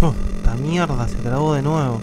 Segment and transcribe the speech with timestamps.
[0.00, 2.00] Esta mierda se trabó de nuevo.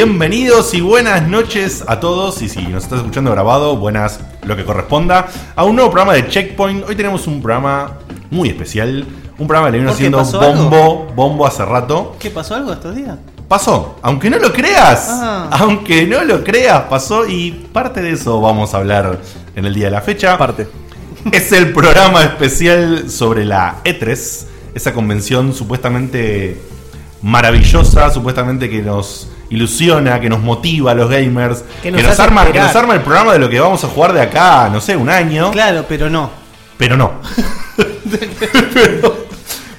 [0.00, 2.42] Bienvenidos y buenas noches a todos.
[2.42, 5.26] Y si nos estás escuchando grabado, buenas lo que corresponda.
[5.54, 6.86] A un nuevo programa de Checkpoint.
[6.86, 7.92] Hoy tenemos un programa
[8.30, 9.06] muy especial.
[9.38, 10.64] Un programa que le vino ¿Por qué haciendo pasó algo?
[10.64, 12.14] bombo, bombo hace rato.
[12.18, 13.16] ¿Qué pasó algo estos días?
[13.48, 15.48] Pasó, aunque no lo creas, Ah.
[15.52, 19.18] aunque no lo creas, pasó y parte de eso vamos a hablar
[19.54, 20.36] en el día de la fecha.
[20.36, 20.68] Parte.
[21.32, 24.44] Es el programa especial sobre la E3,
[24.74, 26.60] esa convención supuestamente
[27.22, 32.22] maravillosa, supuestamente que nos ilusiona, que nos motiva a los gamers, que Que nos, hace
[32.22, 34.80] arma, que nos arma el programa de lo que vamos a jugar de acá, no
[34.80, 36.30] sé, un año, Claro, pero no.
[36.76, 37.12] pero no.
[38.74, 39.26] pero,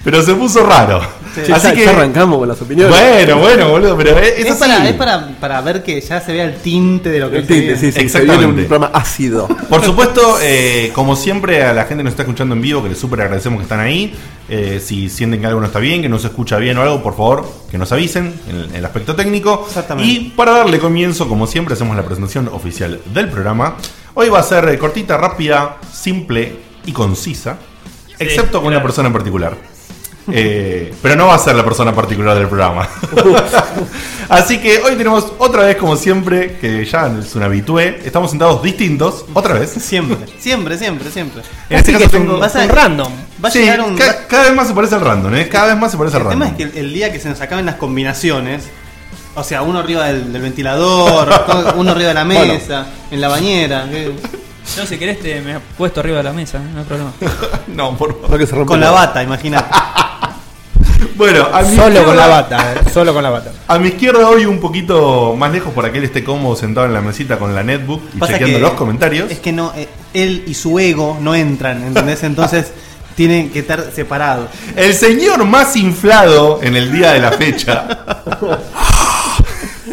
[0.04, 1.02] pero se puso raro.
[1.46, 2.90] Che, Así ya, que ya arrancamos con las opiniones.
[2.98, 4.60] bueno, bueno, boludo, pero es, Es, así.
[4.60, 7.42] para, es para, para ver que ya se vea el tinte de lo que El
[7.44, 7.80] se tinte, viene.
[7.80, 8.46] sí, sí, se Exactamente.
[8.46, 9.48] viene un programa ácido.
[9.70, 12.90] Por supuesto, eh, como siempre, a la gente que nos está escuchando en vivo, que
[12.90, 14.14] les súper agradecemos que están ahí.
[14.50, 17.04] eh, si sienten que algo no está bien, que no se escucha bien o algo,
[17.04, 19.66] por favor, que nos avisen en el aspecto técnico.
[19.68, 20.10] Exactamente.
[20.10, 23.76] Y para darle comienzo, como siempre, hacemos la presentación oficial del programa.
[24.14, 27.58] Hoy va a ser eh, cortita, rápida, simple y concisa,
[28.18, 28.86] excepto con una claro.
[28.88, 29.58] persona en particular.
[30.31, 32.88] Eh, pero no va a ser la persona particular del programa.
[34.30, 38.02] Así que hoy tenemos otra vez, como siempre, que ya es un habitué.
[38.03, 39.70] Estamos sentados distintos, otra vez.
[39.72, 41.42] Siempre, siempre, siempre, siempre.
[41.70, 43.11] En este Así caso que es tengo- un, vas a- un random.
[43.44, 43.95] Va a Sí, llegar un.
[43.95, 45.48] ca- cada vez más se parece al random, ¿eh?
[45.48, 46.61] Cada vez más se parece al el tema random.
[46.61, 48.66] es que el, el día que se nos acaben las combinaciones,
[49.36, 52.53] o sea, uno arriba del, del ventilador, todo- uno arriba de la Bueno.
[52.53, 53.88] mesa, en la bañera,
[54.76, 57.14] No, si querés te me he puesto arriba de la mesa, no hay problema.
[57.67, 58.32] No, por favor.
[58.32, 59.73] No que se con la bata, imagínate.
[61.16, 63.52] Bueno, a mi Solo con la bata, eh, solo con la bata.
[63.67, 66.94] A mi izquierda hoy un poquito más lejos para que él esté cómodo sentado en
[66.94, 69.32] la mesita con la netbook y Pasa chequeando que los comentarios.
[69.32, 72.23] Es que no, eh, él y su ego no entran, ¿entendés?
[72.23, 72.72] Entonces
[73.16, 74.49] tienen que estar separados.
[74.76, 77.88] El señor más inflado en el día de la fecha.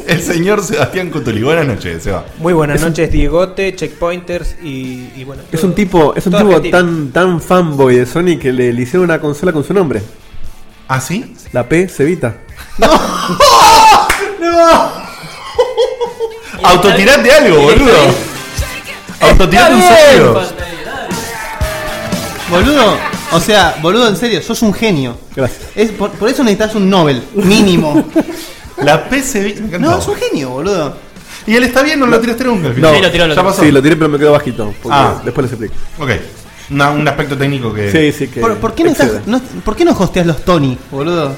[0.07, 1.43] El señor Sebastián Cutuli.
[1.43, 2.25] Buenas noches, Seba.
[2.39, 5.43] Muy buenas noches, Diegote, checkpointers y, y bueno.
[5.51, 8.83] Es todo- un tipo, es un tipo tan, tan fanboy de Sony que le, le
[8.83, 10.03] hicieron una consola con su nombre.
[10.89, 11.35] ¿Ah, sí?
[11.53, 12.37] La P Cevita.
[16.63, 17.93] Autotirate algo, boludo.
[19.21, 19.81] Autotirate un.
[20.35, 20.55] Pantalla,
[22.51, 22.97] Boludo,
[23.33, 25.17] o sea, boludo, en serio, sos un genio.
[25.35, 25.63] Gracias.
[25.75, 28.05] Es por, por eso necesitas un Nobel, mínimo.
[28.79, 29.79] La PCB.
[29.79, 30.97] No, es un genio, boludo.
[31.47, 32.69] Y él está bien, no lo tiraste nunca.
[32.69, 32.89] al No.
[32.91, 32.95] final.
[32.97, 33.49] Sí, lo tiró, lo Ya tiró.
[33.51, 33.63] pasó.
[33.63, 34.75] Sí, lo tiré pero me quedó bajito.
[34.83, 35.21] porque Ah.
[35.25, 35.75] Después les explico.
[36.03, 36.11] Ok.
[36.71, 37.91] Una- un aspecto técnico que.
[37.93, 38.41] Sí, sí, que.
[38.41, 39.09] ¿Por, por qué no excede.
[39.19, 41.35] estás- no, ¿Por qué no hosteas los Tony, boludo?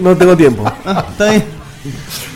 [0.00, 0.70] No tengo tiempo.
[0.84, 1.44] Ah, está bien.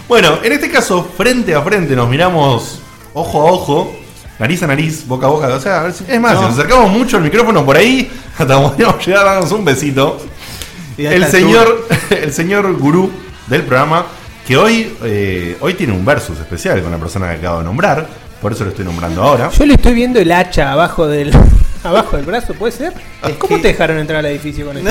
[0.08, 2.80] Bueno, en este caso, frente a frente, nos miramos
[3.14, 3.96] ojo a ojo,
[4.38, 5.48] nariz a nariz, boca a boca.
[5.48, 6.40] O sea, a ver si- es más, No.
[6.40, 10.18] si nos acercamos mucho al micrófono por ahí, hasta podríamos llegar a darnos un besito.
[10.96, 13.10] Y a El esta señor, el señor gurú
[13.48, 14.06] del programa,
[14.46, 18.06] que hoy, eh, hoy tiene un versus especial con la persona que acabo de nombrar,
[18.40, 19.50] por eso lo estoy nombrando ahora.
[19.50, 21.32] Yo le estoy viendo el hacha abajo del
[21.84, 22.92] abajo del brazo, ¿puede ser?
[23.26, 24.88] Es ¿Cómo que- te dejaron entrar al edificio con eso?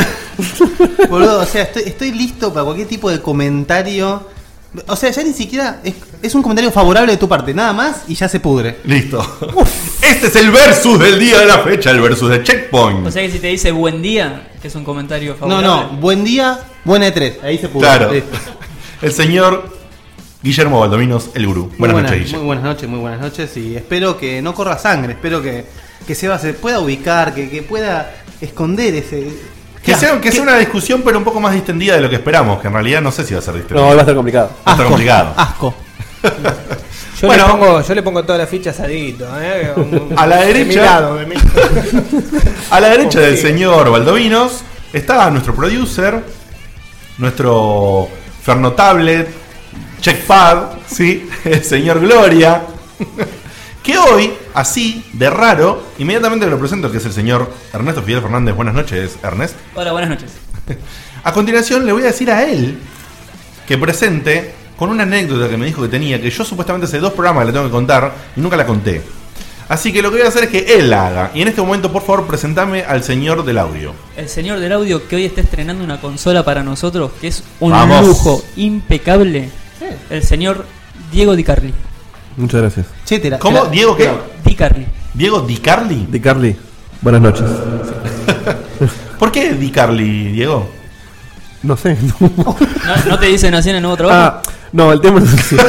[1.09, 4.28] Boludo, o sea, estoy, estoy listo para cualquier tipo de comentario.
[4.88, 8.03] O sea, ya ni siquiera es, es un comentario favorable de tu parte, nada más
[8.07, 8.77] y ya se pudre.
[8.85, 9.19] Listo.
[10.01, 13.05] Este es el versus del día de la fecha, el versus de Checkpoint.
[13.07, 15.67] O sea que si te dice buen día, es un comentario No, favorable.
[15.67, 17.88] no, buen día, buena E3, ahí se pudre.
[17.88, 18.11] claro.
[18.13, 18.38] Listo.
[19.01, 19.75] El señor
[20.41, 21.65] Guillermo Valdominos, el gurú.
[21.65, 22.38] Muy Buenas, buenas, noches, Guille.
[22.38, 25.65] muy buenas noches, muy buenas noches y espero que no corra sangre, espero que,
[26.07, 29.27] que Seba se pueda ubicar, que, que pueda esconder ese...
[29.87, 32.59] Que ¿Qué sea, que una discusión, pero un poco más distendida de lo que esperamos,
[32.61, 33.87] que en realidad no sé si va a ser No, distendida.
[33.87, 34.49] va a estar complicado.
[34.67, 35.33] Va a estar complicado.
[35.38, 35.73] Asco.
[37.21, 37.45] Yo, Bueno.
[37.47, 39.71] le pongo, yo le pongo todas las fichas a Dito, ¿eh?
[39.77, 40.67] Un- A la de derecha.
[40.67, 41.35] mi lado, de mi-
[42.69, 44.62] A la derecha del señor Valdovinos
[44.94, 46.21] está nuestro producer,
[47.17, 48.07] nuestro
[48.44, 49.29] Ferno Tablet,
[50.01, 51.27] Checkpad, ¿sí?
[51.45, 52.62] el señor Gloria,
[53.88, 58.54] que hoy, así, de raro, inmediatamente lo presento, que es el señor Ernesto Fidel Fernández.
[58.54, 59.56] Buenas noches, Ernest.
[59.75, 60.30] Hola, buenas noches.
[61.24, 62.78] A continuación le voy a decir a él
[63.66, 67.13] que presente con una anécdota que me dijo que tenía, que yo supuestamente hace dos
[67.13, 69.01] programas le tengo que contar y nunca la conté.
[69.69, 71.31] Así que lo que voy a hacer es que él la haga.
[71.34, 73.94] Y en este momento, por favor, presentame al señor del audio.
[74.18, 77.72] El señor del audio que hoy está estrenando una consola para nosotros, que es un
[77.72, 78.06] Vamos.
[78.06, 79.50] lujo impecable.
[80.10, 80.66] El señor
[81.10, 81.74] Diego Di Carli.
[82.38, 82.86] Muchas gracias.
[83.06, 83.60] Che, te la- ¿Cómo?
[83.60, 84.10] te la- ¿Diego qué?
[84.45, 84.88] Di Carly.
[85.13, 86.07] ¿Diego Di Carli?
[86.10, 86.56] Di Carly,
[87.01, 87.45] buenas noches.
[89.19, 90.69] ¿Por qué Di Carli, Diego?
[91.63, 91.98] No sé.
[92.01, 92.16] no.
[92.30, 92.56] ¿No,
[93.10, 94.19] no te dicen así en el nuevo trabajo?
[94.38, 94.42] Ah,
[94.72, 95.57] no, el tema no es así.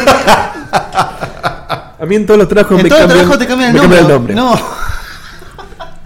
[2.00, 3.74] A mí en todos los trabajos En me todo el cambian, trabajo te cambian el
[3.74, 3.98] me nombre.
[3.98, 4.56] cambian el nombre.
[4.60, 4.78] No.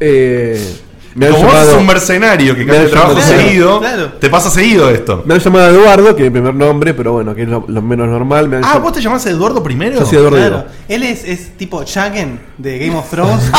[0.00, 0.81] Eh,
[1.14, 3.38] me han Como vos sos llamado, un mercenario que me cambia han de trabajo llamado-
[3.42, 4.12] seguido, Claro.
[4.20, 5.22] te pasa seguido esto.
[5.26, 7.82] me han llamado Eduardo, que es mi primer nombre, pero bueno, que es lo, lo
[7.82, 8.48] menos normal.
[8.48, 9.98] Me han Ah, llam- ¿vos te llamás Eduardo primero?
[10.00, 10.64] Yo soy Eduardo Claro.
[10.88, 13.42] Él es, es tipo Jagen de Game of Thrones.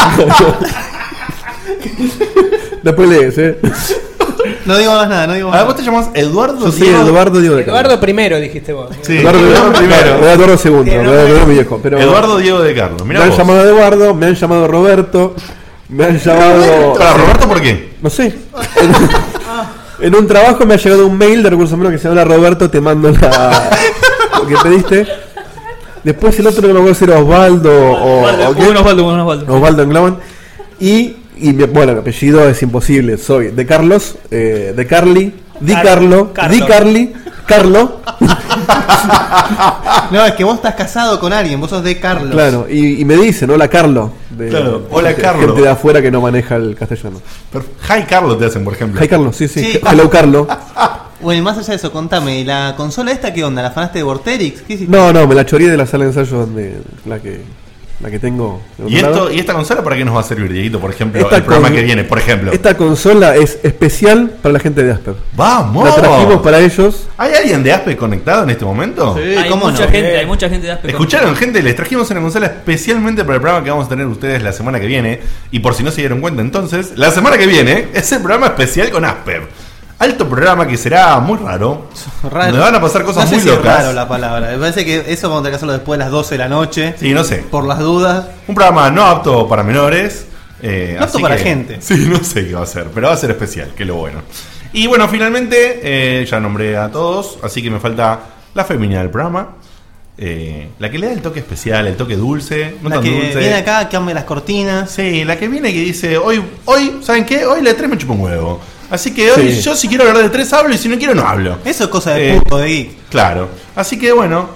[2.83, 3.57] Después lees, ¿eh?
[4.65, 5.79] no digo más nada, no digo más Ah, vos nada.
[5.79, 7.01] te llamás Eduardo Yo soy Diego?
[7.03, 8.89] Eduardo Diego de Eduardo primero, dijiste vos.
[9.01, 10.01] Sí, Eduardo, Eduardo primero.
[10.15, 10.31] primero.
[10.33, 10.91] Eduardo segundo.
[10.91, 13.01] Eduardo Eduardo Diego de Carlos.
[13.03, 13.37] me Mirá han vos.
[13.37, 15.35] llamado Eduardo, me han llamado Roberto,
[15.89, 16.93] me han llamado.
[16.97, 17.93] Para Roberto, ¿por qué?
[18.01, 18.33] No sé.
[19.99, 22.23] En, en un trabajo me ha llegado un mail de recursos humanos que se llama
[22.23, 23.69] Roberto, te mando la,
[24.39, 25.07] lo que pediste.
[26.03, 28.61] Después el otro no me acuerdo si era Osvaldo o, Osvaldo, o qué.
[28.77, 29.55] Osvaldo, Osvaldo.
[29.55, 30.17] Osvaldo Englaman.
[30.79, 33.17] Y, y mi, bueno, mi apellido es imposible.
[33.17, 36.57] Soy de Carlos, eh, de Carly, Di Car- Carlo, Carlos.
[36.59, 37.13] Di Carly,
[37.57, 37.99] Carlo.
[40.11, 42.31] No, es que vos estás casado con alguien, vos sos de Carlos.
[42.31, 44.11] Claro, y, y me dicen, hola Carlo.
[44.29, 45.41] De, Claro, hola, gente- Carlo.
[45.47, 47.21] Gente de afuera que no maneja el castellano.
[47.51, 49.03] Pero, Hi Carlos te hacen, por ejemplo.
[49.03, 49.63] Hi Carlos, sí, sí.
[49.73, 49.79] Sí.
[49.89, 50.47] Hello Carlo.
[51.21, 53.61] Bueno, y más allá de eso, contame, ¿y la consola esta qué onda?
[53.61, 54.61] ¿La fanaste de Vorterix?
[54.61, 54.91] ¿Qué hiciste?
[54.95, 57.41] No, no, me la choré de la sala de ensayo donde la que
[58.03, 58.61] la que tengo.
[58.77, 59.31] de ¿Y, esto.
[59.31, 60.79] ¿Y esta consola para qué nos va a servir, Dieguito?
[60.79, 62.51] Por ejemplo, Esta el programa que viene, por ejemplo.
[62.51, 65.15] Esta consola es especial para la gente de Asper.
[65.35, 65.85] ¡Vamos!
[65.85, 67.07] La trajimos para ellos.
[67.17, 69.15] ¿Hay alguien de Aspe conectado en este momento?
[69.15, 69.91] Sí, hay, ¿cómo mucha no?
[69.91, 70.89] gente, hay mucha gente de Aspe.
[70.89, 71.63] ¿Escucharon, gente?
[71.63, 74.81] Les trajimos una consola especialmente para el programa que vamos a tener ustedes la semana
[74.81, 75.21] que viene.
[75.51, 78.47] Y por si no se dieron cuenta, entonces, la semana que viene es el programa
[78.47, 79.43] especial con Asper.
[79.99, 81.87] Alto programa que será muy raro.
[82.29, 82.51] Raro.
[82.53, 83.77] Me van a pasar cosas no sé muy si es locas.
[83.77, 84.49] raro la palabra.
[84.51, 86.49] Me parece que eso vamos a tener que hacerlo después de las 12 de la
[86.49, 86.95] noche.
[86.99, 87.37] Sí, no sé.
[87.49, 88.25] Por las dudas.
[88.47, 90.25] Un programa no apto para menores.
[90.61, 91.77] eh, No apto así para que- gente.
[91.81, 93.95] Sí, no sé qué va a ser, pero va a ser especial, que es lo
[93.95, 94.21] bueno.
[94.73, 98.19] Y bueno, finalmente, eh, ya nombré a todos, así que me falta
[98.55, 99.49] la feminidad del programa.
[100.17, 103.09] eh, la que le da el toque especial, el toque dulce, no la tan que
[103.11, 103.39] dulce.
[103.39, 104.91] viene acá, cambia las cortinas.
[104.91, 107.45] Sí, la que viene que dice, hoy, hoy, ¿saben qué?
[107.45, 108.59] Hoy la 3 me chupa un huevo.
[108.93, 109.61] Así que hoy Sí.
[109.61, 111.57] yo si quiero hablar de 3 hablo y si no quiero no hablo.
[111.65, 113.09] Eso es cosa de Eh, puto, de geek.
[113.09, 113.49] Claro.
[113.75, 114.47] Así que bueno,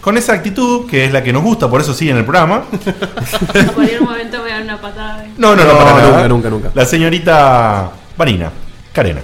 [0.00, 2.64] con esa actitud, que es la que nos gusta, por eso sigue en el programa.
[3.54, 5.24] En cualquier momento me dan una patada.
[5.36, 6.28] No, no, no, No, para nunca, nada.
[6.28, 6.70] nunca, nunca.
[6.74, 8.50] La señorita Vanina,
[8.92, 9.20] Karena.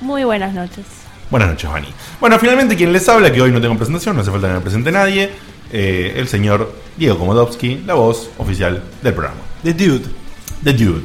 [0.00, 0.84] Muy buenas noches.
[1.30, 1.88] Buenas noches, Vani.
[2.20, 4.60] Bueno, finalmente quien les habla, que hoy no tengo presentación, no hace falta que me
[4.60, 5.30] presente nadie,
[5.72, 9.40] eh, el señor Diego Komodowski, la voz oficial del programa.
[9.62, 10.04] The Dude.
[10.64, 11.02] The Dude.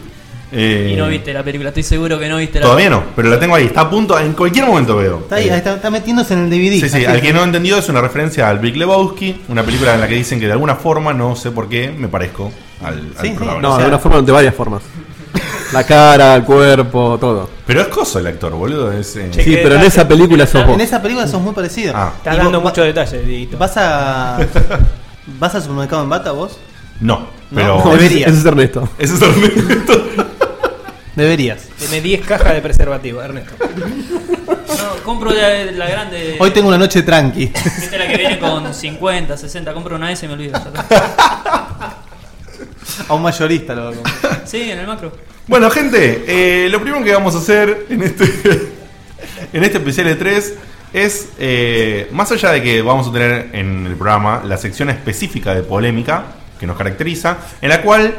[0.51, 3.29] Eh, Y no viste la película, estoy seguro que no viste la Todavía no, pero
[3.29, 5.19] la tengo ahí, está a punto, en cualquier momento veo.
[5.19, 6.79] Está ahí, Eh, está, está metiéndose en el DVD.
[6.79, 9.93] Sí, sí, al que no ha entendido es una referencia al Big Lebowski, una película
[9.95, 12.51] en la que dicen que de alguna forma, no sé por qué, me parezco
[12.81, 13.35] al, al Sí.
[13.61, 14.83] No, O sea- de una forma, de varias formas.
[15.73, 17.49] La cara, el cuerpo, todo.
[17.65, 18.89] Pero es coso el actor, boludo.
[18.93, 20.75] Es, eh, Sí, pero en esa película sos vos.
[20.75, 21.91] En esa película sos muy parecido.
[21.93, 22.13] Ah.
[22.17, 23.49] Estás dando muchos detalles.
[23.59, 24.37] ¿Vas a.
[25.39, 26.57] ¿Vas al supermercado en bata vos?
[26.99, 27.83] No, pero.
[27.83, 28.29] No, deberías.
[28.31, 28.89] ese es Ernesto.
[28.99, 30.07] Ese es Ernesto.
[31.15, 31.67] Deberías.
[31.79, 33.53] Deme 10 cajas de preservativo, Ernesto.
[33.65, 36.37] No, compro la, la grande.
[36.39, 37.47] Hoy tengo una noche tranqui.
[37.47, 39.73] Viste la que viene con 50, 60.
[39.73, 40.59] Compro una S y me olvido.
[43.07, 44.03] A un mayorista lo hago.
[44.45, 45.11] Sí, en el macro.
[45.47, 48.25] Bueno, gente, eh, lo primero que vamos a hacer en este,
[49.53, 50.53] en este especial de 3
[50.93, 55.55] es, eh, más allá de que vamos a tener en el programa la sección específica
[55.55, 56.25] de polémica
[56.59, 58.15] que nos caracteriza, en la cual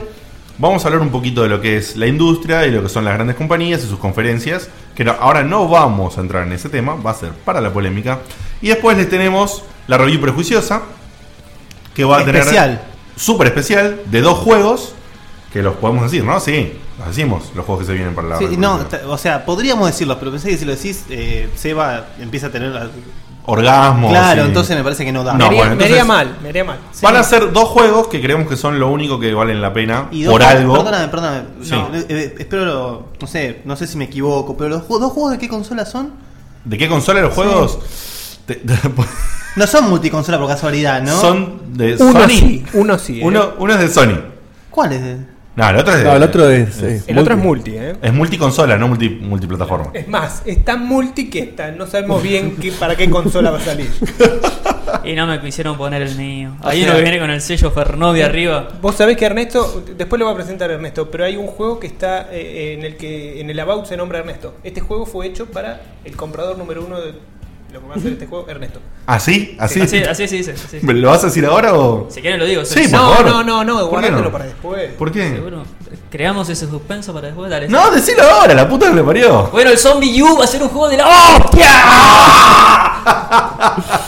[0.58, 3.04] vamos a hablar un poquito de lo que es la industria y lo que son
[3.04, 6.68] las grandes compañías y sus conferencias, que no- ahora no vamos a entrar en ese
[6.68, 8.18] tema, va a ser para la polémica.
[8.60, 10.82] Y después les tenemos la review prejuiciosa,
[11.94, 12.64] que va a Especial.
[12.70, 12.80] tener
[13.16, 14.94] súper especial de dos juegos
[15.52, 16.38] que los podemos decir, ¿no?
[16.40, 19.86] Sí, los decimos, los juegos que se vienen para la Sí, no, o sea, podríamos
[19.86, 22.72] decirlo, pero pensé que si lo decís, eh, Seba empieza a tener.
[23.48, 23.54] La-
[23.90, 24.08] Orgasmo.
[24.10, 25.32] Claro, entonces me parece que no da.
[25.32, 26.78] No, me, haría, bueno, me haría entonces- mal, me haría mal.
[27.02, 30.08] Van a ser dos juegos que creemos que son lo único que valen la pena
[30.10, 30.74] Y dos por algo.
[30.74, 31.42] Perdóname, perdóname.
[31.62, 31.70] Sí.
[31.70, 35.12] No, eh, eh, espero, lo- no sé, no sé si me equivoco, pero los dos
[35.12, 36.12] juegos de qué consola son?
[36.64, 37.78] ¿De qué consola los juegos?
[38.46, 38.60] Te-
[39.56, 41.18] No son multiconsola por casualidad, ¿no?
[41.20, 42.28] Son de Uno Sony.
[42.28, 43.20] sí, uno sí.
[43.20, 43.24] ¿eh?
[43.24, 44.18] Uno, uno es de Sony.
[44.70, 45.02] ¿Cuáles?
[45.02, 46.04] de- No, el otro es de.
[46.04, 46.82] No, el otro es.
[46.82, 47.96] eh, El otro es multi, ¿eh?
[48.00, 49.90] Es multiconsola, no multi, multiplataforma.
[49.92, 53.58] Es más, es tan multi que está, no sabemos bien qué, para qué consola va
[53.58, 53.90] a salir.
[55.04, 56.52] Y no me quisieron poner el mío.
[56.62, 58.68] Sea- uno que viene con el sello Fernovi arriba.
[58.80, 61.78] Vos sabés que Ernesto, después le voy a presentar a Ernesto, pero hay un juego
[61.80, 64.54] que está eh, en el que en el About se nombra Ernesto.
[64.64, 67.14] Este juego fue hecho para el comprador número uno de
[67.72, 68.80] lo que va a hacer este juego Ernesto.
[69.06, 69.56] ¿Así?
[69.58, 69.80] ¿Así?
[69.82, 70.52] Así, así se dice.
[70.52, 70.78] así.
[70.82, 72.08] ¿Me ¿Lo vas a decir ahora o.?
[72.10, 72.64] Si quieren lo digo.
[72.64, 73.26] Sí, por no, favor.
[73.26, 74.32] no, no, no, ¿Por qué guardátelo no?
[74.32, 74.92] para después.
[74.94, 75.28] ¿Por qué?
[75.30, 75.64] Seguro.
[76.10, 77.50] Creamos ese suspenso para después.
[77.50, 77.68] Dale.
[77.68, 79.48] No, decilo ahora, la puta que le parió.
[79.52, 81.70] Bueno, el Zombie U va a ser un juego de la ¡Hostia!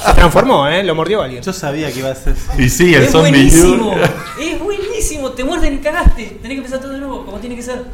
[0.06, 0.82] Se transformó, ¿eh?
[0.82, 1.42] Lo mordió alguien.
[1.42, 2.34] Yo sabía que iba a ser.
[2.58, 3.30] Y sí, el es zombie.
[3.30, 3.94] buenísimo.
[4.40, 5.30] Es buenísimo.
[5.32, 6.38] Te muerden y cagaste.
[6.42, 7.84] Tenés que empezar todo de nuevo, como tiene que ser.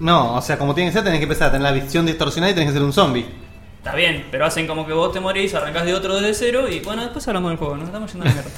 [0.00, 2.50] No, o sea, como tiene que ser, tenés que empezar a tener la visión distorsionada
[2.50, 3.26] y tenés que ser un zombie.
[3.84, 6.80] Está bien, pero hacen como que vos te morís, arrancás de otro desde cero y
[6.80, 8.50] bueno, después hablamos del juego, nos estamos yendo a la mierda.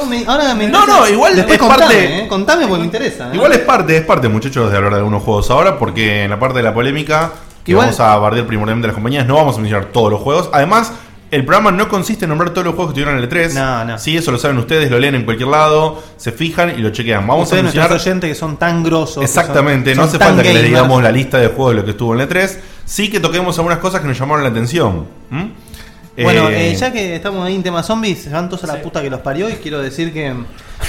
[0.08, 2.28] Me- ahora me No, interesa- no, igual Después es contame, parte- ¿eh?
[2.28, 3.26] Contame porque me interesa.
[3.28, 3.34] ¿eh?
[3.34, 6.38] Igual es parte, es parte, muchachos, de hablar de algunos juegos ahora, porque en la
[6.38, 7.30] parte de la polémica,
[7.62, 10.20] que Igual- vamos a bardear primordialmente de las compañías, no vamos a mencionar todos los
[10.20, 10.48] juegos.
[10.52, 10.90] Además,
[11.30, 13.52] el programa no consiste en nombrar todos los juegos que tuvieron en el E3.
[13.52, 13.98] No, no.
[13.98, 17.26] Sí, eso lo saben ustedes, lo leen en cualquier lado, se fijan y lo chequean.
[17.26, 17.92] Vamos Ustedes, a mencionar.
[17.92, 19.22] oyentes que son tan grosos.
[19.22, 20.68] Exactamente, son- no son hace falta que les gamers.
[20.74, 22.58] digamos la lista de juegos de lo que estuvo en el E3.
[22.84, 25.06] Sí que toquemos algunas cosas que nos llamaron la atención.
[26.16, 28.74] Bueno, Eh, eh, ya que estamos ahí en tema zombies, se van todos a la
[28.74, 28.80] Sí.
[28.84, 30.32] puta que los parió y quiero decir que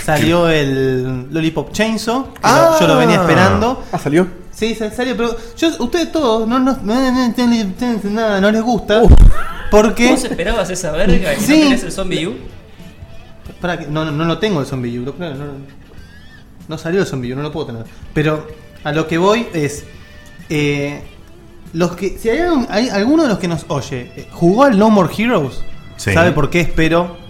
[0.04, 2.72] salió el Lollipop Chainsaw, que Ah.
[2.74, 3.84] lo- yo lo venía esperando.
[3.92, 4.28] Ah, salió.
[4.52, 8.62] Sí, sal- salió, pero yo, ustedes todos no, no, no, no- no- nada, no les
[8.62, 9.02] gusta.
[9.04, 9.10] Uh.
[9.72, 10.12] Porque...
[10.12, 11.58] ¿Vos esperabas esa verga y Sí.
[11.58, 12.36] no tenés el Zombie U?
[13.62, 15.46] Que no, no, no lo tengo el Zombie U, claro, no,
[16.68, 17.84] no salió el Zombie U, no lo puedo tener.
[18.14, 18.48] Pero
[18.84, 19.84] a lo que voy es.
[20.50, 21.02] eh,
[21.76, 24.78] los que, si hay, algún- hay alguno de los que nos oye, eh, jugó al
[24.78, 25.64] No More Heroes,
[25.98, 26.12] Sí.
[26.14, 27.24] ¿sabe por qué espero?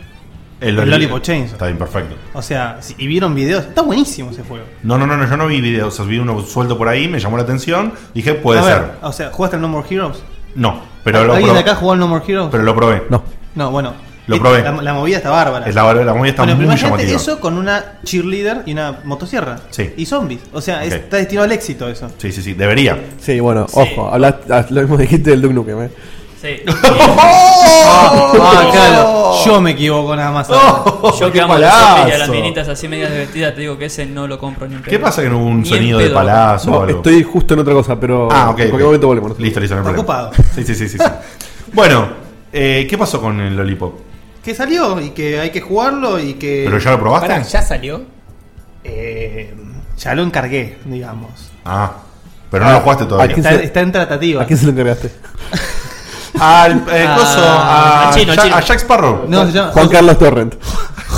[0.61, 1.53] el, el Lollipop Chainsaw.
[1.55, 2.15] Está bien, perfecto.
[2.33, 4.63] O sea, si, y vieron videos, está buenísimo ese juego.
[4.83, 7.07] No, no, no, no, yo no vi videos, o sea, vi uno suelto por ahí,
[7.09, 8.79] me llamó la atención, dije, puede A ser.
[8.81, 10.23] ver, o sea, ¿jugaste al No More Heroes?
[10.55, 12.47] No, pero lo, ¿Alguien de probé, acá jugó al No More Heroes?
[12.51, 13.03] pero lo probé.
[13.09, 13.23] No.
[13.55, 13.93] no, bueno.
[14.27, 14.63] Lo probé.
[14.63, 15.67] La, la movida está bárbara.
[15.67, 17.15] Es la, la movida está bueno, pero muy imagínate llamativa.
[17.15, 19.59] eso con una cheerleader y una motosierra.
[19.69, 19.93] Sí.
[19.97, 20.41] Y zombies.
[20.51, 20.99] O sea, es- Ok.
[20.99, 22.09] está destinado al éxito eso.
[22.17, 22.97] Sí, sí, sí, debería.
[23.21, 23.79] Sí, bueno, Sí.
[23.79, 25.89] ojo, hablas, ah, lo mismo dijiste del Duke Nukem, eh.
[26.41, 26.49] Sí.
[27.87, 29.33] Ah, claro.
[29.45, 30.47] Yo me equivoco nada más.
[30.49, 32.31] Oh, Yo qué que amo a las palazo.
[32.31, 34.91] minitas así medias de vestidas, te digo que ese no lo compro ni en ¿Qué
[34.91, 35.01] pedo.
[35.01, 36.97] pasa que no hubo un Ni sonido de palazo o No, algo?
[36.97, 38.59] estoy justo en otra cosa, pero Ah, ok.
[38.59, 39.39] en cualquier momento volvemos.
[39.39, 40.05] Listo, listo, no hay problema.
[40.31, 40.49] Preocupado.
[40.55, 40.97] Sí, sí, sí, sí.
[40.97, 41.03] sí.
[41.73, 42.07] bueno,
[42.53, 43.99] eh, ¿qué pasó con el Lollipop?
[44.45, 46.63] Que salió y que hay que jugarlo y que.
[46.65, 47.27] ¿Pero ya lo probaste?
[47.27, 48.03] Pará, ¿ya salió?
[48.83, 49.53] eh,
[49.97, 51.49] ya lo encargué, digamos.
[51.65, 51.93] Ah,
[52.51, 53.35] pero no lo jugaste ¿A todavía.
[53.35, 54.43] Está, se- está en tratativa.
[54.43, 55.11] ¿A quién se lo encargaste?
[56.39, 58.55] Al eh, Ah, coso, a, al chino, al Ja- chino.
[58.57, 59.25] a Jack Sparrow.
[59.27, 60.55] No, se llama Juan Carlos Torrent.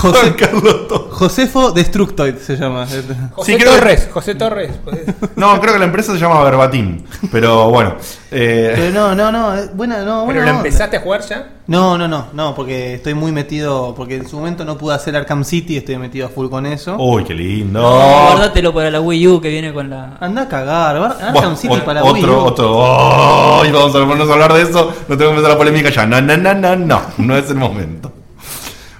[0.01, 1.08] Juan José, Carlos Torres.
[1.12, 2.86] Josefo Destructoid se llama.
[2.86, 4.72] José Sí, creo que- Torres, José Torres.
[4.84, 5.00] pues.
[5.36, 7.04] No, creo que la empresa se llama Verbatim.
[7.32, 7.96] Pero bueno.
[8.32, 9.56] eh, Pero no, no, no.
[9.58, 11.50] eh, Buena, no, ¿Pero lo empezaste a jugar ya?
[11.68, 13.94] No, no, no, no, porque estoy muy metido.
[13.96, 16.96] Porque en su momento no pude hacer Arkham City, estoy metido a full con eso.
[16.98, 17.82] Uy, qué lindo.
[17.82, 17.89] No,
[18.32, 20.18] guardátelo para la Wii U que viene con la.
[20.20, 22.38] Anda a cagar, Arkham Bueno, City o- para otro, Wii U.
[22.38, 23.62] otro.
[23.62, 24.94] Ay, vamos a ponernos a hablar de eso.
[25.08, 26.06] No tengo que empezar la polémica ya.
[26.06, 27.01] No, no, no, no, no.
[27.18, 28.12] No es el momento.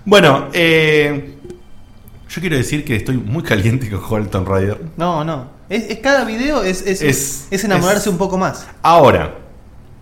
[0.08, 1.36] Bueno, eh,
[2.30, 4.82] yo quiero decir que estoy muy caliente con Tomb Raider.
[4.96, 5.50] No, no.
[5.68, 8.66] Es, es cada video es, es, Es- es enamorarse es- un poco más.
[8.82, 9.36] Ahora,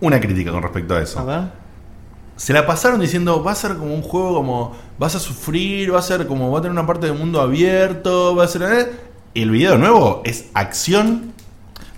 [0.00, 1.18] una crítica con respecto a eso.
[1.18, 1.40] A ver.
[2.36, 5.98] Se la pasaron diciendo, va a ser como un juego como, vas a sufrir, va
[5.98, 8.62] a ser como, va a tener una parte del mundo abierto, va a ser...
[8.62, 8.90] ¿eh?
[9.34, 11.32] El video nuevo es acción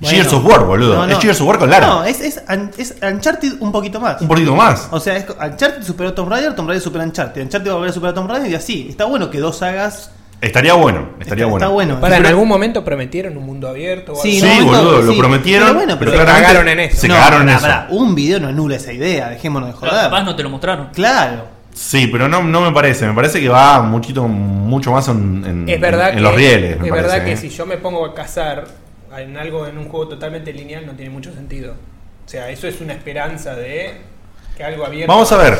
[0.00, 0.16] Bueno.
[0.16, 0.94] Gears of War, boludo.
[0.94, 1.12] No, no.
[1.12, 1.86] Es Gears of War con Lara.
[1.86, 2.40] No, es, es,
[2.78, 4.20] es Uncharted un poquito más.
[4.20, 4.88] Un poquito más.
[4.92, 7.42] O sea, es, Uncharted superó a Tomb Raider, Tomb Raider superó a Uncharted.
[7.42, 8.86] Uncharted va a volver a superar a Tomb Raider y así.
[8.88, 10.10] Está bueno que dos sagas.
[10.40, 11.56] Estaría bueno, estaría está, bueno.
[11.66, 12.00] está bueno.
[12.00, 14.12] Para, ¿en Pero- algún momento prometieron un mundo abierto?
[14.12, 14.52] O Sí, algo?
[14.54, 17.00] Sí, no, boludo, lo prometieron, Pero bueno, pero, pero claramente cagaron en eso.
[17.00, 17.96] se No, cagaron en pará, eso.
[17.98, 19.92] un video no anula esa idea, dejémonos de joder.
[19.94, 20.90] capaz no te lo mostraron.
[20.94, 21.44] Claro.
[21.74, 23.04] Sí, pero no, no me parece.
[23.08, 26.70] Me parece que va muchito, mucho más en, en- Es verdad, en que, los rieles.
[26.72, 27.36] es parece, verdad que ¿eh?
[27.36, 28.64] si yo me pongo a cazar
[29.16, 31.72] en algo en un juego totalmente lineal no tiene mucho sentido.
[32.26, 34.00] O sea, eso es una esperanza de
[34.56, 35.12] que algo abierto.
[35.12, 35.58] Vamos a ver.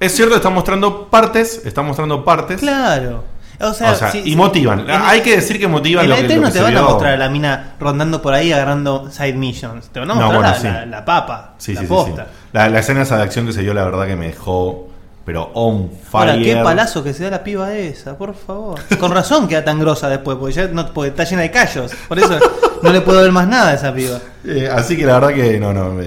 [0.00, 1.62] Es cierto, está mostrando partes.
[1.64, 2.60] Está mostrando partes.
[2.60, 3.24] Claro.
[3.60, 4.36] O sea, O sea, sí, y sí.
[4.36, 4.80] motivan.
[4.80, 6.62] En- Hay que decir que motivan En lo la que, E3 lo no que te
[6.62, 9.88] van a mostrar a la mina rondando por ahí agarrando side missions.
[9.88, 10.66] Te van a No, mostrar bueno, la, sí.
[10.68, 11.54] la- la papa.
[11.58, 11.94] Sí, la sí, sí, sí.
[11.94, 12.26] posta.
[12.52, 14.86] La, la escena esa de acción que se dio, la verdad que me dejó.
[15.24, 16.30] Pero on fire.
[16.30, 18.78] Ahora, qué palazo que se da la piba esa, por favor.
[18.98, 21.92] Con razón queda tan grosa después, porque ya no, porque está llena de callos.
[22.08, 22.38] Por eso
[22.82, 24.18] no le puedo ver más nada a esa piba.
[24.44, 25.90] Eh, así que la verdad que no, no.
[25.92, 26.04] Me,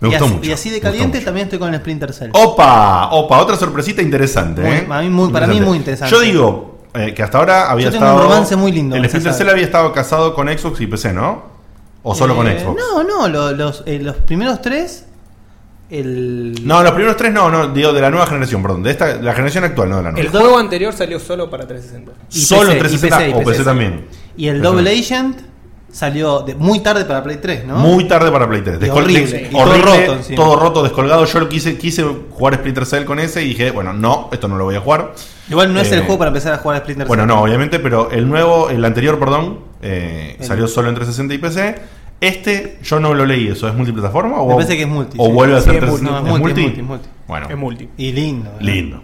[0.00, 0.48] me y, gustó así, mucho.
[0.48, 2.30] y así de caliente también estoy con el Splinter Cell.
[2.32, 4.60] Opa, opa, otra sorpresita interesante.
[4.62, 4.86] Muy- ¿eh?
[4.90, 6.14] a mí muy- para mí muy interesante.
[6.14, 8.16] Yo digo eh, que hasta ahora había Yo tengo estado.
[8.22, 11.54] un romance muy lindo El Splinter Cell había estado casado con Xbox y PC, ¿no?
[12.02, 12.78] O solo con Eh, Xbox.
[12.78, 15.06] No, no, lo- los, eh, los primeros tres.
[15.90, 16.54] El.
[16.66, 19.32] No, los primeros tres no, no, digo de la nueva generación, perdón, de esta, la
[19.32, 20.26] generación actual, no de la nueva.
[20.26, 22.12] El juego anterior salió solo para 360.
[22.30, 24.06] y solo PC, y 360 y o PC también.
[24.36, 24.90] Y el Double.
[24.90, 25.38] Agent
[25.90, 27.76] salió de- muy tarde para Play 3, ¿no?
[27.78, 28.78] Muy tarde para Play 3.
[28.80, 29.48] Y Descol- horrible.
[29.48, 30.36] Y todo horrible, roto encima.
[30.36, 31.24] todo roto, descolgado.
[31.24, 34.64] Yo quise, quise jugar Splinter Cell con ese y dije, bueno, no, esto no lo
[34.64, 35.12] voy a jugar.
[35.48, 37.28] Igual no es Eh, el juego para empezar a jugar a Splinter Bueno, Cell.
[37.28, 41.38] no, obviamente, pero el nuevo, el anterior, perdón, eh, El- salió solo en 360 y
[41.38, 41.76] PC.
[42.20, 44.40] Este, yo no lo leí, ¿eso es multiplataforma?
[44.40, 45.32] O, Me parece que es multi, O sí.
[45.32, 46.10] vuelve a Sí, ser es multi, 360.
[46.10, 47.88] no, es ¿Es multi, es multi, Bueno, Es multi.
[47.98, 48.50] Y lindo.
[48.50, 48.64] ¿eh?
[48.64, 49.02] lindo.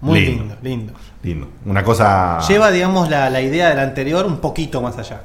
[0.00, 0.42] Muy lindo.
[0.42, 0.92] lindo, lindo.
[1.22, 1.48] Lindo.
[1.64, 2.40] Una cosa.
[2.48, 5.22] Lleva, digamos, la, la idea del anterior un poquito más allá.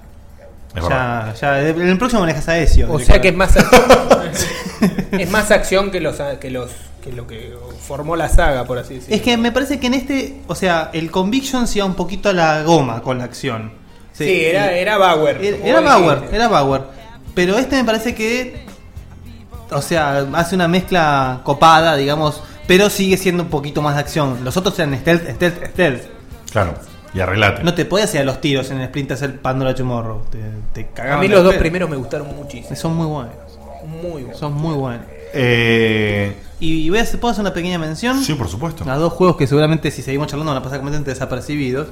[0.75, 0.87] Es.
[0.87, 2.91] Ya, ya, en el próximo manejas a Ezio.
[2.91, 3.55] O sea que es más
[5.11, 6.69] es más acción que los que los
[7.03, 9.15] que lo que formó la saga, por así decirlo.
[9.15, 12.29] Es que me parece que en este, o sea, el Conviction se iba un poquito
[12.29, 13.71] a la goma con la acción.
[14.13, 15.43] Sí, era, era Bauer.
[15.43, 16.81] Era, era Bauer, era Bauer.
[17.33, 18.65] Pero este me parece que,
[19.71, 24.43] o sea, hace una mezcla copada, digamos, pero sigue siendo un poquito más de acción.
[24.43, 26.01] Los otros eran stealth, stealth, stealth.
[26.51, 26.73] Claro.
[27.13, 27.63] Y arreglate.
[27.63, 30.23] No te podías ir a los tiros en el Splinter Cell Pandora Tomorrow.
[30.73, 32.75] Te, te A mí los dos primeros me gustaron muchísimo.
[32.75, 33.33] Son muy buenos.
[33.85, 34.37] Muy buenos.
[34.37, 35.05] Son muy buenos.
[35.33, 38.21] Eh, Y voy a hacer, ¿puedo hacer una pequeña mención?
[38.23, 38.83] sí, por supuesto.
[38.89, 41.87] a dos juegos que seguramente si seguimos charlando van a pasar completamente desapercibidos.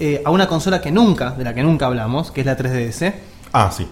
[0.00, 3.14] Eh, a una consola que nunca, de la que nunca hablamos, que es la 3DS.
[3.52, 3.86] Ah, sí.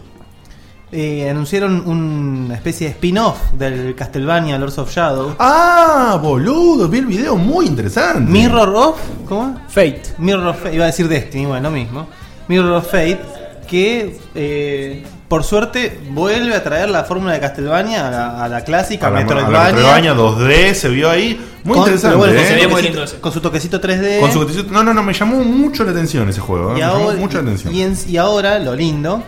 [0.92, 5.36] Eh, anunciaron una especie de spin-off del Castlevania Lords of Shadow.
[5.38, 8.28] Ah, boludo, vi el video muy interesante.
[8.30, 9.00] Mirror of.
[9.28, 9.60] ¿Cómo?
[9.68, 10.02] Fate.
[10.18, 10.74] Mirror of Fate.
[10.74, 12.08] Iba a decir Destiny, bueno, lo mismo.
[12.48, 13.20] Mirror of Fate.
[13.68, 18.64] Que eh, por suerte vuelve a traer la fórmula de Castlevania a la, a la
[18.64, 19.72] clásica A la, a la Metroidvania.
[19.72, 21.40] Metroidvania 2D se vio ahí.
[21.62, 22.16] Muy Con- interesante.
[22.16, 22.46] bueno, con ¿eh?
[22.48, 23.04] su Se ve muy lindo.
[23.20, 24.18] Con su toquecito 3D.
[24.18, 26.74] Con su No, no, no, me llamó mucho la atención ese juego.
[26.74, 26.78] ¿eh?
[26.80, 27.72] Y ahora, mucho la atención.
[27.72, 29.22] y en- y ahora, lo lindo,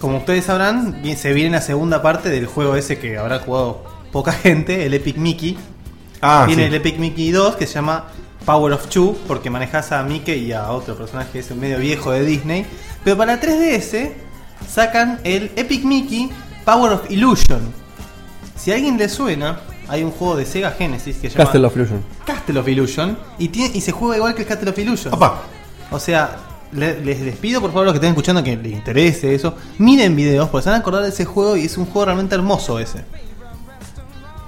[0.00, 4.32] como ustedes sabrán, se viene la segunda parte del juego ese que habrá jugado poca
[4.32, 5.56] gente, el Epic Mickey.
[6.20, 6.68] ah, viene sí.
[6.68, 8.06] el Epic Mickey 2 que se llama
[8.44, 11.78] Power of Two, porque manejas a Mickey y a otro personaje que es el medio
[11.78, 12.66] viejo de Disney.
[13.04, 14.12] Pero para 3DS
[14.68, 16.30] sacan el Epic Mickey
[16.64, 17.60] Power of Illusion.
[18.56, 21.66] Si a alguien le suena, hay un juego de Sega Genesis que se llama Castle
[21.66, 22.04] of Illusion.
[22.24, 25.14] Castle of Illusion y, tiene, y se juega igual que el Castle of Illusion.
[25.14, 25.42] Opa.
[25.90, 26.36] O sea,
[26.72, 30.14] les, les pido por favor a los que estén escuchando que les interese eso, miren
[30.16, 32.78] videos, porque se van a acordar de ese juego y es un juego realmente hermoso
[32.78, 33.04] ese.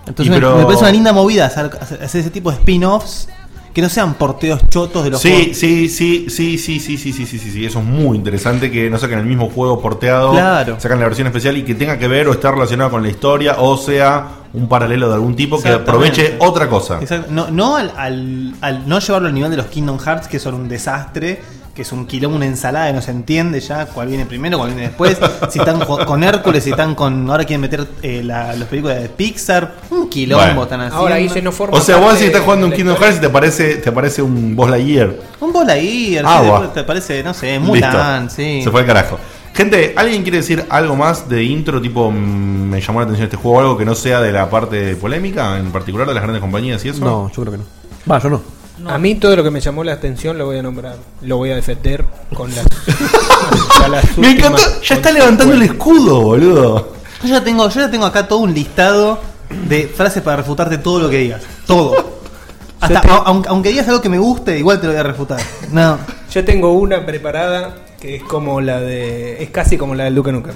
[0.06, 3.28] Entonces me, parece una linda movida hacer, hacer ese tipo de spin-offs
[3.74, 5.56] que no sean porteos chotos de los Sí, juegos.
[5.58, 8.88] sí, sí, sí, sí, sí, sí, sí, sí, sí, sí, eso es muy interesante que
[8.88, 10.80] no saquen el mismo juego porteado, Claro.
[10.80, 13.56] sacan la versión especial y que tenga que ver o estar relacionado con la historia
[13.58, 16.98] o sea un paralelo de algún tipo que aproveche otra cosa.
[17.00, 17.30] Exacto.
[17.30, 20.54] No, no al, al- al no llevarlo al nivel de los Kingdom Hearts, que son
[20.54, 21.42] un desastre,
[21.78, 24.70] que es un quilombo, una ensalada, que no se entiende ya cuál viene primero, cuál
[24.70, 25.16] viene después.
[25.48, 27.30] si están con, Hércules, si están con.
[27.30, 30.62] Ahora quieren meter eh, la, las películas de Pixar, un quilombo Bueno.
[30.64, 30.98] están haciendo.
[30.98, 32.96] Ahora Guille no forma O sea, vos si estás jugando un Kingdom.
[32.96, 35.14] Hearts y te aparece, te aparece un Boss Lightyear.
[35.38, 36.72] Un bola ahí, Agua.
[36.74, 38.34] te parece, no sé, Mulan, Listo.
[38.42, 38.60] sí.
[38.64, 39.16] Se fue al carajo.
[39.54, 41.80] Gente, ¿alguien quiere decir algo más de intro?
[41.80, 44.96] Tipo, mm, me llamó la atención este juego, algo que no sea de la parte
[44.96, 47.04] polémica, en particular de las grandes compañías y eso.
[47.04, 47.64] No, yo creo que no.
[48.10, 48.57] Va, yo no.
[48.80, 48.90] No.
[48.90, 50.96] A mí todo lo que me llamó la atención lo voy a nombrar.
[51.22, 52.64] Lo voy a defender con las.
[54.16, 56.92] Me encantó, ya está levantando el escudo, boludo.
[57.22, 59.18] Yo ya tengo, yo ya tengo acá todo un listado
[59.68, 61.42] de frases para refutarte todo lo que digas.
[61.66, 62.18] Todo.
[62.80, 65.40] Hasta, te- aunque, aunque digas algo que me guste, igual te lo voy a refutar.
[65.72, 65.98] No.
[66.32, 69.42] Yo tengo una preparada que es como la de.
[69.42, 70.54] Es casi como la del Duque Nukem.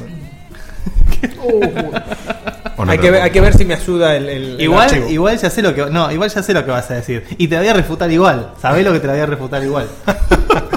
[2.77, 3.25] ¿O no hay, que ver, pongo?
[3.25, 4.61] hay que ver si me ayuda el.
[4.61, 7.25] Igual, igual ya sé lo que no, igual ya sé lo que vas a decir.
[7.39, 8.53] Y te la voy a refutar igual.
[8.61, 9.89] Sabés lo que te la voy a refutar igual.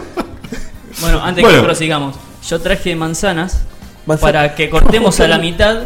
[1.01, 1.59] Bueno, antes Bueno.
[1.59, 2.15] que prosigamos,
[2.47, 3.61] yo traje manzanas
[4.07, 5.81] Manzana- para que cortemos a la mitad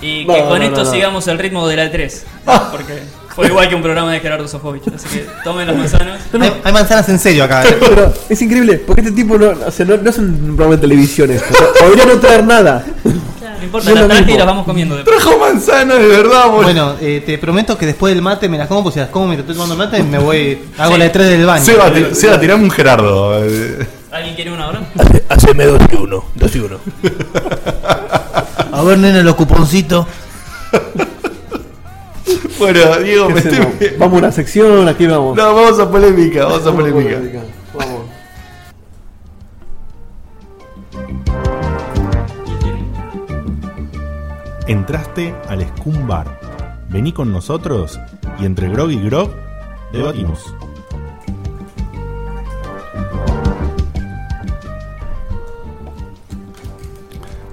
[0.00, 2.24] y que No, con no, esto sigamos el ritmo de la 3.
[2.70, 3.02] Porque
[3.34, 4.82] fue igual que un programa de Gerardo Sofovich.
[4.94, 6.20] Así que tomen las manzanas.
[6.40, 7.64] Hay, hay manzanas en serio acá.
[7.68, 7.76] ¿eh?
[7.80, 10.80] Pero es increíble, porque este tipo no, o sea, no, no es un programa de
[10.80, 11.54] televisión esto.
[11.80, 12.84] Podría no traer nada.
[13.04, 15.16] No importa, las traje y las vamos comiendo después.
[15.18, 16.62] Trajo manzana de verdad, boludo.
[16.62, 19.26] Bueno, eh, te prometo que después del mate me las como, pues si las como
[19.26, 20.58] mientras estoy tomando mate, me voy.
[20.78, 20.98] Hago Sí.
[20.98, 21.64] la de 3 del baño.
[21.64, 23.34] Seba, ti- Seba, tirame un Gerardo.
[24.12, 24.80] ¿Alguien quiere una ahora?
[25.28, 26.24] Haceme dos y uno.
[26.34, 26.78] Dos y uno.
[28.72, 30.06] A ver, nene, los cuponcitos.
[32.58, 33.96] Bueno, Diego, ¿Qué me estoy...
[33.98, 35.36] Vamos a una sección, aquí vamos.
[35.36, 37.18] No, vamos a polémica, vamos a polémica.
[37.74, 38.00] Vamos.
[44.66, 46.38] Entraste al Scum Bar.
[46.88, 47.98] Vení con nosotros
[48.38, 49.30] y entre Grog y Grog
[49.92, 50.54] debatimos.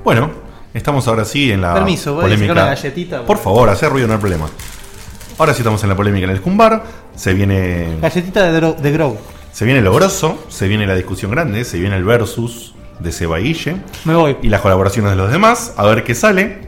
[0.03, 0.31] Bueno,
[0.73, 2.53] estamos ahora sí en la Permiso, voy a polémica.
[2.53, 3.25] sacar una galletita.
[3.25, 4.49] Por favor, hacer ruido, no hay problema.
[5.37, 6.83] Ahora sí estamos en la polémica en el Scum Bar.
[7.15, 9.17] Se viene, Galletita de, Dro- de Grow.
[9.51, 13.39] se viene lo grosso, se viene la discusión grande, se viene el versus de Seba
[13.39, 13.77] y Guille.
[14.05, 14.37] Me voy.
[14.41, 16.67] Y las colaboraciones de los demás, a ver qué sale.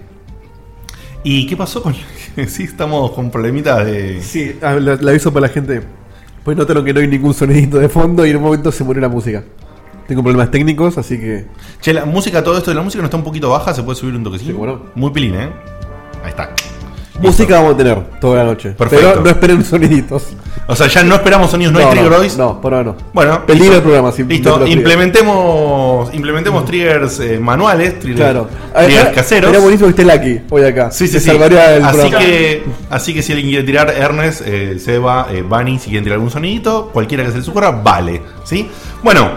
[1.23, 1.95] ¿Y qué pasó con.?
[2.47, 4.21] sí, estamos con problemitas de.
[4.21, 5.81] Sí, ah, la, la aviso para la gente.
[6.43, 9.01] Pues notaron que no hay ningún sonidito de fondo y en un momento se murió
[9.01, 9.43] la música.
[10.07, 11.45] Tengo problemas técnicos, así que.
[11.81, 13.97] Che, la música, todo esto de la música no está un poquito baja, se puede
[13.97, 14.51] subir un toquecito.
[14.51, 14.83] Sí, bueno.
[14.95, 15.49] Muy pilín, ¿eh?
[16.23, 16.53] Ahí está.
[17.21, 18.71] Música vamos a tener toda la noche.
[18.71, 19.07] Perfecto.
[19.09, 20.23] Pero no esperen soniditos.
[20.67, 22.31] O sea, ya no esperamos sonidos, no, hay trigger hoy.
[22.37, 22.95] No, por ahora no.
[23.13, 24.11] Bueno, Peligro el programa.
[24.11, 28.47] si Listo, implementemos, implementemos triggers eh, manuales, triggers, Claro.
[28.75, 29.49] triggers Ah, caseros.
[29.49, 30.91] Sería buenísimo que esté Lucky hoy acá.
[30.91, 31.25] Sí, sí, Te sí.
[31.27, 32.19] salvaría el así programa.
[32.25, 36.15] que, así que si alguien quiere tirar Ernest, eh, Seba, eh, Bunny, si quieren tirar
[36.17, 38.21] algún sonidito, cualquiera que se les ocurra, vale.
[38.43, 38.69] ¿sí?
[39.03, 39.29] Bueno,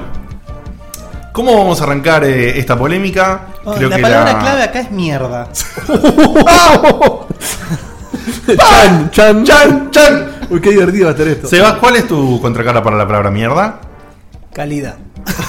[1.33, 3.47] ¿cómo vamos a arrancar eh, esta polémica?
[3.65, 5.49] Oh, la palabra clave acá es mierda.
[8.47, 10.33] Chan, chan, Chan, chan.
[10.51, 11.49] Uy, qué divertido va a estar esto.
[11.49, 13.81] Seba, ¿cuál es tu contracara para la palabra mierda?
[14.53, 14.97] Calidad.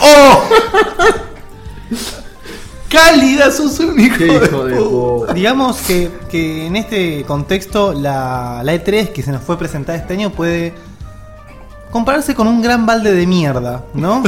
[0.02, 0.44] ¡Oh!
[2.90, 5.34] Cálida, sos un hijo, Qué hijo de de puta.
[5.34, 10.14] Digamos que, que en este contexto la, la E3 que se nos fue presentada este
[10.14, 10.74] año puede
[11.94, 14.24] compararse con un gran balde de mierda, ¿no?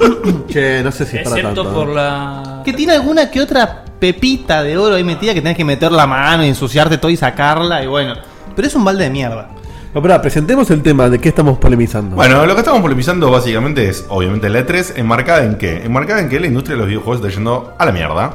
[0.48, 1.78] Che, no sé si es para Excepto tanto.
[1.78, 1.94] por ¿no?
[1.94, 2.62] la.
[2.64, 6.06] que tiene alguna que otra pepita de oro ahí metida que tenés que meter la
[6.06, 8.14] mano y ensuciarte todo y sacarla y bueno.
[8.56, 9.50] Pero es un balde de mierda.
[9.94, 12.16] No, pará, presentemos el tema de qué estamos polemizando.
[12.16, 15.84] Bueno, lo que estamos polemizando básicamente es, obviamente, la E3 enmarcada en qué?
[15.84, 18.32] Enmarcada en que la industria de los videojuegos está yendo a la mierda.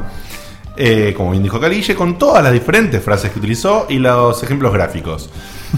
[0.77, 4.73] Eh, como bien dijo Calille, con todas las diferentes frases que utilizó y los ejemplos
[4.73, 5.29] gráficos.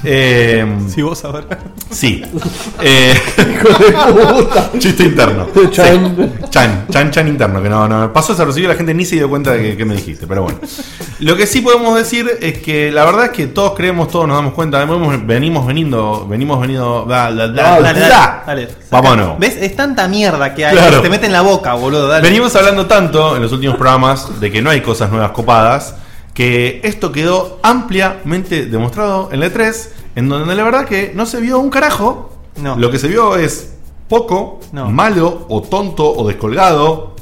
[0.04, 1.46] Eh, Si vos ahora.
[1.92, 2.24] sí.
[2.82, 3.14] Eh,
[4.80, 5.48] chiste interno.
[5.72, 6.16] Chan.
[6.16, 6.48] Sí.
[6.50, 7.62] Chan, chan, chan interno.
[7.62, 8.14] Que no, no.
[8.14, 10.60] Pasó desapercibido, la gente ni se dio cuenta de que, que me dijiste, pero bueno.
[11.20, 14.38] Lo que sí podemos decir es que la verdad es que todos creemos, todos nos
[14.38, 14.84] damos cuenta.
[14.86, 17.06] Venimos, venimos veniendo, venimos venido.
[17.06, 18.00] Dale, dale,
[18.46, 18.68] dale.
[18.92, 19.36] Vamos de nuevo.
[19.40, 19.58] ¿Ves?
[19.60, 20.98] Es tanta mierda que hay Claro.
[20.98, 22.08] que te mete en la boca, boludo.
[22.08, 22.22] Dale.
[22.22, 25.96] Venimos hablando tanto en los últimos programas de que no hay cosas nuevas copadas,
[26.38, 31.42] que esto quedó ampliamente demostrado en la E3, en donde la verdad que no se
[31.42, 32.32] vio un carajo.
[32.62, 32.76] No.
[32.78, 33.74] Lo que se vio es
[34.08, 34.88] poco, No.
[34.92, 37.16] malo, o tonto, o descolgado.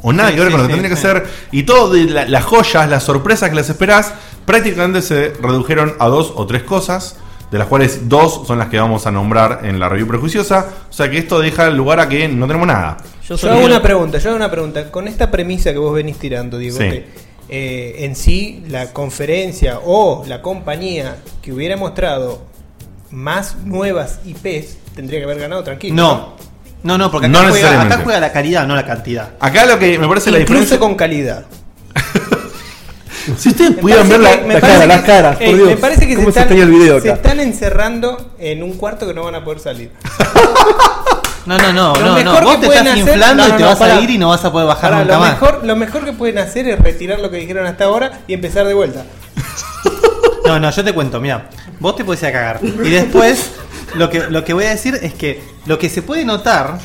[0.00, 1.26] O nada Sí, que ver sí, con lo que sí, tendría que ser.
[1.52, 4.14] Y todo de la- las joyas, las sorpresas que las esperás,
[4.46, 7.16] prácticamente se redujeron a dos o tres cosas.
[7.50, 10.68] De las cuales dos son las que vamos a nombrar en la review prejuiciosa.
[10.88, 12.96] O sea que esto deja lugar a que no tenemos nada.
[13.28, 14.90] Yo Yo hago una pregunta, yo hago una pregunta.
[14.90, 16.84] Con esta premisa que vos venís tirando, Diego, Sí.
[16.84, 17.08] que,
[17.50, 22.42] eh, en sí la conferencia o la compañía que hubiera mostrado
[23.10, 25.94] más nuevas IPs tendría que haber ganado tranquilo.
[25.96, 26.34] No.
[26.82, 27.94] No, no, porque acá, No juega, necesariamente.
[27.94, 29.30] acá juega la calidad, no la cantidad.
[29.38, 30.78] Acá lo que me parece la Incluso diferencia.
[30.78, 31.44] con calidad.
[33.36, 35.68] Si ustedes pudieran ver la, la cara, que- las caras, por eh, Dios.
[35.68, 38.72] Me parece que se ¿Cómo se están, extraña el video se están encerrando en un
[38.78, 39.90] cuarto que no van a poder salir.
[41.46, 42.46] No, no, no, Lo no, mejor no.
[42.48, 43.96] Vos que te estás hacer- inflando no, y te vas pará.
[43.96, 45.30] a ir y no vas a poder bajar Ahora, nunca lo, más.
[45.32, 48.66] mejor, lo mejor que pueden hacer es retirar lo que dijeron hasta ahora y empezar
[48.66, 49.04] de vuelta.
[50.44, 51.48] No, no, yo te cuento, mira,
[51.78, 52.60] vos te podés ir a cagar.
[52.62, 53.52] Y después,
[53.94, 56.78] lo que, lo que voy a decir es que lo que se puede notar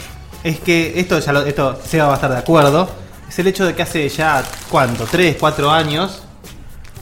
[0.43, 2.87] es que esto ya lo, esto Seba va a estar de acuerdo.
[3.27, 5.07] Es el hecho de que hace ya, ¿cuánto?
[5.07, 6.21] ¿3, 4 años?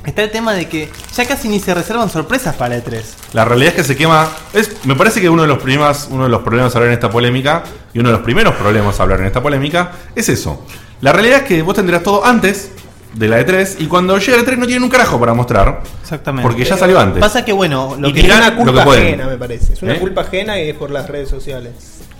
[0.05, 3.01] Está el tema de que ya casi ni se reservan sorpresas para el E3.
[3.33, 4.27] la realidad es que se quema.
[4.53, 6.93] Es, me parece que uno de los problemas, uno de los problemas a hablar en
[6.95, 7.63] esta polémica,
[7.93, 10.65] y uno de los primeros problemas a hablar en esta polémica, es eso.
[11.01, 12.71] La realidad es que vos tendrás todo antes
[13.13, 15.81] de la E3, y cuando llega la E3 no tienen un carajo para mostrar.
[16.01, 16.47] Exactamente.
[16.49, 17.21] Porque ya salió antes.
[17.21, 18.19] Pasa que, bueno, lo Y que.
[18.21, 19.73] es una culpa ajena, me parece.
[19.73, 19.99] Es una ¿Eh?
[19.99, 21.71] culpa ajena y es por las redes sociales.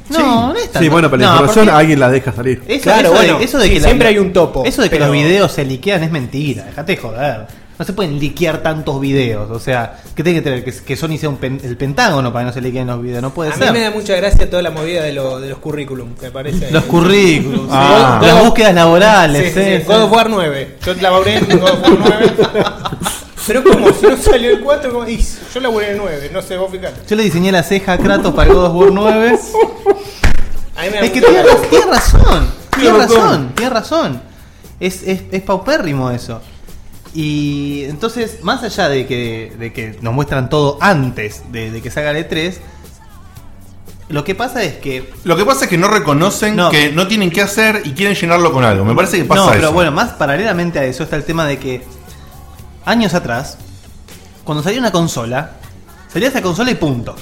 [0.10, 2.62] No, no es Sí, bueno, pero la no, información porque- alguien la deja salir.
[2.68, 4.90] Eso, Claro, eso de- eso de sí, que la- siempre hay un topo, Eso de
[4.90, 6.66] que pero- los videos se liquean es mentira.
[6.66, 7.48] Dejate de joder.
[7.84, 9.52] No se pueden liquear tantos videos.
[9.52, 12.44] O sea, que tiene que tener que, que Sony sea un pen- el Pentágono para
[12.46, 13.22] que no se liqueen los videos.
[13.22, 13.74] No puede A mí ser.
[13.74, 16.72] me da mucha gracia toda la movida de, lo- de los currículum, me parece.
[16.72, 18.22] Los currículums, Ah.
[18.24, 19.48] las búsquedas laborales.
[19.54, 19.86] Sí, sí, eh, sí.
[19.92, 20.78] God of War 9.
[20.86, 22.34] Yo laburé en God of War 9.
[23.48, 26.56] Pero como, si no salió el 4, como- yo laburé en el 9, no sé,
[26.56, 27.02] vos fijate.
[27.10, 29.40] Yo le diseñé la ceja a Kratos para God of War 9.
[30.78, 32.48] A mí me da Es que tiene, razón.
[32.80, 33.52] Tiene razón.
[33.56, 34.22] Tiene razón.
[34.80, 36.42] Es, es, es paupérrimo eso.
[37.14, 41.92] Y entonces, más allá de que, de que nos muestran todo antes de, de que
[41.92, 42.56] salga el E3,
[44.10, 46.70] lo que pasa es que Lo que pasa es que no reconocen No.
[46.70, 48.84] que no tienen que hacer y quieren llenarlo con algo.
[48.86, 49.56] Me parece que pasa no, eso.
[49.60, 51.84] pero bueno, más paralelamente a eso está el tema de que
[52.86, 53.58] años atrás,
[54.44, 55.52] cuando salía una consola,
[56.12, 57.16] salía esa consola y punto.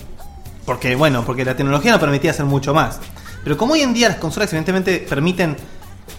[0.65, 2.99] Porque, bueno, porque la tecnología no permitía hacer mucho más.
[3.43, 5.57] Pero como hoy en día las consolas evidentemente permiten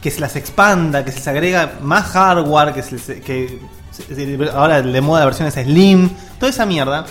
[0.01, 3.59] que se las expanda, que se les agrega más hardware, que, se les- que
[3.91, 7.05] se- ahora de moda la versión es Slim, toda esa mierda,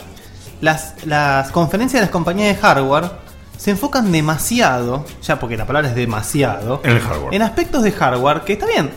[0.62, 3.12] las, las conferencias de las compañías de hardware
[3.58, 7.34] se enfocan demasiado, ya porque la palabra es demasiado, En el hardware.
[7.34, 8.90] en aspectos de hardware que está bien,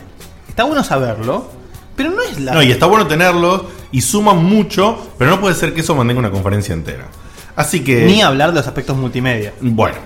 [0.48, 1.50] está bueno saberlo,
[1.96, 2.54] pero no es la.
[2.54, 6.18] No, y está bueno tenerlo y suman mucho, pero no puede ser que eso mantenga
[6.18, 7.06] una conferencia entera.
[7.54, 8.04] Así que.
[8.04, 9.52] Ni hablar de los aspectos multimedia.
[9.60, 9.96] Bueno.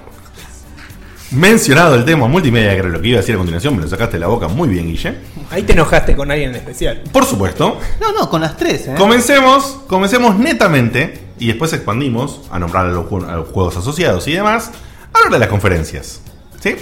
[1.31, 3.88] Mencionado el tema multimedia, que era lo que iba a decir a continuación, me lo
[3.88, 5.14] sacaste de la boca muy bien, Guille.
[5.51, 7.03] Ahí te enojaste con alguien en especial.
[7.12, 7.79] Por supuesto.
[8.01, 8.95] No, no, con las tres, ¿eh?
[8.97, 14.27] Comencemos, comencemos netamente y después expandimos a nombrar a los, ju- a los juegos asociados
[14.27, 14.71] y demás.
[15.12, 16.21] A hablar de las conferencias.
[16.61, 16.75] ¿Sí?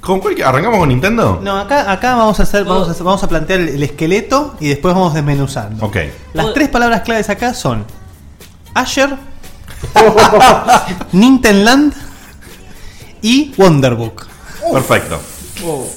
[0.00, 1.40] ¿Con cuál ¿Arrancamos con Nintendo?
[1.42, 4.56] No, acá, acá vamos a hacer, vamos a, hacer- vamos a plantear el, el esqueleto
[4.58, 5.84] y después vamos desmenuzando.
[5.86, 5.96] Ok.
[6.32, 7.84] Las tres palabras claves acá son
[8.74, 9.10] Asher,
[11.12, 11.94] Nintenland
[13.22, 14.26] y Wonderbook.
[14.72, 15.20] Perfecto.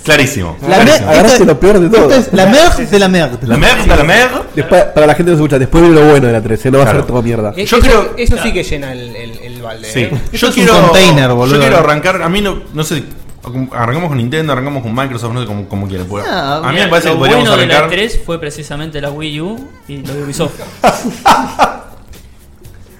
[0.03, 0.57] Clarísimo.
[0.61, 1.09] La mer- Clarísimo.
[1.09, 2.09] Agarraste lo peor de todo.
[2.11, 3.29] esto es la mer de la mer.
[3.43, 4.29] La mer de la mer.
[4.53, 6.79] Después, para la gente que nos escucha, después viene lo bueno de la 13, no
[6.79, 7.53] va a ser toda mierda.
[7.55, 9.87] Eh, Yo eso, creo- eso sí que llena el, el, el balde.
[9.89, 10.01] Sí.
[10.01, 10.11] ¿eh?
[10.33, 11.55] Yo es un quiero, container, boludo.
[11.55, 12.21] Yo quiero arrancar.
[12.21, 13.03] A mí no, no sé.
[13.73, 16.07] Arrancamos con Nintendo, arrancamos con Microsoft, no sé cómo, cómo quieren.
[16.07, 17.97] porque Ah, a mí Mira, me parece lo que podríamos bueno de la arrancar.
[17.97, 20.53] 3 fue precisamente la Wii U y lo de Ubisoft.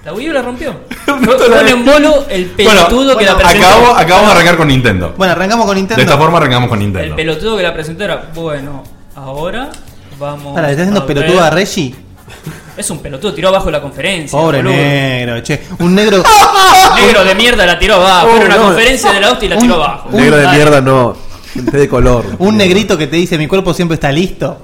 [0.06, 0.76] la Wii U la rompió.
[1.06, 3.68] Fue, un embolo el pelotudo que la presentó.
[3.68, 5.14] acabamos, acabamos de arrancar con Nintendo.
[5.18, 5.96] Bueno, arrancamos con Nintendo.
[5.98, 7.16] De esta forma arrancamos con El Nintendo.
[7.16, 8.84] pelotudo que la presentó era, bueno,
[9.16, 9.70] ahora
[10.20, 10.54] vamos.
[10.56, 11.44] Para, ¿le estás haciendo pelotudo ver".
[11.46, 11.96] a Reggie?
[12.76, 14.38] Es un pelotudo, tiró abajo la conferencia.
[14.38, 14.76] Pobre boludo.
[14.76, 15.62] negro, che.
[15.80, 16.24] Un negro.
[16.96, 18.28] Negro de mierda la tiró abajo.
[18.32, 18.64] Oh, Era una no.
[18.64, 20.10] conferencia de la hostia y la tiró abajo.
[20.12, 21.16] Negro de mierda no.
[21.54, 22.26] Gente de color.
[22.40, 24.58] Un negrito que te dice mi cuerpo siempre está listo.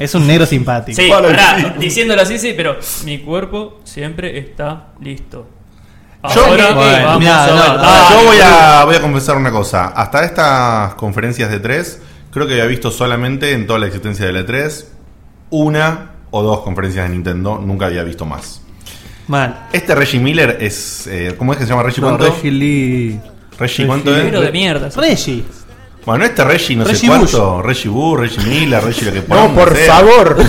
[0.00, 1.00] Es un negro simpático.
[1.00, 1.66] Sí, pará, sí.
[1.78, 5.46] diciéndolo así, sí, pero mi cuerpo siempre está listo.
[6.34, 7.62] Yo- Ahora Bueno, vamos mirá, a no, ver.
[7.64, 8.20] no, Ah, Dale.
[8.22, 9.86] yo voy a, voy a confesar una cosa.
[9.88, 14.32] Hasta estas conferencias de 3, creo que había visto solamente en toda la existencia de
[14.32, 14.90] la 3
[15.50, 17.58] una o dos conferencias de Nintendo.
[17.64, 18.62] Nunca había visto más.
[19.28, 19.66] Mal.
[19.72, 21.06] Este Reggie Miller es.
[21.06, 22.00] eh, ¿Cómo es que se llama Reggie?
[22.02, 22.26] No, ¿Cuánto?
[22.34, 23.20] Reggie Lee.
[23.58, 24.24] Reggie, ¿cuánto es?
[24.24, 24.88] Negro de mierda.
[24.96, 25.44] Reggie.
[26.06, 27.62] Bueno, este Reggie no sé cuánto.
[27.62, 29.86] Reggie Boo, Reggie Miller, Reggie lo que No, podamos por hacer.
[29.86, 30.36] favor.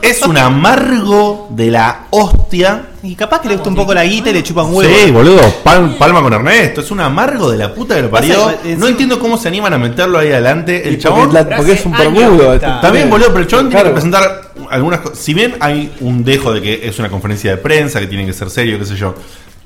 [0.00, 2.82] Es un amargo de la hostia.
[3.02, 4.90] Y capaz que le gusta un poco la guita y le chupan huevo.
[5.04, 6.80] Sí, boludo, pal- palma con Ernesto.
[6.80, 8.44] Es un amargo de la puta que lo parió.
[8.46, 10.88] Pasa que, No entiendo cómo se animan a meterlo ahí adelante.
[10.88, 11.28] El chabón.
[11.28, 12.38] porque, la- porque es un Hace años permudo.
[12.38, 12.80] que este está.
[12.80, 13.88] También, boludo, pero el chabón tiene Claro.
[13.90, 15.18] que presentar algunas cosas.
[15.18, 18.32] Si bien hay un dejo de que es una conferencia de prensa, que tiene que
[18.32, 19.14] ser serio, qué sé yo.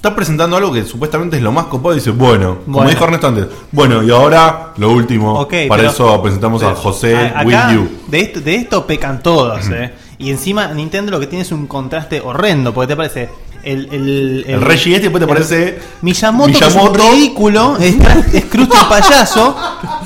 [0.03, 2.91] Está presentando algo que supuestamente es lo más copado y dice, bueno, como Bueno.
[2.91, 5.47] dijo Ernesto antes, bueno, y ahora lo último.
[5.47, 7.89] Para pero- eso presentamos a José a- acá, Will You.
[8.09, 9.93] De esto, de esto pecan todos, eh.
[10.19, 13.29] Y encima Nintendo lo que tiene es un contraste horrendo, porque te parece
[13.63, 17.11] el, el, El Reggie este después te parece Miyamoto, que es un Miyamoto.
[17.13, 17.95] ridículo, es,
[18.35, 19.57] es Krusty el payaso.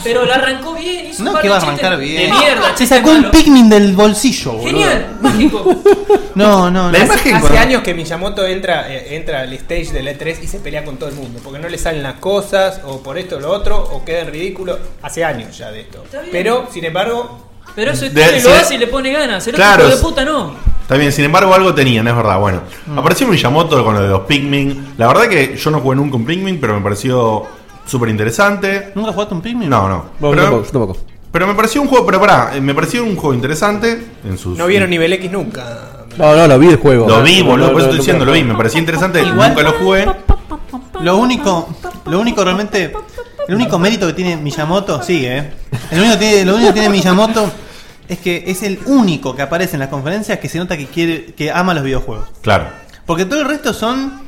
[0.05, 1.07] Pero la arrancó bien.
[1.07, 2.31] Hizo No, un par que de va a arrancar bien.
[2.31, 3.31] De mierda, Se sacó un.
[3.31, 4.69] Pikmin del bolsillo, boludo.
[4.69, 5.65] Genial, mágico.
[6.37, 7.05] No, no, La no.
[7.07, 10.85] imagen Hace años que Miyamoto entra, eh, entra al stage del E3 y se pelea
[10.85, 11.41] con todo el mundo.
[11.43, 14.27] Porque no le salen las cosas, o por esto o lo otro, o queda en
[14.33, 14.79] ridículo.
[15.01, 16.05] Hace años ya de esto.
[16.31, 19.47] Pero, sin embargo, Pero eso es lo hace y le pone ganas.
[19.47, 20.55] El Claro, otro de puta no.
[20.83, 22.39] Está bien, sin embargo algo tenían, es verdad.
[22.39, 22.99] Bueno, Mm.
[22.99, 24.95] apareció Miyamoto con lo de los Pikmin.
[24.99, 27.43] La verdad que yo no jugué nunca un Pikmin, pero me pareció
[27.85, 28.93] súper interesante.
[28.95, 29.69] ¿Nunca jugaste un Pikmin?
[29.69, 30.05] No, no.
[30.21, 30.97] No, yo Pero, tampoco, yo tampoco.
[31.33, 34.57] pero me pareció un juego, pero pará, eh, me pareció un juego interesante en sus...
[34.57, 36.05] no vieron nivel X nunca.
[36.17, 37.07] No, no, lo vi el juego.
[37.09, 39.51] Lo vi, No, boludo, no, por eso estoy diciendo, lo vi, me parecía interesante, Igual-
[39.51, 40.07] nunca lo jugué.
[41.03, 41.69] Lo único,
[42.07, 42.93] lo único realmente,
[43.49, 45.53] el único mérito que tiene Miyamoto, sigue, ¿eh?
[45.91, 47.51] El único, que tiene, lo único que tiene Miyamoto
[48.09, 51.35] es que es el único que aparece en las conferencias que se nota que quiere,
[51.35, 52.29] que ama los videojuegos.
[52.43, 52.67] Claro.
[53.05, 54.21] Porque todo el resto son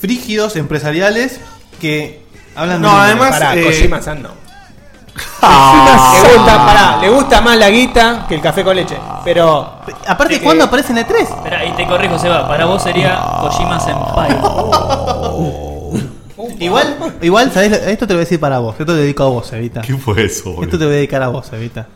[0.00, 1.40] frígidos empresariales
[1.80, 2.22] que
[2.56, 4.30] hablan No, de además- Pará, eh, Kojima-san no.
[5.42, 6.14] Ah.
[6.24, 8.96] Le gusta, pará, le gusta más la guita que el café con leche.
[9.24, 9.80] Pero.
[10.06, 11.28] Aparte, que- ¿cuándo aparece en el 3?
[11.28, 12.46] Espera, y te corrijo, Seba.
[12.48, 14.30] Para vos sería Kojima Senpai.
[16.58, 17.72] Igual, igual, ¿sabés?
[17.72, 18.72] Esto te lo voy a decir para vos.
[18.78, 19.80] Esto te dedico a vos, Evita.
[19.82, 20.78] ¿Qué fue eso, Esto boludo?
[20.78, 21.86] te voy a dedicar a vos, Evita.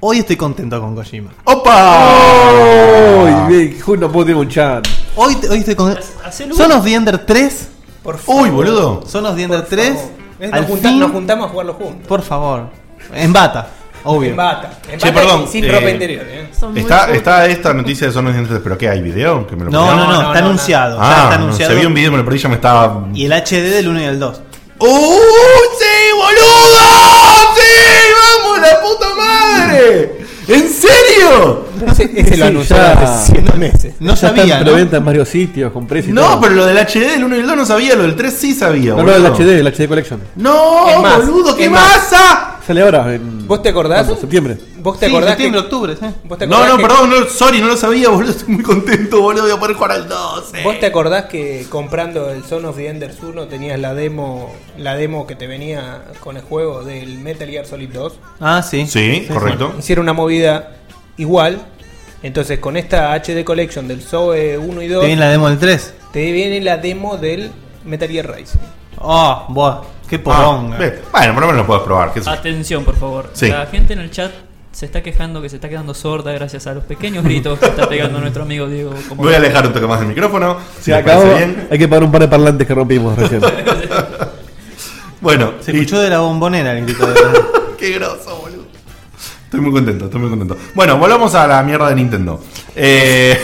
[0.00, 1.30] Hoy estoy contento con Kojima.
[1.44, 3.46] ¡Opa!
[3.48, 4.86] Uy, no puedo tener un chat.
[5.16, 5.96] Hoy, hoy estoy con.
[6.24, 7.68] Hacelo Son of the Ender 3.
[8.02, 8.42] Por favor.
[8.42, 9.04] Uy, boludo.
[9.06, 9.88] Son of the Ender por 3.
[9.94, 10.10] favor.
[10.40, 12.06] Es- Al Nos, junta- fin, nos juntamos a jugarlo juntos.
[12.08, 12.66] por favor.
[13.14, 13.68] En bata,
[14.04, 14.30] obvio.
[14.30, 14.78] En bata.
[14.90, 16.48] En Che, bata perdón, y sin eh, ropa interior, ¿eh?
[16.58, 19.46] Son muy Está, está esta noticia de Son of the Enders, pero ¿qué hay video?
[19.46, 20.98] Que me lo No, no, no, no, está no, anunciado.
[20.98, 21.72] ya Ah, está no, anunciado.
[21.72, 23.06] se vio un video, me lo perdí, ya me estaba.
[23.14, 24.40] Y el HD del 1 y el 2.
[24.78, 24.86] ¡Uh!
[24.86, 27.54] ¡Sí, boludo!
[27.56, 28.42] ¡Sí!
[28.44, 30.18] ¡Vamos, la puta madre!
[30.48, 31.66] ¿En serio?
[31.86, 33.94] Ese, ese lo Sí, anunciaron hace 7 meses.
[34.00, 34.96] No Ya sabía, está en ¿no?
[34.96, 36.40] en varios sitios, con precio y No, todo.
[36.42, 38.54] pero lo del HD del 1 y el 2 no sabía, lo del 3 sí
[38.54, 39.16] sabía, No, no, boludo.
[39.28, 40.20] el HD, el HD Collection.
[40.36, 42.51] No, más, boludo, ¿qué masa?
[42.66, 43.46] Sale ahora en.
[43.48, 44.04] ¿Vos te acordás?
[44.04, 44.20] ¿cuándo?
[44.20, 44.56] Septiembre.
[44.78, 46.06] ¿Vos te Sí, acordás septiembre, que, octubre, sí.
[46.24, 48.30] ¿Vos te No, acordás no, que- perdón, no, sorry, no lo sabía, boludo.
[48.30, 49.42] Estoy muy contento, boludo.
[49.42, 50.62] Voy a poder jugar al 12.
[50.62, 54.94] ¿Vos te acordás que comprando el Son of the Enders 1 tenías la demo la
[54.94, 58.12] demo que te venía con el juego del Metal Gear Solid 2?
[58.40, 58.86] Ah, sí.
[58.86, 59.74] Sí, correcto.
[59.78, 60.76] Hicieron una movida
[61.16, 61.60] igual.
[62.22, 65.58] Entonces con esta HD Collection del SOE 1 y 2 Te viene la demo del
[65.58, 65.94] 3.
[66.12, 67.50] te viene la demo del
[67.84, 68.60] Metal Gear Rising.
[69.04, 70.76] Oh, buah, qué Ah, poronga.
[70.78, 72.12] ve, bueno, por lo menos lo puedes probar.
[72.12, 72.32] qué sé yo.
[72.32, 73.30] Atención, por favor.
[73.32, 73.48] Sí.
[73.48, 74.30] La gente en el chat
[74.72, 77.88] se está quejando que se está quedando sorda gracias a los pequeños gritos que está
[77.88, 78.94] pegando nuestro amigo Diego.
[79.08, 80.56] Como Voy a alejar un toque más el micrófono.
[80.78, 81.22] Si Se les acabó.
[81.24, 81.68] parece bien.
[81.70, 83.42] Hay que pagar un par de parlantes que rompimos recién.
[85.20, 87.14] Bueno, Se y- escuchó de la bombonera el grito de.
[87.78, 88.62] Qué groso, boludo.
[89.44, 90.56] Estoy muy contento, estoy muy contento.
[90.74, 92.42] Bueno, volvamos a la mierda de Nintendo.
[92.74, 93.38] Eh,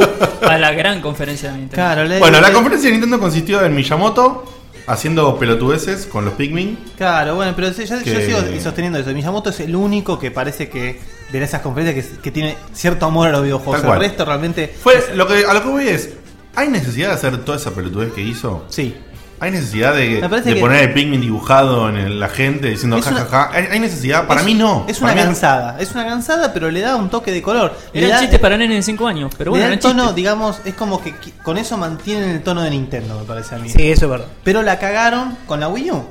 [0.42, 1.74] a la gran conferencia de Nintendo.
[1.82, 4.44] Claro, le- bueno, la le- conferencia de Nintendo consistió en Miyamoto
[4.86, 6.78] haciendo pelotudeces con los Pikmin.
[6.96, 9.10] Claro, bueno, pero yo, yo Que- sigo sosteniendo eso.
[9.12, 13.28] Miyamoto es el único que parece que de esas conferencias que, que tiene cierto amor
[13.28, 13.80] a los videojuegos.
[13.80, 14.02] Tal cual.
[14.02, 14.74] El resto realmente.
[14.82, 16.10] Fue lo que a lo que voy es,
[16.54, 18.64] ¿hay necesidad de hacer toda esa pelotudez que hizo?
[18.68, 18.94] Sí.
[19.42, 20.20] ¿Hay necesidad de,
[20.60, 23.50] poner el Pikmin dibujado en el- la gente diciendo Es una- jajaja?
[23.52, 24.26] ¿Hay, hay necesidad?
[24.28, 24.84] Para Es- mí no.
[24.88, 25.76] Es Para una mí cansada.
[25.80, 27.76] Es una cansada, pero le da un toque de color.
[27.92, 29.82] Le Eran da, chistes para nenes de 5 años, pero le bueno, da el eran
[29.82, 30.14] tono, chistes.
[30.16, 33.58] digamos, es como que qui- con eso mantienen el tono de Nintendo, me parece a
[33.58, 33.68] mí.
[33.68, 34.26] Sí, eso es verdad.
[34.44, 36.04] Pero la cagaron con la Wii U.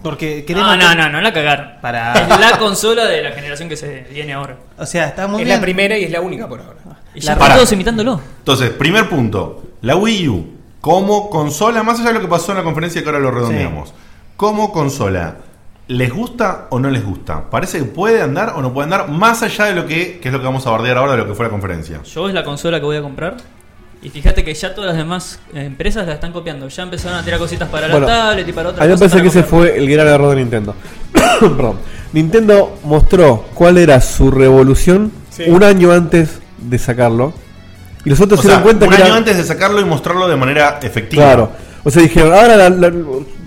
[0.00, 0.76] Porque queremos.
[0.78, 1.70] No, no, no, no la cagaron.
[1.82, 2.12] Para.
[2.12, 4.56] Es la consola de la generación que se viene ahora.
[4.78, 5.56] O sea, está muy es bien.
[5.58, 6.78] la primera y es la única por ahora.
[7.12, 8.20] Y La están todos imitándolo.
[8.38, 9.64] Entonces, primer punto.
[9.80, 10.46] La Wii U,
[10.80, 13.92] como consola, más allá de lo que pasó en la conferencia que ahora lo redondeamos.
[14.36, 15.36] Como consola,
[15.88, 17.50] ¿les gusta o no les gusta?
[17.50, 19.08] ¿Parece que puede andar o no puede andar?
[19.10, 21.26] Más allá de lo que, que es lo que vamos a bardear ahora de lo
[21.26, 22.00] que fue la conferencia.
[22.04, 23.36] Yo es la consola que voy a comprar.
[24.00, 26.68] Y fíjate que ya todas las demás eh, empresas la están copiando.
[26.68, 28.94] Ya empezaron a tirar cositas para Bueno, la tablet y para otras A mí me
[28.94, 30.76] cosas parece que ese fue el gran error de Nintendo.
[31.40, 31.78] Perdón.
[32.12, 35.44] Nintendo mostró cuál era su revolución Sí.
[35.48, 37.32] un año antes de sacarlo.
[38.04, 39.84] Y los otros O se dieron cuenta un que año era- antes de sacarlo y
[39.84, 41.24] mostrarlo de manera efectiva.
[41.24, 41.50] Claro.
[41.84, 42.92] O sea, dijeron, ahora la- la-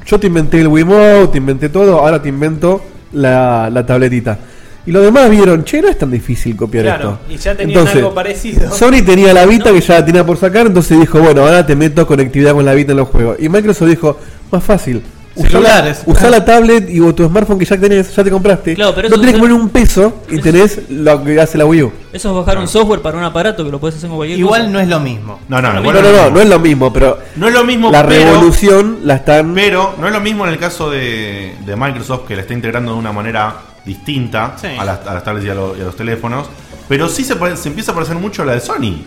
[0.05, 2.81] yo te inventé el Wiimote, te inventé todo, ahora te invento
[3.13, 4.37] la, la tabletita.
[4.85, 7.33] Y los demás vieron, che, no es tan difícil copiar Claro, esto.
[7.33, 8.71] y ya tenían algo parecido.
[8.71, 11.75] Sony tenía la Vita que ya la tenía por sacar, entonces dijo, bueno, ahora te
[11.75, 13.37] meto conectividad con la Vita en los juegos.
[13.39, 14.17] Y Microsoft dijo,
[14.51, 15.03] más fácil.
[15.33, 16.01] Usá la, Celulares.
[16.05, 18.75] usá la tablet y o tu smartphone que ya tenés, ya te compraste.
[18.75, 21.65] Claro, pero no eso tenés que poner un peso y tenés lo que hace la
[21.65, 21.91] Wii U.
[22.11, 24.61] Eso es bajar un software para un aparato que lo puedes hacer con cualquier Igual
[24.63, 24.71] cosa.
[24.73, 25.39] no es lo mismo.
[25.47, 26.35] No, no, No, igual No, no, es lo no, mismo.
[26.35, 29.53] no es lo mismo, pero No es lo mismo, la pero- revolución la están...
[29.53, 32.91] Pero no es lo mismo en el caso de, de Microsoft, que la está integrando
[32.91, 34.67] de una manera distinta Sí.
[34.77, 36.47] a, las, a las tablets y a, lo- y a los teléfonos.
[36.89, 39.01] Pero sí se, se empieza a parecer mucho a la de Sony.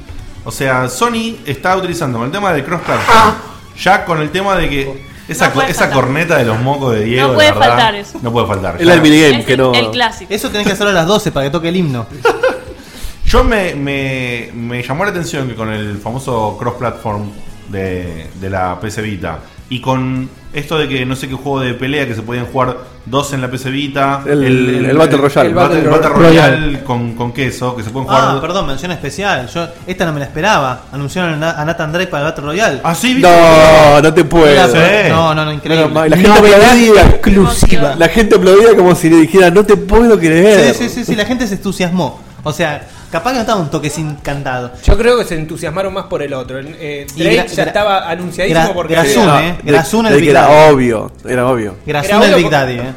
[0.47, 3.35] O sea, Sony está utilizando con el tema del cross-platform,
[3.79, 7.23] ya con el tema de que esa, No esa corneta de los mocos de Diego.
[7.23, 8.19] No la puede verdad, faltar eso.
[8.23, 8.77] No puede faltar.
[8.81, 9.75] Es la del minigame, Es que el, no...
[9.75, 10.33] el clásico.
[10.33, 12.07] Eso tenés que hacerlo a las 12 para que toque el himno.
[13.27, 17.31] Yo me, me, me llamó la atención que con el famoso cross-platform
[17.69, 19.39] de, de la PC Vita
[19.71, 22.77] y con esto de que no sé qué juego de pelea que se podían jugar
[23.07, 24.45] dos en la PC Vita, El-
[24.89, 25.49] el Battle Royale.
[25.49, 26.57] el Battle, el Battle Battle Royale.
[26.57, 28.23] Royale con, con queso, que se pueden jugar.
[28.25, 29.49] Ah, dos- perdón, mención especial.
[29.53, 30.83] Yo esta no me la esperaba.
[30.93, 32.81] Anunciaron a Nathan Drake para el Battle Royale.
[32.85, 33.29] Ah, sí, ¿viste?
[33.29, 34.69] No, no te No, puedo.
[34.69, 34.79] sí.
[35.09, 35.89] no, no, no, increíble.
[35.89, 37.07] No, no, la gente Novedad aplaudía.
[37.09, 37.95] exclusiva.
[37.99, 40.73] La gente aplaudía como si le dijera, no te puedo creer.
[40.75, 42.21] Sí, sí, sí, sí, la gente se entusiasmó.
[42.45, 44.73] O sea, capaz que no estaba un toque sin cantado.
[44.85, 46.59] Yo creo que se entusiasmaron más por el otro.
[46.59, 49.57] Eh, Drake gra- ya gra- estaba anunciadísimo gra- porque Grazun, No, eh.
[49.63, 50.73] de el Big era Daddy.
[50.73, 51.77] obvio, era obvio.
[51.87, 52.93] Grazun Era el obvio Big por- Daddy, eh.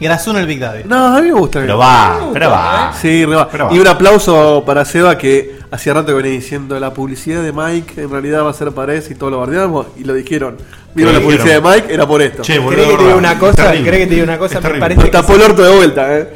[0.00, 0.82] Grazun el Big Daddy.
[0.84, 1.60] No, a mí me gusta.
[1.60, 2.92] Pero va, pero va.
[3.00, 3.48] Sí, va.
[3.48, 3.74] Pero va.
[3.74, 8.02] Y un aplauso para Seba que hacía rato que venía diciendo la publicidad de Mike
[8.02, 10.56] en realidad va a ser para eso y todo lo bardeamos y lo dijeron.
[10.94, 11.68] Vieron la publicidad de.
[11.68, 12.42] Mike, era por esto.
[12.42, 13.18] Che, boludo, ¿Cree que te verdad.
[13.18, 13.70] una cosa?
[13.72, 14.60] ¿Cree que te diga una cosa?
[14.60, 16.28] Me parece Nos tapó el orto de vuelta, eh.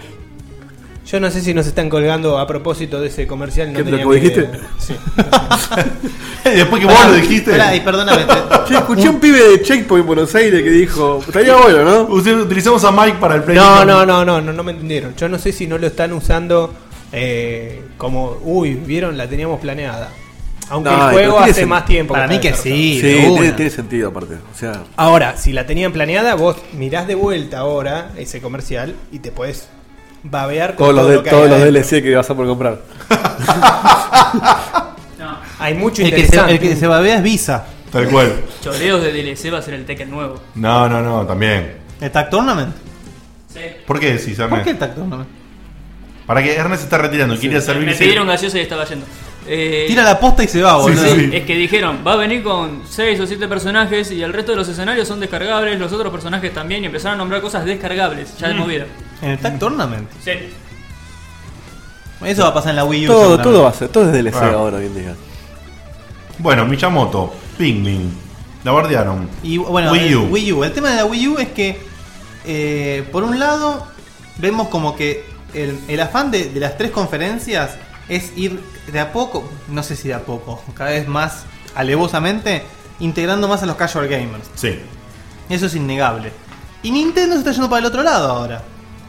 [1.12, 3.70] Yo no sé si nos están colgando a propósito de ese comercial.
[3.70, 4.48] No ¿Qué, lo que dijiste?
[4.78, 4.94] Sí.
[6.44, 7.50] Después que vos lo dijiste.
[7.50, 8.24] pará, y perdóname.
[8.66, 12.02] Che, escuché un pibe de Checkpoint en Buenos Aires que dijo, estaría bueno, ¿no?
[12.14, 13.56] Usted- utilizamos a Mike para el Play.
[13.58, 15.14] No, no, no, no, no, no me entendieron.
[15.14, 16.72] Yo no sé si no lo están usando
[17.12, 20.08] eh, como, uy, vieron, la teníamos planeada.
[20.70, 22.14] Aunque No, el juego hace sen- más tiempo.
[22.14, 22.98] Para que mí que sí.
[23.02, 24.36] Sí, tiene, sentido aparte.
[24.36, 29.18] O sea, Ahora, si la tenían planeada, vos mirás de vuelta ahora ese comercial y
[29.18, 29.68] te puedes
[30.24, 31.82] babear con todos los, todo de- lo que todos hay los adentro.
[31.82, 32.78] DLC que vas a por comprar.
[35.18, 36.52] No, Hay mucho El que, se, interesante.
[36.54, 37.64] el que se babea es Visa.
[37.92, 38.32] Tal cual.
[38.62, 40.40] choreos de DLC va a ser el Tekken nuevo.
[40.54, 41.74] No, no, no, también.
[42.00, 42.74] ¿El Tag Tournament?
[43.52, 43.60] Sí.
[43.86, 44.64] ¿Por qué decís, ¿Por Ernest?
[44.64, 45.28] qué el Tag Tournament?
[46.26, 47.98] Para que Ernest se está retirando y quiere Me servirse.
[48.02, 49.04] pidieron gaseosa y estaba yendo.
[49.46, 51.04] Eh, Tira la posta y se va, boludo.
[51.14, 51.30] sí.
[51.32, 54.56] Es que dijeron, va a venir con 6 o 7 personajes y el resto de
[54.56, 58.48] los escenarios son descargables, los otros personajes también, y empezaron a nombrar cosas descargables, ya
[58.48, 58.86] de movida.
[59.22, 60.08] En el Tag Tournament.
[60.22, 60.32] Sí.
[62.24, 63.12] Eso va a pasar en la Wii U.
[63.12, 64.52] Todo, todo va a ser, todo es DLC Ah.
[64.54, 65.14] ahora hoy en día.
[66.38, 68.12] Bueno, Miyamoto, Pikmin,
[68.64, 69.28] la guardiaron.
[69.42, 70.22] Y bueno, Wii el U.
[70.30, 70.64] Wii U.
[70.64, 71.80] El tema de la Wii U es que,
[72.44, 73.86] eh, por un lado,
[74.38, 77.70] vemos como que el, el afán de, de las tres conferencias
[78.08, 78.60] es ir
[78.90, 81.44] de a poco, no sé si de a poco, cada vez más
[81.74, 82.62] alevosamente,
[83.00, 84.48] integrando más a los casual gamers.
[84.54, 84.78] Sí.
[85.48, 86.32] Eso es innegable.
[86.84, 88.62] Y Nintendo se está yendo para el otro lado ahora.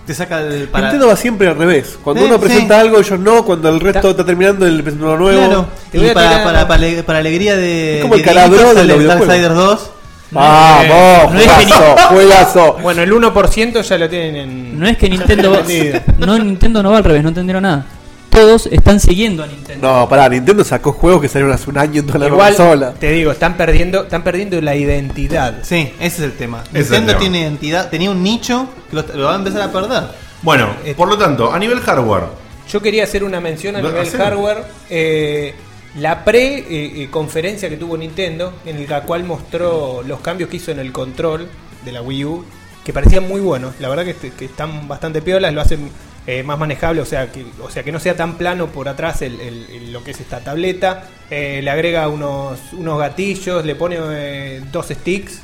[0.05, 0.87] Te saca el para.
[0.87, 1.97] Nintendo va siempre al revés.
[2.03, 2.81] Cuando Eh, uno presenta sí.
[2.81, 3.45] algo, ellos no.
[3.45, 5.45] Cuando el resto Ta- está terminando, el presenta uno nuevo.
[5.45, 5.67] Claro.
[5.93, 7.95] Y para, tirar- para, para, para alegría de.
[7.97, 9.03] Es como el calabro de los.
[9.05, 9.89] Darksiders 2.
[10.31, 11.31] ¡Vamos!
[11.31, 11.95] No ¡Juegazo!
[12.09, 12.77] ¡Juegazo!
[12.81, 14.79] Bueno, el 1% ya lo tienen en.
[14.79, 15.63] No es que Nintendo
[16.17, 17.85] no, Nintendo no va al revés, no entendieron nada.
[18.33, 19.87] Todos están siguiendo a Nintendo.
[19.87, 22.93] No, pará, Nintendo sacó juegos que salieron hace un año en toda la Igual, consola.
[22.93, 25.59] te digo, están perdiendo, están perdiendo la identidad.
[25.63, 26.63] Sí, ese es el tema.
[26.73, 27.19] El Nintendo tema.
[27.19, 30.03] tiene identidad, tenía un nicho que lo, lo va a empezar a perder.
[30.41, 32.23] Bueno, Eh, por lo tanto, a nivel hardware,
[32.71, 34.63] Yo quería hacer una mención a nivel hardware.
[34.89, 35.53] eh,
[35.99, 40.91] la pre-conferencia que tuvo Nintendo, en la cual mostró los cambios que hizo en el
[40.91, 41.47] control
[41.85, 42.45] de la Wii U,
[42.83, 43.75] que parecían muy buenos.
[43.79, 45.89] La verdad que, est- que están bastante piolas, lo hacen
[46.25, 49.21] eh, más manejable, o sea, que, o sea que no sea tan plano por atrás
[49.21, 51.03] el- el- el- lo que es esta tableta.
[51.29, 55.33] Eh, le agrega unos, unos gatillos, le pone eh, dos sticks.
[55.33, 55.39] Sí,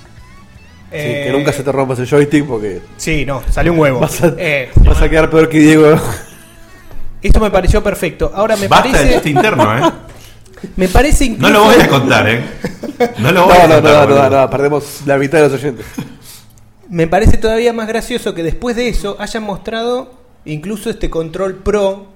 [0.92, 4.00] Eh, que nunca se te rompa ese joystick porque Sí, no, salió un huevo.
[4.00, 5.96] vas a, Eh, vas a quedar peor que Diego.
[7.22, 8.32] esto me pareció perfecto.
[8.34, 9.14] Ahora me basta del parece.
[9.16, 9.92] chiste interno, ¿eh?
[10.76, 11.54] Me parece No incluso.
[11.54, 12.44] lo voy a contar, ¿eh?
[13.20, 13.84] No lo No, voy a no, contar.
[13.94, 14.30] no, no, boludo.
[14.42, 15.86] no, perdemos la mitad de los oyentes.
[16.90, 22.08] Me parece todavía más gracioso que después de eso hayan mostrado incluso este control pro,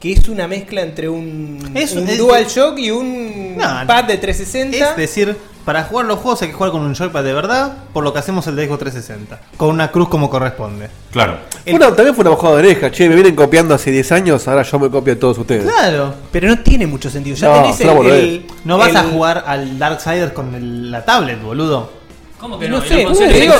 [0.00, 4.16] que es una mezcla entre un, Es- un es- DualShock y un No, pad de
[4.18, 4.90] 360.
[4.90, 8.02] Es decir, para jugar los juegos hay que jugar con un joypad de verdad, por
[8.02, 9.40] lo que hacemos el de Xbox 360.
[9.56, 10.88] Con una cruz como corresponde.
[11.12, 11.36] Claro.
[11.64, 12.90] El- también fue una bajada de oreja.
[12.90, 15.62] Che, me vienen copiando hace 10 años, ahora yo me copio a todos ustedes.
[15.62, 16.12] Claro.
[16.32, 17.36] Pero no tiene mucho sentido.
[17.36, 21.40] Ya No, tenés el, el- No vas a jugar al Darksiders con el- la tablet,
[21.40, 22.01] boludo.
[22.42, 23.54] ¿Cómo que No sé, te digo-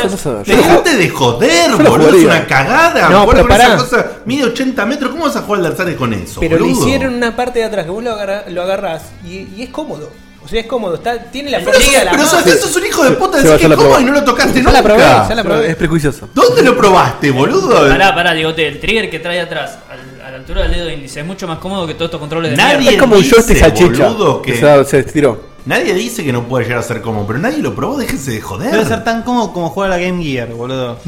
[0.45, 2.09] Dejate de joder, boludo.
[2.16, 3.09] Es una cagada.
[3.11, 5.12] No, pero con esa cosa mide 80 metros.
[5.12, 6.41] ¿Cómo vas a jugar al Darksiders con eso?
[6.41, 6.80] Pero le boludo?
[6.83, 10.11] hicieron una parte de atrás que vos lo, agarra- lo agarrás y, y es cómodo.
[10.45, 10.97] O sea, es cómodo.
[10.97, 13.37] Está, tiene la Pero, fatiga de la pero sos, sos un hijo de puta.
[13.41, 14.72] Decís que cómo y no lo tocaste Ya nunca.
[14.72, 15.70] la probé, ya la probé.
[15.70, 16.28] Es prejuicioso.
[16.35, 17.89] ¿Dónde lo probaste, boludo?
[17.89, 21.20] Pará, pará, digote, el trigger que trae atrás, al- a la altura del dedo índice,
[21.20, 22.91] es mucho más cómodo que todos estos controles de Nadie- mierda.
[22.95, 24.09] Es como un joystick salchicha.
[24.09, 25.52] boludo, que- que se, se estiró.
[25.65, 27.97] Nadie dice que no puede llegar a ser cómodo, pero nadie lo probó.
[27.99, 28.73] Déjese de joder.
[28.73, 30.99] Debe ser tan cómodo como jugar a la Game Gear, boludo.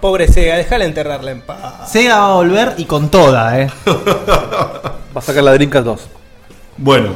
[0.00, 1.90] Pobre Sega, déjala enterrarla en paz.
[1.90, 3.70] Sega va a volver y con toda, eh.
[3.86, 6.08] Va a sacar la Dreamcast 2.
[6.78, 7.10] Bueno,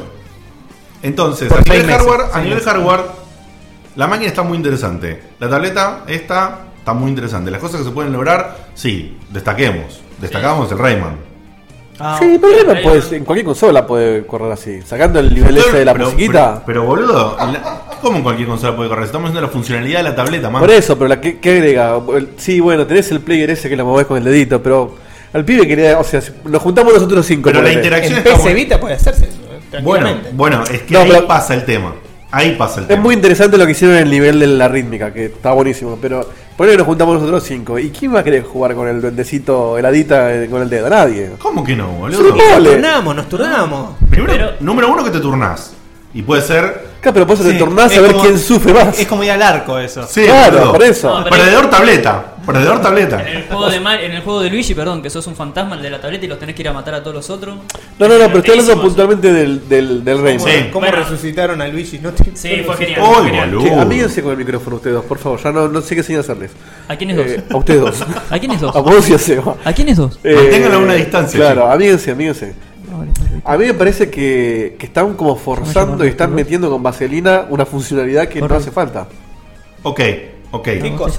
[1.01, 2.71] entonces, Por a seis nivel, meses, hardware, a seis nivel meses.
[2.73, 3.01] hardware,
[3.95, 5.23] la máquina está muy interesante.
[5.39, 7.49] La tableta, esta, está muy interesante.
[7.49, 10.01] Las cosas que se pueden lograr, sí, destaquemos.
[10.19, 11.17] Destacamos el Rayman.
[11.99, 14.81] Ah, sí, pero puede- en cualquier consola puede correr así.
[14.81, 16.61] Sacando el nivel ese de la pero, musiquita.
[16.65, 19.05] Pero, pero, boludo, la- ¿cómo en cualquier consola puede correr?
[19.05, 20.61] Estamos viendo la funcionalidad de la tableta, man.
[20.61, 21.99] Por eso, pero la que, ¿qué agrega?
[22.37, 24.95] Sí, bueno, tenés el player ese que lo movés con el dedito, pero
[25.33, 27.49] al pibe quería, o sea, nos juntamos nosotros cinco.
[27.49, 28.53] Pero la interacción En está PC.
[28.53, 29.39] Vita puede hacerse eso,
[29.73, 31.93] eh, Bueno, bueno, es que No, ahí pero- pasa el tema.
[32.35, 33.01] Ahí pasa el Es tema.
[33.03, 36.27] muy interesante lo que hicieron en el nivel de la rítmica, que está buenísimo, pero
[36.57, 37.79] por ahí nos juntamos nosotros cinco.
[37.79, 40.89] ¿Y quién va a querer jugar con el duendecito heladita eh, con el dedo?
[40.89, 41.31] Nadie.
[41.39, 42.21] ¿Cómo que no, boludo?
[42.21, 42.35] no.
[42.35, 43.89] Nos turnamos, nos turnamos.
[44.09, 45.74] Primero, Pero- número uno que te turnás.
[46.15, 46.95] Y puede ser.
[47.01, 48.97] Claro, pero vos te sí, tornás a ver como- quién sufre más.
[48.97, 50.07] Es como ir al arco eso.
[50.07, 51.19] Sí, claro, por eso.
[51.19, 52.31] No, Perdedor tableta.
[52.45, 53.21] Perdedor tableta.
[53.21, 55.75] En el, juego de Mar- en el juego de Luigi, perdón, que sos un fantasma,
[55.75, 57.55] el de la tableta y los tenés que ir a matar a todos los otros.
[57.99, 60.39] No, no, no, pero estoy hablando puntualmente del, del, del Rayman.
[60.47, 60.69] Sí.
[60.71, 61.03] ¿Cómo Bueno.
[61.03, 61.99] resucitaron a Luigi?
[61.99, 63.01] No te- Sí, fue genial.
[63.01, 63.51] Uy, fue genial.
[63.51, 63.67] boludo.
[63.67, 65.39] Che, amíguense con el micrófono ustedes dos, por favor.
[65.43, 66.51] Ya no, no sé qué señal hacerles.
[66.87, 67.25] ¿A quiénes dos?
[67.27, 67.95] Eh, a ustedes dos.
[68.29, 68.75] ¿A quiénes dos?
[68.75, 69.55] A vos y a Seba.
[69.65, 70.17] ¿A quiénes dos?
[70.23, 72.53] Eh, Manténganlo a una distancia, Claro, amíguense, amíguense.
[73.43, 77.65] A mí me parece que, que están como forzando y están metiendo con vaselina una
[77.65, 79.07] funcionalidad que no hace falta.
[79.83, 80.01] Ok,
[80.51, 80.67] ok.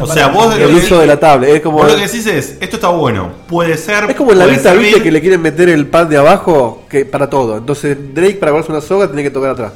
[0.01, 1.57] O sea, vos El que uso de la tablet.
[1.57, 3.31] Es como, vos lo que decís es, esto está bueno.
[3.49, 4.11] Puede ser.
[4.11, 4.87] es como en la puede Vita, servir.
[4.87, 7.57] viste, que le quieren meter el pad de abajo que para todo.
[7.59, 9.73] Entonces Drake para guardarse una soga tiene que tocar atrás.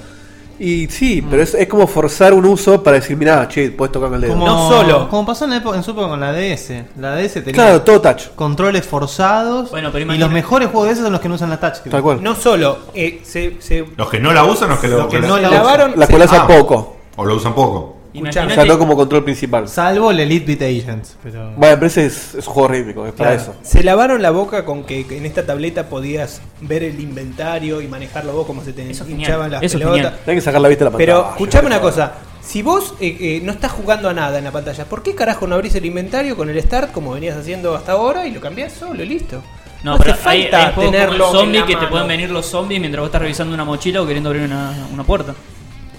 [0.62, 4.10] Y sí, pero es, es como forzar un uso para decir, mirá, che, puedes tocar
[4.10, 4.34] con el dedo.
[4.34, 5.08] Como, No solo.
[5.08, 6.84] Como pasó en, la época, en su época con la DS.
[6.98, 8.28] La DS tenía Claro, todo touch.
[8.36, 9.70] controles forzados.
[9.70, 11.58] Bueno, pero y imagina- los mejores juegos de esos son los que no usan la
[11.58, 11.78] touch.
[11.90, 12.22] Tal cual.
[12.22, 15.18] No solo, eh, se, se Los que no la usan, los que, lo, Los que
[15.20, 15.94] que no la- lavaron.
[15.96, 16.46] La se- Ah.
[16.46, 16.96] poco.
[17.16, 17.96] O lo usan poco.
[18.12, 19.68] No como control principal.
[19.68, 21.16] Salvo el Elite Beat Agents.
[21.22, 21.52] Pero...
[21.56, 23.52] Bueno, pero ese es, es un juego rítmico, es para Claro.
[23.52, 23.60] eso.
[23.62, 28.32] Se lavaron la boca con que en esta tableta podías ver el inventario y manejarlo
[28.32, 30.14] vos como se te Eso es genial, hinchaban las eso pelotas.
[30.26, 31.18] Hay que sacar la vista de la pantalla.
[31.20, 34.50] Pero escuchame una cosa, Si vos eh, eh, no estás jugando a nada en la
[34.50, 37.92] pantalla, ¿por qué carajo no abrís el inventario con el start como venías haciendo hasta
[37.92, 39.42] ahora y lo cambiás solo y listo?
[39.84, 42.46] No, hace pero hay, falta hay como tenerlo el zombie que te pueden venir los
[42.46, 45.34] zombies mientras vos estás revisando una mochila o queriendo abrir una, una puerta.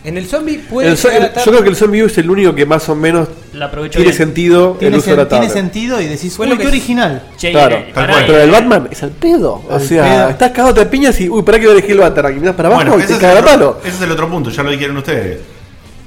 [0.03, 2.29] En el zombie puede El zo- el- yo creo que el Zombie U es el
[2.29, 4.13] único que más o menos tiene bien.
[4.13, 6.63] sentido el Tiene, uso de la sen- tiene sentido y decís, Fue uy, lo qué
[6.63, 7.21] que- original.
[7.37, 9.61] Che, Claro, pará, Pero el Batman es al pedo.
[9.69, 10.29] O sea, pedo.
[10.29, 12.35] estás cagado de piñas y, uy, para que voy a elegir el Batman.
[12.35, 14.27] Y mirás para abajo Bueno, y ese te es, caga el ese es el otro
[14.29, 15.39] punto, ya lo dijeron ustedes.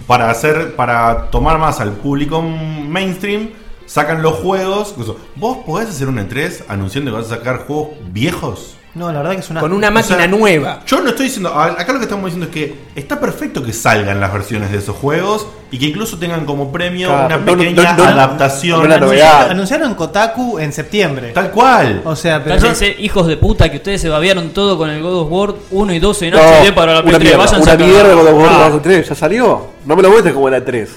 [0.08, 3.50] Para hacer, para tomar más al público mainstream,
[3.86, 4.88] sacan los juegos.
[4.90, 8.76] incluso, ¿Vos podés hacer un E3 anunciando que vas a sacar juegos viejos?
[8.94, 9.60] No, la verdad que es una.
[9.60, 10.80] con una O máquina sea, nueva.
[10.86, 11.52] Yo no estoy diciendo.
[11.52, 14.94] Acá lo que estamos diciendo es que está perfecto que salgan las versiones de esos
[14.94, 18.82] juegos y que incluso tengan como premio Claro, una no, no, pequeña no, no, adaptación.
[18.82, 19.26] no la novedad.
[19.26, 21.32] Anunciaron, anunciaron Kotaku en septiembre.
[21.32, 22.02] Tal cual.
[22.04, 22.56] O sea, pero.
[22.56, 25.92] Cállense, hijos de puta, que ustedes se babearon todo con el God of War 1
[25.92, 27.20] y 12 en No, HD para la una P3.
[27.20, 27.88] mierda, Váyanse una a cagar.
[27.92, 29.08] mierda con los Ah, Borderlands 3.
[29.08, 29.66] ¿Ya salió?
[29.84, 30.90] No me lo muestres como la 3.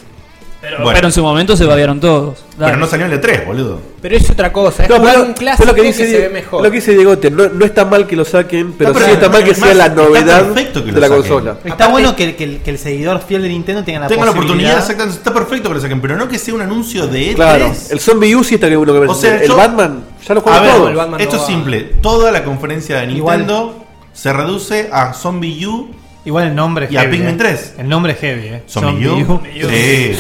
[0.62, 0.91] Pero, Bueno.
[0.95, 2.39] pero en su momento se babearon todos.
[2.58, 2.72] Dale.
[2.72, 3.80] Pero no salió en el E3, boludo.
[4.01, 6.30] Pero es otra cosa, es No, pero, un clásico lo que que, dice, se ve
[6.30, 6.64] mejor.
[6.64, 9.30] Lo que dice Diegote, no, no está mal que lo saquen, pero, pero sí está
[9.30, 11.10] mal que sea la novedad de la saquen.
[11.10, 11.51] consola.
[11.64, 14.08] Está Aparte- bueno que, el- que el, que el seguidor fiel de Nintendo tenga la
[14.08, 15.18] Tengan la oportunidad, exactamente.
[15.18, 17.36] Está perfecto que lo saquen, pero no que sea un anuncio de E E3.
[17.36, 19.10] Claro, el Zombie U sí está que bueno que ver.
[19.10, 21.18] O sea, el yo- Batman ya lo A juega todo.
[21.20, 21.82] esto no es simple.
[22.01, 25.91] Toda la conferencia de Igual- Nintendo se reduce a Zombie U
[26.26, 27.18] Igual el nombre es Y a heavy.
[27.20, 27.38] Pikmin eh.
[27.38, 27.74] 3.
[27.78, 28.64] El nombre es heavy, eh.
[28.68, 29.34] Zombie U.
[29.36, 29.41] U.
[29.70, 30.12] Sí.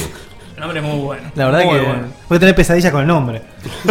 [0.57, 1.31] El nombre es muy bueno.
[1.35, 2.03] La verdad Muy que bueno.
[2.27, 3.41] voy a tener pesadilla con el nombre.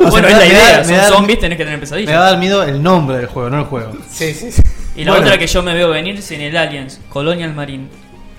[0.00, 0.78] O sea, Bueno, me es la idea.
[0.78, 3.26] da- Son da- zombies, tenés que tener Me va a dar miedo el nombre del
[3.26, 3.92] juego, no el juego.
[4.10, 4.62] Sí, sí, sí.
[4.96, 5.26] Y la Bueno.
[5.26, 7.88] otra que yo me veo venir es en el Aliens, Colonial Marine.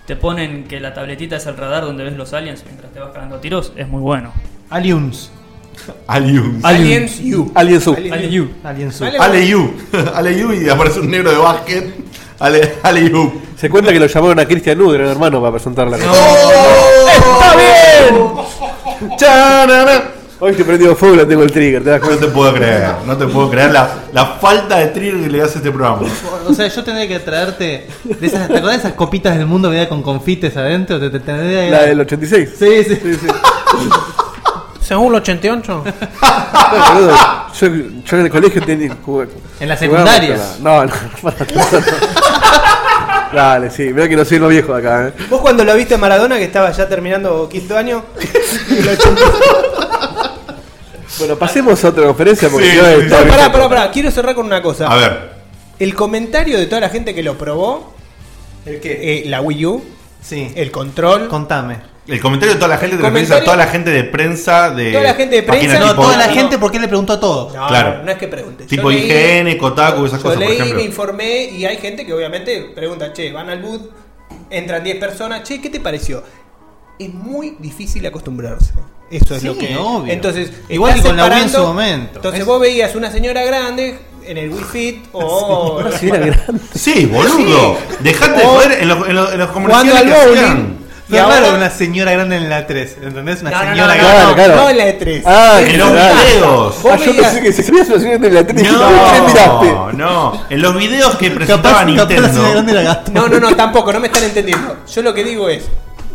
[0.07, 3.11] Te ponen que la tabletita es el radar donde ves los aliens mientras te vas
[3.13, 3.71] cagando tiros.
[3.77, 4.33] Es muy bueno.
[4.69, 5.31] Aliens.
[6.07, 6.63] Aliens.
[6.65, 7.51] Aliens U.
[7.55, 7.95] Alien Sub.
[7.95, 8.49] Alien- Alien U.
[8.63, 8.95] Aliens.
[8.95, 9.05] Sub.
[9.07, 9.19] Vale.
[9.19, 9.73] Aleyú.
[10.15, 11.93] Aleyú y aparece un negro de básquet.
[12.39, 13.41] Ale, Aleyú.
[13.57, 16.11] Se cuenta que lo llamaron a Christian Nudre, hermano, para presentar la cosa.
[17.11, 19.17] ¡Está bien!
[19.17, 20.01] ¡Charana!
[20.41, 22.25] Hoy te prendido fuego y la tengo el trigger, ¿te das No cuenta?
[22.27, 25.57] te puedo creer, no te puedo creer la, la falta de trigger que le hace
[25.57, 25.99] este programa.
[26.47, 27.87] O sea, yo tendría que traerte.
[28.05, 30.97] De esas, ¿Te acordás de esas copitas del mundo que con confites adentro?
[30.97, 32.49] Te, te tendría La del 86.
[32.57, 33.27] Sí, sí, sí.
[34.79, 35.83] Según el 88.
[35.83, 37.15] No, boludo,
[37.59, 37.67] yo,
[38.05, 38.95] yo en el colegio tenía.
[39.05, 39.27] jugué-
[39.59, 40.37] En la secundaria.
[40.37, 41.35] la- No, no, para
[43.33, 45.23] Dale, sí, mira que no soy más viejo de acá, eh.
[45.29, 48.03] Vos cuando lo viste a Maradona, que estaba ya terminando quinto año,
[48.71, 49.21] el 80.
[51.19, 53.09] Bueno, pasemos a otra conferencia porque Sí, yo sí, sí.
[53.29, 53.91] pará, pará, pará.
[53.91, 54.87] Quiero cerrar con una cosa.
[54.87, 55.31] A ver,
[55.77, 57.93] El comentario de toda la gente que lo probó,
[58.65, 59.19] ¿El qué?
[59.19, 59.83] eh, la Wii U,
[60.21, 60.51] Sí.
[60.55, 61.77] el control, Contame.
[62.09, 64.91] El comentario de toda la gente te refieres a toda la gente de prensa de.
[64.91, 66.33] Toda la gente de prensa- No, tipo, toda la no.
[66.33, 67.53] gente, ¿por qué le preguntó a todos?
[67.53, 68.03] No, Claro.
[68.03, 68.65] no es que pregunte.
[68.65, 70.75] Tipo leí- IGN, Kotaku, esas yo cosas, por leí, ejemplo.
[70.77, 73.89] me informé y hay gente que obviamente pregunta, che, van al boot,
[74.49, 76.23] entran 10 personas, che, ¿qué te pareció?
[76.97, 78.73] Es muy difícil acostumbrarse.
[79.09, 79.75] Eso es Sí, lo que.
[79.77, 80.13] obvio.
[80.13, 82.17] Entonces, Igual que con la en su momento.
[82.17, 85.81] Entonces Es- vos veías una señora grande en el Wii Fit o.
[85.99, 86.11] Sí.
[86.75, 87.77] Sí, boludo.
[88.01, 90.77] Dejate de joder en los, en los, en los comerciales al que bowling.
[91.09, 93.41] Y Pero ahora- una señora grande en la 3, ¿entendés?
[93.41, 94.13] Una No, no, no, señora no, grande.
[94.13, 94.55] Claro, no, claro.
[94.55, 95.23] no en la E3.
[95.25, 96.15] Ah, En los claro.
[96.15, 96.75] videos.
[96.85, 98.61] Ah, yo pensé que se sabía situaciones de la tele.
[98.61, 99.71] ¿Qué miraste?
[99.71, 100.45] No, no.
[100.51, 102.27] En los videos que presentaba señora Nintendo.
[103.11, 104.77] No, no, no, tampoco, no me están entendiendo.
[104.87, 105.63] Yo lo que digo es,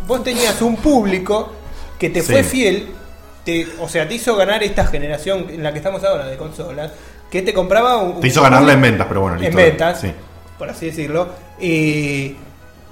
[0.07, 1.51] vos tenías un público
[1.99, 2.87] que te fue fiel,
[3.43, 6.91] te, o sea, te hizo ganar esta generación en la que estamos ahora de consolas,
[7.29, 8.21] que te compraba un...
[8.21, 9.49] Te hizo un- ganarla en ventas, pero bueno, listo.
[9.49, 10.11] en ventas, Sí.
[10.57, 11.29] por así decirlo.
[11.59, 12.35] Y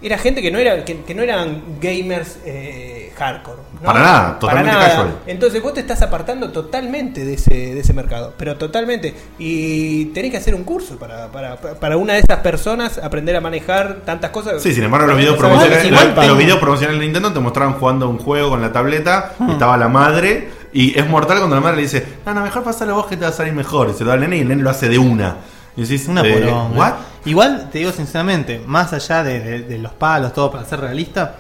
[0.04, 3.58] era gente que no era que, que no eran gamers eh, hardcore.
[3.76, 3.88] ¿no?
[3.88, 5.16] Para nada, totalmente casual.
[5.28, 9.14] Entonces vos te estás apartando totalmente de ese, de ese mercado, pero totalmente.
[9.38, 13.42] Y tenés que hacer un curso para, para, para una de esas personas aprender a
[13.42, 14.62] manejar tantas cosas.
[14.62, 18.20] Sí, sin embargo, los videos promocionales, los, videos promocionales de Nintendo te mostraban jugando un
[18.20, 19.50] juego con la tableta, Hmm.
[19.50, 22.64] y estaba la madre, y es mortal cuando la madre le dice, no, no, mejor
[22.64, 23.90] pasalo vos que te va a salir mejor.
[23.90, 25.38] Y se lo da al nene y el nene lo hace de una.
[25.76, 26.52] Y decís, Una eh.
[26.76, 26.94] ¿what?
[27.26, 31.36] Igual, te digo sinceramente, más allá de, de- de los palos, todo para ser realista,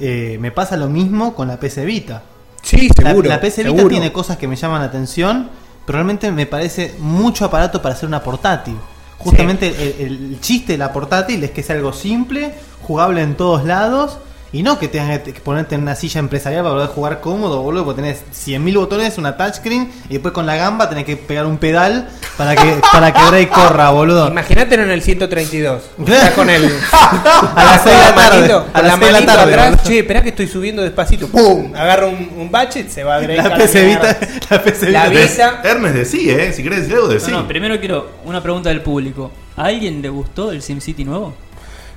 [0.00, 2.22] eh, me pasa lo mismo con la PC Vita.
[2.62, 3.28] Sí, La- seguro.
[3.28, 3.88] la, PC Vita seguro.
[3.88, 5.48] tiene cosas que me llaman la atención,
[5.86, 8.76] pero realmente me parece mucho aparato para hacer una portátil.
[9.18, 9.68] Justamente
[10.04, 14.18] el, el chiste de la portátil es que sea algo simple, jugable en todos lados,
[14.52, 17.84] y no que tengas que ponerte en una silla empresarial para poder jugar cómodo, boludo,
[17.86, 21.56] porque tenés 100.000 botones, una touchscreen, y después con la gamba tenés que pegar un
[21.56, 24.28] pedal para que para que break corra, boludo.
[24.28, 25.82] Imagínatelo en el 132.
[26.04, 26.22] Claro.
[26.22, 26.64] Está con el.
[26.92, 29.70] A las seis de la tarde, manito, a las la seis de la tarde, atrás.
[29.70, 29.82] boludo.
[29.88, 31.28] Che, esperá que estoy subiendo despacito.
[31.28, 31.72] ¡Pum!
[31.74, 33.48] Agarra un, un bache, se va a agregar.
[33.50, 34.18] La PC Vita,
[34.50, 35.22] la PC La Vita.
[35.22, 35.60] Vita.
[35.64, 37.30] Ernest decí, eh, si querés decir algo, decí.
[37.30, 39.30] No, no, primero quiero una pregunta del público.
[39.56, 41.34] ¿A alguien le gustó el SimCity nuevo?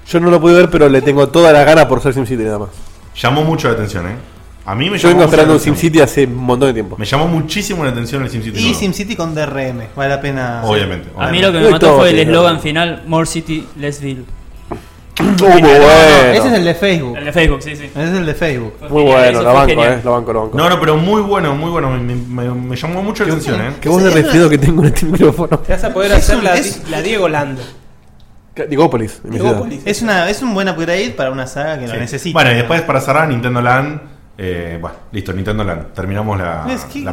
[0.07, 2.59] Yo no lo pude ver, pero le tengo toda la gana por ser SimCity nada
[2.59, 2.69] más.
[3.19, 4.15] Llamó mucho la atención, ¿eh?
[4.67, 5.75] A mí me Yo llamó vengo mucho esperando la atención.
[5.75, 6.95] SimCity hace un montón de tiempo.
[6.97, 8.59] Me llamó muchísimo la atención el SimCity.
[8.59, 8.79] Y nuevo.
[8.79, 10.61] SimCity con DRM, vale la pena.
[10.63, 11.09] Obviamente.
[11.17, 14.25] A mí lo que me mató todo fue el eslogan final: More City, Less Bill.
[15.17, 15.85] Uh, muy bueno.
[16.33, 17.15] Ese es el de Facebook.
[17.17, 17.85] El de Facebook, sí, sí.
[17.85, 18.73] Ese es el de Facebook.
[18.89, 19.93] Muy bueno, eso la fue banco, genial.
[19.93, 20.01] eh.
[20.03, 20.57] La banco, la banco.
[20.57, 21.89] No, no, pero muy bueno, muy bueno.
[21.91, 23.69] Me, me- me llamó mucho la atención, ¿eh?
[23.79, 25.59] Que vos le refiero que tengo en este micrófono.
[25.59, 26.39] Te vas a poder hacer
[26.89, 27.59] la, Diego Land.
[28.69, 29.21] Digópolis.
[29.85, 32.37] Es, una, es un buen upgrade para una saga que lo necesita.
[32.37, 34.14] Bueno, y después para cerrar, Nintendo Land.
[34.37, 35.93] Eh, bueno, listo, Nintendo Land.
[35.93, 36.65] Terminamos la,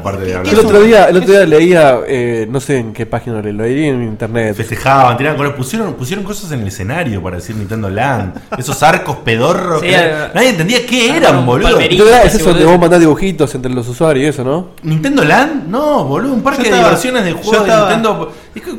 [0.02, 0.52] parte de hablar.
[0.52, 3.86] El otro día, el otro día leía, eh, no sé en qué página lo leí,
[3.88, 4.56] en internet.
[4.56, 8.40] Festejaban, tiraban colores, pusieron, pusieron cosas en el escenario para decir Nintendo Land.
[8.58, 9.80] Esos arcos pedorros.
[9.82, 11.78] Sí, que nadie entendía qué eran, boludo.
[11.78, 14.70] es eso donde vos mandás dibujitos entre los usuarios y eso, ¿no?
[14.82, 15.68] ¿Nintendo Land?
[15.68, 18.32] No, boludo, un parque Yo de estaba- diversiones de juegos de Nintendo.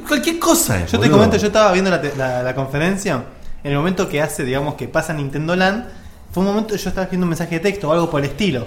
[0.07, 0.85] Cualquier cosa.
[0.85, 3.23] Yo te comento, yo estaba viendo la, la- la conferencia.
[3.63, 5.85] En el momento que hace, digamos, que pasa Nintendo Land,
[6.33, 8.65] fue un momento yo estaba escribiendo un mensaje de texto o algo por el estilo.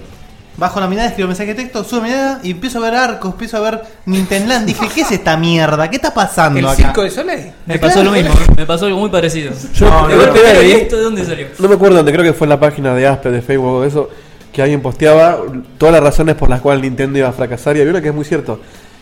[0.58, 2.94] Bajo la mirada, escribo un mensaje de texto, subo la mirada y empiezo a ver
[2.94, 4.64] arcos, empiezo a ver Nintendo Land.
[4.66, 5.90] Dije, ¿qué es esta mierda?
[5.90, 6.76] ¿Qué está pasando El acá?
[6.76, 7.52] circo de Soleil.
[7.66, 9.52] Me pasó lo mismo, me pasó algo muy parecido.
[9.74, 10.40] Yo No, el no, otro no.
[10.40, 11.48] día ¿Y leí- esto de dónde salió?
[11.58, 13.82] no me acuerdo dónde, creo que fue en la página de Aspe, de Facebook o
[13.82, 14.08] de eso,
[14.50, 15.36] que alguien posteaba
[15.76, 17.76] todas las razones por las cuales Nintendo iba a fracasar.
[17.76, 18.58] Y había una que es muy cierto,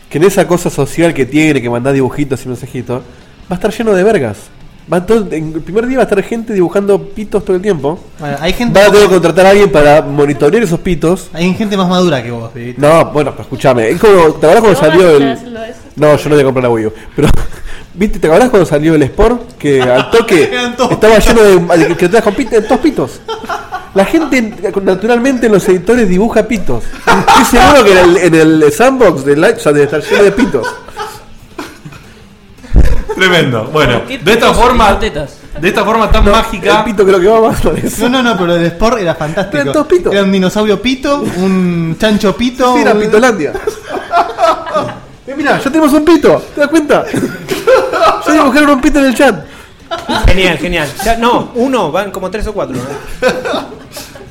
[0.09, 3.03] que en esa cosa social que tiene, que manda dibujitos y mensajitos, va
[3.51, 4.37] a estar lleno de vergas.
[4.91, 7.99] Va todo- en el primer día va a estar gente dibujando pitos todo el tiempo.
[8.19, 11.29] Bueno, hay gente, Va a tener que contratar a alguien para monitorear esos pitos.
[11.33, 12.51] hay gente más madura que vos.
[12.77, 13.89] No, bueno, pero escúchame.
[13.89, 15.39] Es como, ¿te acuerdas cuando ¿Vos vas a salió el.?
[15.95, 16.93] No, yo no voy a comprar la Wii U.
[17.15, 17.27] Pero,
[17.95, 18.19] ¿viste?
[18.19, 19.53] ¿Te acuerdas cuando salió el Sport?
[19.57, 20.51] Que al toque
[20.91, 21.95] estaba lleno de.
[21.95, 23.21] te con pit- todos pitos.
[23.95, 26.83] La gente naturalmente en los editores dibuja pitos.
[26.83, 30.31] Estoy seguro que en el, en el sandbox de Light ya debe estar lleno de
[30.33, 30.67] pitos.
[33.13, 33.65] Tremendo.
[33.71, 34.93] Bueno, ¿Qué de esta forma.
[34.95, 36.83] De esta forma tan El mágica.
[36.83, 38.09] pito creo que va más por eso.
[38.09, 39.57] No, no, no, pero el Sport era fantástico.
[39.61, 40.11] Eran todos pitos.
[40.13, 42.73] Era un dinosaurio pito, un chancho pito.
[42.75, 43.53] Sí, era un- Pitolandia.
[45.27, 46.39] Eh, mira, ya tenemos un pito.
[46.53, 47.03] ¿Te das cuenta?
[48.27, 49.43] Ya dibujaron un pito en el chat.
[50.27, 50.87] Genial, genial.
[51.03, 52.75] Ya, no, uno, van como tres o cuatro.
[52.75, 52.83] ¿no?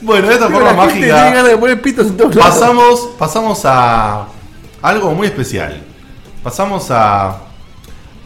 [0.03, 1.49] Bueno, de esta La forma gente tiene ganas mágica.
[1.49, 2.55] de poner pitos en todos lados.
[2.55, 4.27] Pasamos, pasamos a
[4.83, 5.83] algo muy especial.
[6.45, 7.39] Pasamos a.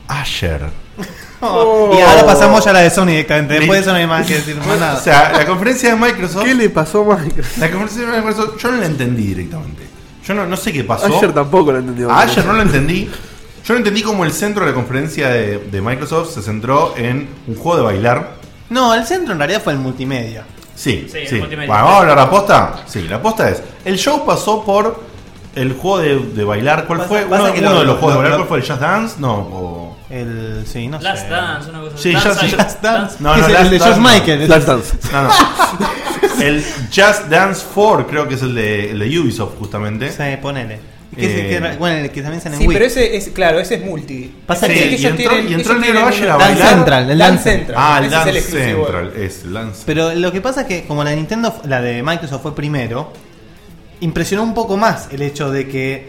[0.09, 0.63] Asher.
[1.41, 1.95] Oh.
[1.97, 3.55] Y ahora pasamos ya a la de Sony directamente.
[3.61, 4.97] Después de eso no hay más que decir más O nada.
[5.01, 6.45] sea, la conferencia de Microsoft.
[6.45, 7.59] ¿Qué le pasó a Microsoft?
[7.59, 9.83] La conferencia de Microsoft, yo no la entendí directamente.
[10.27, 11.07] Yo no, no sé qué pasó.
[11.07, 12.11] Ayer tampoco lo entendió.
[12.11, 13.09] A Ayer no lo entendí.
[13.65, 17.29] Yo no entendí cómo el centro de la conferencia de, de Microsoft se centró en
[17.47, 18.33] un juego de bailar.
[18.71, 20.45] No, el centro en realidad fue el multimedia.
[20.75, 21.35] Sí, Sí, sí.
[21.37, 21.69] el multimedia.
[21.69, 22.75] Bueno, vamos a hablar de la posta.
[22.89, 23.63] Sí, la posta es.
[23.85, 25.05] El show pasó por
[25.55, 26.85] el juego de, de bailar.
[26.89, 27.21] ¿Cuál Pasa- fue?
[27.27, 28.41] pasa uno que uno lo- de los juegos lo- de bailar.
[28.41, 28.67] lo- ¿Cuál fue?
[28.67, 29.15] ¿El Just Dance?
[29.21, 29.35] No.
[29.35, 29.88] O...
[30.11, 30.65] El.
[30.67, 31.29] Sí, no Last sé.
[31.31, 33.17] Dance, una cosa Sí, Dance, ya- Dance.
[33.21, 34.09] No, no, es Last el de Dance George no.
[34.09, 34.47] Michael.
[34.47, 34.97] Flash Dance.
[35.13, 35.31] No, no.
[36.45, 40.11] El Just Dance 4 creo que es el de, el de Ubisoft justamente.
[40.13, 40.79] Sí, ponele.
[41.17, 42.77] Que es- Eh, que- bueno, el que también sale en Sí, Wii.
[42.77, 44.33] pero ese es, claro, ese es multi.
[44.47, 46.75] Pasa Sí, que- y ellos entró, tienen- y entró el negro tienen a Dance bailar.
[46.75, 47.77] Central, el Dance Central.
[47.79, 48.85] Ah, el ese es el Dance exclusivo.
[48.87, 49.13] Central.
[49.17, 52.43] Es el Dance Pero lo que pasa es que como la Nintendo, la de Microsoft
[52.43, 53.13] fue primero,
[54.01, 56.09] impresionó un poco más el hecho de que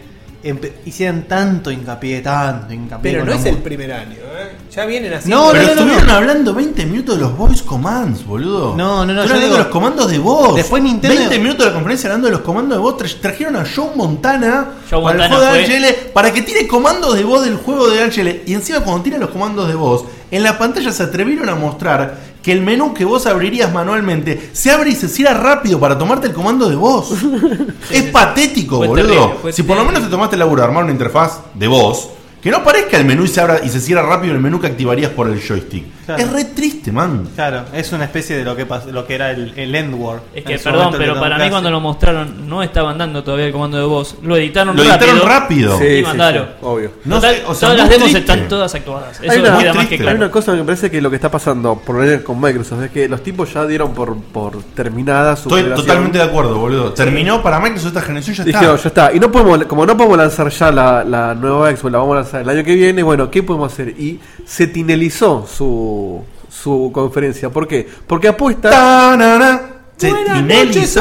[0.86, 3.12] hicieran tanto hincapié, tanto hincapié.
[3.12, 4.52] Pero no es el primer año, ¿eh?
[4.74, 5.28] Ya vienen así.
[5.28, 6.12] No, Pero no, no, estuvieron no.
[6.14, 8.74] hablando 20 minutos de los voice commands, boludo.
[8.76, 10.54] No, no, no, yo hablando digo- de los comandos de voz.
[10.54, 12.96] Después Nintendo- 20 minutos de la conferencia hablando de los comandos de voz.
[12.96, 16.66] Tra- Trajeron a Joe Montana Joe para Montana el juego de HL para que tire
[16.66, 18.42] comandos de voz del juego de HL.
[18.46, 22.29] Y encima, cuando tira los comandos de voz, en la pantalla se atrevieron a mostrar
[22.42, 26.28] que el menú que vos abrirías manualmente se abre y se cierra rápido para tomarte
[26.28, 27.12] el comando de voz.
[27.90, 29.06] es patético, Fue boludo.
[29.06, 32.10] terrible, si por lo menos te tomaste el laburo de armar una interfaz de voz.
[32.42, 34.66] Que no aparezca el menú y se abra y se cierra rápido el menú que
[34.66, 35.84] activarías por el joystick.
[36.06, 36.22] Claro.
[36.22, 37.28] Es re triste, man.
[37.34, 40.20] Claro, es una especie de lo que pasó, lo que era el, el Endward.
[40.34, 43.22] Es que, En su perdón, momento pero para mí cuando lo mostraron no estaban dando
[43.22, 44.16] todavía el comando de voz.
[44.22, 44.98] Lo editaron Lo rápido.
[45.06, 45.78] editaron rápido.
[45.78, 46.40] Sí, Y sí, mandalo.
[46.44, 46.92] sí, obvio.
[47.04, 48.18] No Total, sé, o sea, todas las demos triste.
[48.32, 49.20] están todas actuadas.
[49.20, 50.10] Eso Hay una- queda más que claro.
[50.10, 52.40] Hay una cosa que me parece que lo que está pasando por lo menos con
[52.40, 55.86] Microsoft es que los tipos ya dieron por, por terminada su Estoy generación.
[55.86, 56.92] totalmente de acuerdo, boludo.
[56.94, 58.82] Terminó para Microsoft esta generación, ya Dijeron, está.
[58.82, 59.14] ya está.
[59.14, 62.16] Y no podemos, como no podemos lanzar ya la, la nueva Xbox, la vamos a
[62.16, 63.88] lanzar el año que viene, bueno, ¿qué podemos hacer?
[63.88, 67.50] Y se tinelizó su, su conferencia.
[67.50, 67.88] ¿Por qué?
[68.06, 68.70] Porque apuesta.
[68.70, 69.60] Ta-na-na.
[69.96, 70.98] Se noches,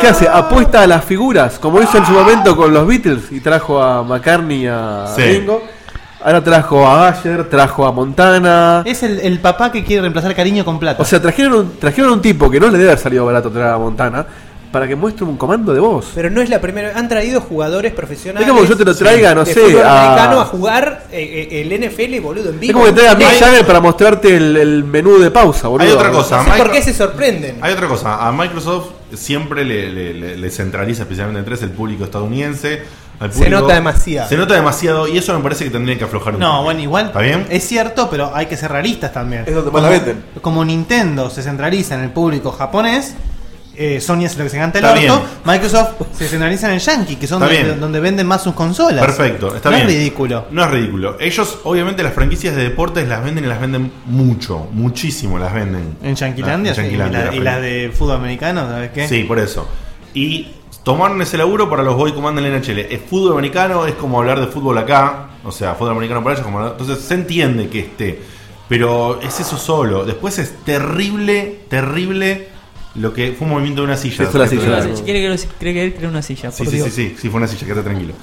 [0.00, 0.28] ¿Qué hace?
[0.28, 4.02] Apuesta a las figuras, como hizo en su momento con los Beatles y trajo a
[4.02, 5.22] McCartney a Sí.
[5.22, 5.62] Ringo.
[6.22, 8.82] Ahora trajo a Asher, trajo a Montana.
[8.84, 11.00] Es el, el papá que quiere reemplazar cariño con plata.
[11.02, 13.68] O sea, trajeron un, trajeron un tipo que no le debe haber salido barato traer
[13.72, 14.26] a Montana.
[14.72, 16.12] Para que muestre un comando de voz.
[16.14, 16.92] Pero no es la primera.
[16.96, 18.46] Han traído jugadores profesionales.
[18.46, 21.62] Es como que yo te lo traiga, no de sé, a- a jugar eh, eh,
[21.62, 22.70] el NFL, boludo, en vivo.
[22.70, 25.86] Es como que traiga a Mick Jagger para mostrarte el, el menú de pausa, boludo.
[25.86, 26.42] Hay otra cosa.
[26.42, 27.58] No sé por qué se sorprenden.
[27.62, 31.70] Hay otra cosa, a Microsoft siempre le, le- le- le centraliza, especialmente en tres, el
[31.70, 32.82] público estadounidense.
[33.30, 34.28] Se nota demasiado.
[34.28, 36.64] Se nota demasiado y eso me parece que tendrían que aflojar un No, poco.
[36.64, 37.06] bueno, igual.
[37.06, 37.46] ¿Está bien?
[37.48, 39.44] Es cierto, pero hay que ser realistas también.
[39.46, 40.22] Es donde más la venden.
[40.42, 43.14] como Nintendo se centraliza en el público japonés,
[43.78, 45.40] eh, Sony es lo que se canta el Está orto, bien.
[45.44, 49.04] Microsoft se centraliza en el Yankee, que son donde, donde venden más sus consolas.
[49.04, 49.88] Perfecto, está no bien.
[49.88, 50.46] es ridículo.
[50.50, 51.16] No es ridículo.
[51.20, 55.96] Ellos, obviamente, las franquicias de deportes las venden y las venden mucho, muchísimo las venden.
[56.02, 57.82] En Yanquilandia, Ah, sí, en Yanquilandia, y, la- las y las franquicias.
[57.90, 59.08] de fútbol americano, ¿sabes qué?
[59.08, 59.68] Sí, por eso.
[60.14, 60.48] Y
[60.82, 62.78] tomaron ese laburo para los Boy Command la NHL.
[62.90, 65.28] Es fútbol americano, es como hablar de fútbol acá.
[65.44, 66.44] O sea, fútbol americano para ellos.
[66.44, 68.22] Como hablar- Entonces se entiende que esté.
[68.68, 70.04] Pero es eso solo.
[70.04, 72.48] Después es terrible, terrible
[72.98, 74.26] lo que fue un movimiento de una silla.
[74.26, 74.94] Fue la silla, claro.
[74.94, 76.50] que- Quiere que, lo- cree que él una silla.
[76.50, 76.88] Sí, por sí, Dios.
[76.90, 78.14] sí, sí, sí, fue una silla, quédate tranquilo.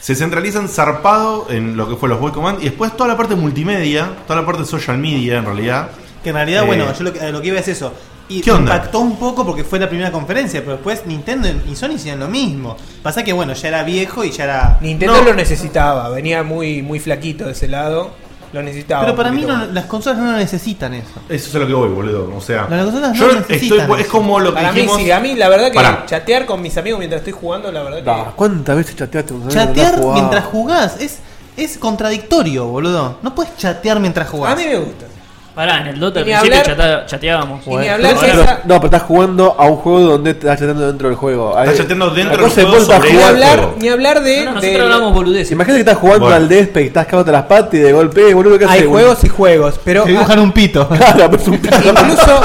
[0.00, 3.34] Se centralizan zarpado en lo que fue los Boy Command y después toda la parte
[3.36, 5.90] multimedia, toda la parte social media en realidad.
[6.24, 7.92] Que en realidad, Eh, bueno, yo lo que, lo que iba es eso.
[8.28, 8.74] Y ¿Qué onda?
[8.76, 12.28] impactó un poco porque fue la primera conferencia, pero después Nintendo y Sony hicieron lo
[12.28, 12.76] mismo.
[13.02, 14.78] Pasa que, bueno, ya era viejo y ya era.
[14.80, 15.22] Nintendo No.
[15.24, 18.12] lo necesitaba, venía muy, muy flaquito de ese lado.
[18.52, 19.04] Lo necesitaba.
[19.04, 21.08] Pero para mí no- las consolas no necesitan eso.
[21.28, 22.34] Eso es a lo que voy, boludo.
[22.36, 25.10] O sea, Las consolas yo no necesitan estoy, es como lo que Para mí sí,
[25.10, 28.04] a mí la verdad que chatear con mis amigos mientras estoy jugando, la verdad que.
[28.04, 29.32] No, ¿Cuántas veces chateaste?
[29.32, 31.18] con Chatear mientras jugás es,
[31.56, 33.18] es contradictorio, boludo.
[33.22, 34.52] No puedes chatear mientras jugás.
[34.52, 35.06] A mí me gusta.
[35.54, 37.66] Pará, en el Dota al principio hablar- chata- chateábamos.
[37.66, 40.86] ni hablar que esa- no, pero estás jugando a un juego donde te estás chateando
[40.86, 41.58] dentro del juego.
[41.60, 43.74] Estás chateando dentro del juego sobre Ni el hablar, juego.
[43.78, 44.44] ni hablar de.
[44.46, 45.52] No, no, de- nosotros hablamos boludeces.
[45.52, 46.36] Imagínate que estás jugando Bueno.
[46.36, 49.28] al Despe y estás cagándote las patas y de golpe, boludo, ¿qué Hay juegos y
[49.28, 50.04] juegos, pero.
[50.04, 50.88] Te dibujan un pito.
[50.96, 51.76] Claro, pero es un pito.
[51.76, 52.40] Incluso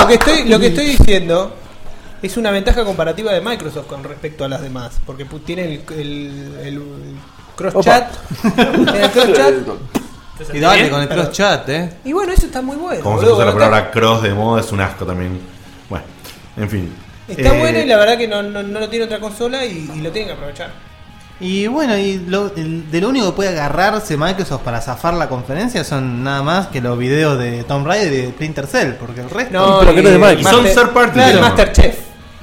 [0.00, 1.52] lo que estoy lo que estoy diciendo
[2.20, 6.52] es una ventaja comparativa de Microsoft con respecto a las demás, porque tiene el, el,
[6.66, 6.82] el
[7.54, 7.84] cross Opa.
[7.84, 8.10] chat,
[8.56, 9.54] tiene el cross chat
[10.52, 10.90] Y dale ¿Bien?
[10.90, 11.90] con el cross chat, eh.
[12.04, 13.02] y bueno eso está muy bueno.
[13.02, 15.40] Como se boludo, usa la está- palabra cross de moda es un asco también.
[15.88, 16.04] Bueno,
[16.56, 16.92] en fin.
[17.28, 19.90] Está Eh, bueno y la verdad que no, no, no lo tiene otra consola y,
[19.94, 20.70] y lo tienen que aprovechar.
[21.42, 25.28] Y bueno, y lo- el- de lo único que puede agarrarse Microsoft para zafar la
[25.28, 29.20] conferencia son nada más que los videos de Tomb Raider y de Splinter Cell, porque
[29.22, 29.52] el resto.
[29.58, 30.66] No, pero que no es de y- Microsoft.
[30.66, 31.48] Y son party, Claro, digamos.
[31.50, 31.98] Masterchef.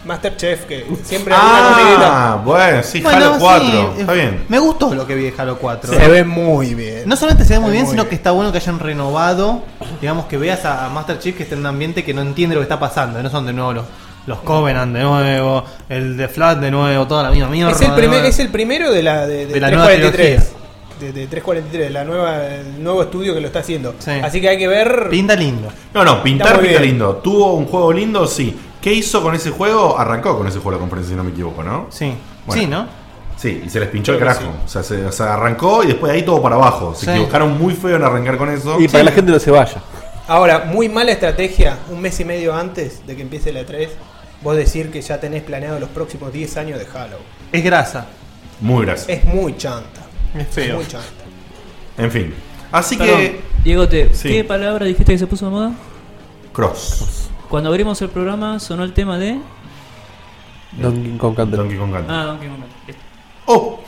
[0.07, 2.31] Masterchef que siempre hay una comidita.
[2.33, 3.67] Ah, bueno, sí, Bueno, Halo sí, 4.
[3.67, 4.45] eh, Está bien.
[4.49, 5.93] Me gustó lo que vi de Halo 4.
[5.93, 7.03] Se ve muy bien.
[7.05, 8.09] No solamente se ve muy bien, muy sino bien.
[8.09, 9.61] que está bueno que hayan renovado,
[10.01, 12.55] digamos que veas a, a Master Chief que está en un ambiente que no entiende
[12.55, 13.85] lo que está pasando, no son de nuevo los,
[14.25, 17.71] los Covenant de nuevo, el de Flat de nuevo, toda la misma mierda.
[17.71, 18.25] Es el, de primer, nuevo.
[18.27, 20.53] es el primero de la de, de De la nueva 343.
[20.99, 23.95] De, de 343, la nueva, el nuevo estudio que lo está haciendo.
[23.99, 24.11] Sí.
[24.11, 25.07] Así que hay que ver.
[25.09, 25.69] Pinta lindo.
[25.93, 26.81] No, no, pintar pinta bien.
[26.81, 27.17] lindo.
[27.17, 28.25] ¿Tuvo un juego lindo?
[28.27, 28.57] Sí.
[28.81, 29.97] ¿Qué hizo con ese juego?
[29.97, 31.87] Arrancó con ese juego la conferencia, si no me equivoco, ¿no?
[31.89, 32.13] Sí,
[32.45, 32.61] Bueno.
[32.61, 32.87] sí, ¿no?
[33.37, 34.51] Sí, y se les pinchó el Creo carajo.
[34.65, 36.95] O sea, se, o sea, arrancó y después de ahí todo para abajo.
[36.95, 37.11] Se Sí.
[37.11, 38.79] equivocaron muy feo en arrancar con eso.
[38.79, 39.81] Y para que la gente no se vaya.
[40.27, 43.89] Ahora, muy mala estrategia, un mes y medio antes de que empiece la 3,
[44.41, 47.17] vos decir que ya tenés planeado los próximos 10 años de Halo.
[47.51, 48.07] Es grasa.
[48.59, 49.09] Muy gracias.
[49.19, 50.01] Es muy chanta.
[50.39, 50.79] Es feo.
[51.97, 52.33] En fin.
[52.71, 53.41] Así Perdón, que.
[53.63, 54.29] Diego, te- Sí.
[54.29, 55.71] ¿qué palabra dijiste que se puso de moda?
[56.53, 57.29] Cross.
[57.49, 59.39] Cuando abrimos el programa sonó el tema de.
[60.73, 61.57] Donkey Kong Country.
[61.57, 62.13] Donkey Kong Country.
[62.15, 62.59] Ah, Donkey Kong.
[63.45, 63.79] ¡Oh!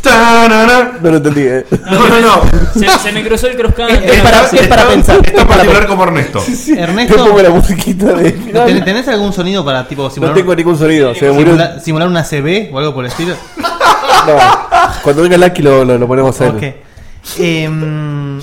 [0.00, 0.98] ¡Tarara!
[1.02, 1.66] No lo entendí, eh.
[1.90, 2.42] No, no, no.
[2.72, 3.98] Se, se me cruzó el cross country.
[4.08, 5.20] Es para- es para pensar.
[5.22, 6.42] Es tan particular como Ernesto.
[6.76, 8.32] Ernesto, pongo la musiquita de.
[8.32, 11.14] ¿ten- ¿tenés algún sonido para tipo No simular, tengo ningún sonido.
[11.14, 13.34] Se simula- simular una CB o algo por el estilo?
[14.26, 14.38] No.
[15.02, 16.56] Cuando venga Lucky lo, lo, lo ponemos a él.
[16.56, 16.62] Ok.
[17.38, 18.40] Em,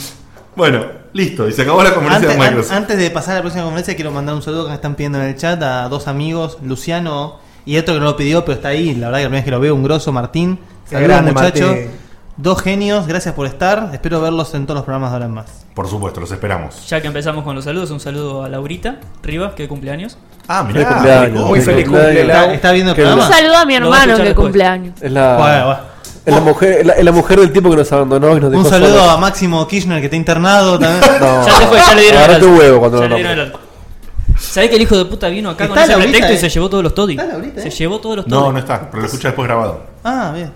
[0.56, 1.48] Bueno, listo.
[1.48, 2.76] Y se acabó la conferencia Antes, de an- Microsoft.
[2.78, 5.20] antes de pasar a la próxima conferencia, quiero mandar un saludo que me están pidiendo
[5.20, 8.70] en el chat a dos amigos, Luciano y otro que no lo pidió, pero está
[8.70, 8.94] ahí.
[8.96, 10.60] La verdad que la primera vez que lo veo, un grosso, Martín.
[10.90, 11.68] Saludos, grande, muchachos.
[11.70, 11.90] Martín.
[12.36, 13.92] Dos genios, gracias por estar.
[13.94, 15.66] Espero verlos en todos los programas de ahora en más.
[15.76, 16.88] Por supuesto, los esperamos.
[16.90, 20.18] Ya que empezamos con los saludos, un saludo a Laurita Rivas, que cumpleaños.
[20.48, 20.94] Ah, Feliz mirá.
[20.96, 21.46] cumpleaños.
[21.46, 22.28] Muy feliz cumple, cumpleaños.
[22.36, 22.50] Lau.
[22.52, 23.24] ¿Está viendo el programa?
[23.28, 24.46] Un saludo a mi Lo vas a hermano escuchar que después.
[24.46, 25.02] cumpleaños.
[25.02, 25.82] Es la, Bueno, va.
[26.26, 28.50] es la mujer, es la, es la mujer del tipo que nos abandonó y nos
[28.52, 29.10] dejó Un saludo solos.
[29.10, 31.02] a Máximo Kirchner que está internado también.
[31.22, 31.46] No.
[31.46, 32.60] Ya se fue, ya le dieron Agarrate el alta.
[32.60, 33.62] huevo cuando Ya lo le dieron el nombres.
[33.62, 34.40] alta.
[34.40, 36.40] ¿Sabés que el hijo de puta vino acá con Está ese Laurita, pretexto y eh.
[36.40, 37.14] se llevó todos los toddy?
[37.14, 37.72] Está Laurita, Se eh.
[37.72, 38.36] llevó todos los toddy.
[38.42, 39.84] No, no está, pero lo escucha después grabado.
[40.04, 40.52] Ah, bien.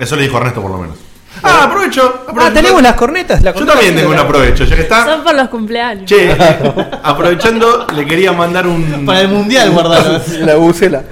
[0.00, 0.96] Eso le dijo Ernesto por lo menos.
[1.42, 2.24] Ah, aprovecho.
[2.36, 3.40] Ah, tenemos las cornetas.
[3.42, 5.04] La Yo corneta también tengo un aprovecho, ya que está.
[5.04, 6.04] Son por los cumpleaños.
[6.06, 6.36] Che,
[7.02, 9.04] aprovechando, le quería mandar un.
[9.06, 10.20] Para el mundial, guardalo.
[10.40, 11.04] La bucela.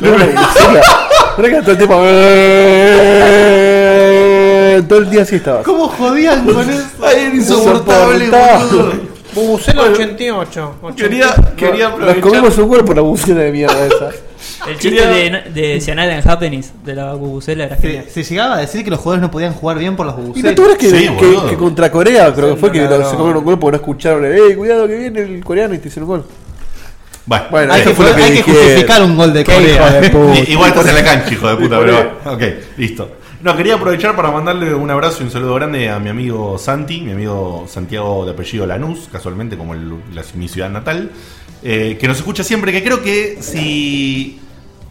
[0.00, 0.82] La bucela.
[1.62, 1.94] Todo el tiempo.
[4.88, 5.62] Todo el día así estaba.
[5.62, 6.84] ¿Cómo jodían con eso?
[7.02, 8.76] Ay, era insoportable, Insoportable.
[8.76, 8.92] boludo.
[9.34, 10.74] Bubucela Bueno, 88.
[10.96, 12.20] Quería, quería Nos aprovechar.
[12.22, 14.10] comimos un cuerpo la bucina de mierda esa.
[14.68, 18.04] El chiste Quería- de, de Cyanide and Happenings de la bubucela era genial.
[18.08, 20.42] Se, se llegaba a decir que los jugadores no podían jugar bien por los ¿Y
[20.42, 21.48] no tú crees que, Sí, que- boludo.
[21.50, 23.82] que contra Corea, creo que fue que No, no, se comieron un gol porque no
[23.82, 26.24] escucharon, eh, cuidado que viene el coreano y te hicieron gol?
[27.26, 28.60] Bueno, Bueno, hay eso que, fue lo que hay que dijeron.
[28.62, 30.00] justificar un gol de Qué hijo Corea.
[30.00, 30.38] de puta.
[30.38, 32.10] I- Igual estás en la cancha, hijo de puta, pero bueno.
[32.34, 32.42] Ok,
[32.76, 33.10] listo.
[33.42, 37.00] No, quería aprovechar para mandarle un abrazo y un saludo grande a mi amigo Santi,
[37.00, 41.10] mi amigo Santiago de apellido Lanús, casualmente como el- la- mi ciudad natal,
[41.62, 44.40] eh, que nos escucha siempre, que creo que si,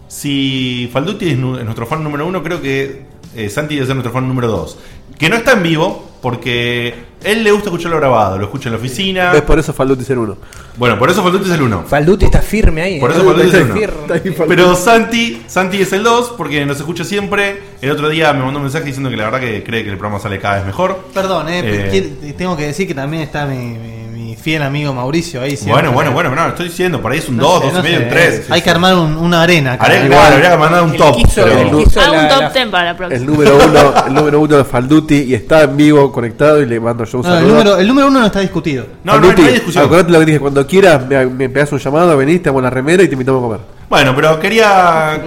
[0.08, 3.96] si Falduti es, nu- es nuestro fan número uno, creo que eh, Santi debe ser
[3.96, 4.78] nuestro fan número dos.
[5.18, 6.94] Que no está en vivo, porque
[7.24, 9.32] él le gusta escucharlo grabado, lo escucha en la oficina.
[9.32, 9.42] ¿Ves?
[9.44, 10.38] Por eso Falduti es el uno.
[10.78, 11.84] Bueno, por eso Falduti es el uno.
[11.88, 13.00] Falduti está firme ahí.
[13.00, 13.14] Por eh.
[13.16, 14.46] eso Falduti es el Está uno.
[14.48, 17.62] Pero Santi, Santi es el 2 porque nos escucha siempre.
[17.82, 19.98] El otro día me mandó un mensaje diciendo que la verdad que cree que el
[19.98, 21.00] programa sale cada vez mejor.
[21.14, 21.88] Perdón, eh, Eh.
[21.92, 24.05] quiero- tengo que decir que también está mi, mi-
[24.36, 25.58] mi fiel amigo Mauricio ahí.
[25.68, 27.80] Bueno, bueno, bueno, no, estoy diciendo, por ahí es un No 2, sé, 2 no
[27.80, 28.34] y medio, sé, un 3.
[28.36, 29.74] eh, Hay que armar un- una arena.
[29.74, 29.86] acá.
[29.86, 31.16] Claro, habría que mandar un El top.
[31.16, 33.20] quiso- pero- el quiso Hago la- un top la- 10 para la próxima.
[33.22, 36.80] El número uno, el número uno de Falduti y está en vivo conectado y le
[36.80, 37.52] mando yo un No, el, saludo.
[37.54, 38.86] número, el número uno no está discutido.
[39.04, 39.86] No, no, Falduti, no hay discusión.
[39.86, 42.70] Acordate lo que dije, cuando quieras me, me pegas un llamado, venís, te hago la
[42.70, 43.60] remera y te invitamos a comer.
[43.90, 45.22] Bueno, pero quería.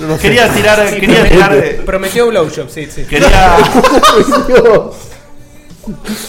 [0.00, 0.22] No sé.
[0.22, 0.88] quería tirar.
[0.88, 1.54] Sí, quería prometió- tirar.
[1.54, 3.04] eh, Prometió blowjob, sí, sí.
[3.04, 3.56] Quería.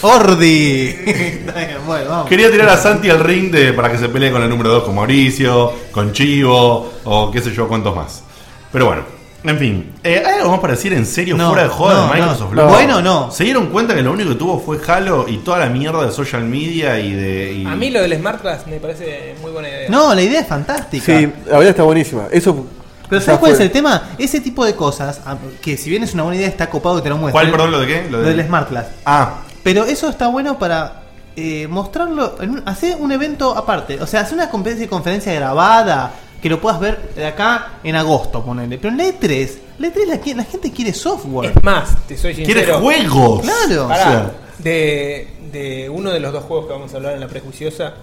[0.01, 0.95] ¡Ordi!
[1.85, 2.29] Bueno, vamos.
[2.29, 4.83] Quería tirar a Santi al ring de, para que se pelee con el número 2
[4.83, 8.23] con Mauricio, con Chivo o qué sé yo cuántos más.
[8.71, 9.03] Pero bueno,
[9.43, 9.91] en fin.
[10.03, 12.53] Eh, ¿Hay algo más para decir en serio No, fuera de joda no, de Microsoft?
[12.53, 12.67] no.
[12.67, 13.31] Bueno, no.
[13.31, 16.11] ¿Se dieron cuenta que lo único que tuvo fue Halo y toda la mierda de
[16.11, 17.53] social media y de...
[17.53, 19.89] y- A mí lo del Smart Glass me parece muy buena idea.
[19.89, 21.05] No, la idea es fantástica.
[21.05, 22.27] Sí, la verdad está buenísima.
[22.31, 22.65] Eso.
[23.11, 24.11] Pero ¿sabes cuál es el tema?
[24.17, 27.01] Ese tipo de cosas, ah, que si bien es una buena idea, está copado que
[27.03, 27.33] te lo muestre.
[27.41, 28.03] ¿Cuál, perdón, lo de qué?
[28.09, 28.87] Lo Lo de- del Smart Class.
[29.05, 31.03] Ah, Pero eso está bueno para
[31.35, 34.01] eh, mostrarlo, en un- hacer un evento aparte.
[34.01, 38.43] O sea, hacer una conferencia, conferencia grabada, que lo puedas ver de acá en agosto,
[38.43, 38.77] ponele.
[38.79, 39.49] Pero en la E3,
[39.79, 41.51] la E3 la, qui- la gente quiere software.
[41.55, 42.59] Es más, te soy sincero.
[42.61, 43.41] ¿quieres juegos?
[43.43, 43.87] Claro.
[43.87, 47.19] Pará, O sea, de, de uno de los dos juegos que vamos a hablar en
[47.19, 47.93] la prejuiciosa,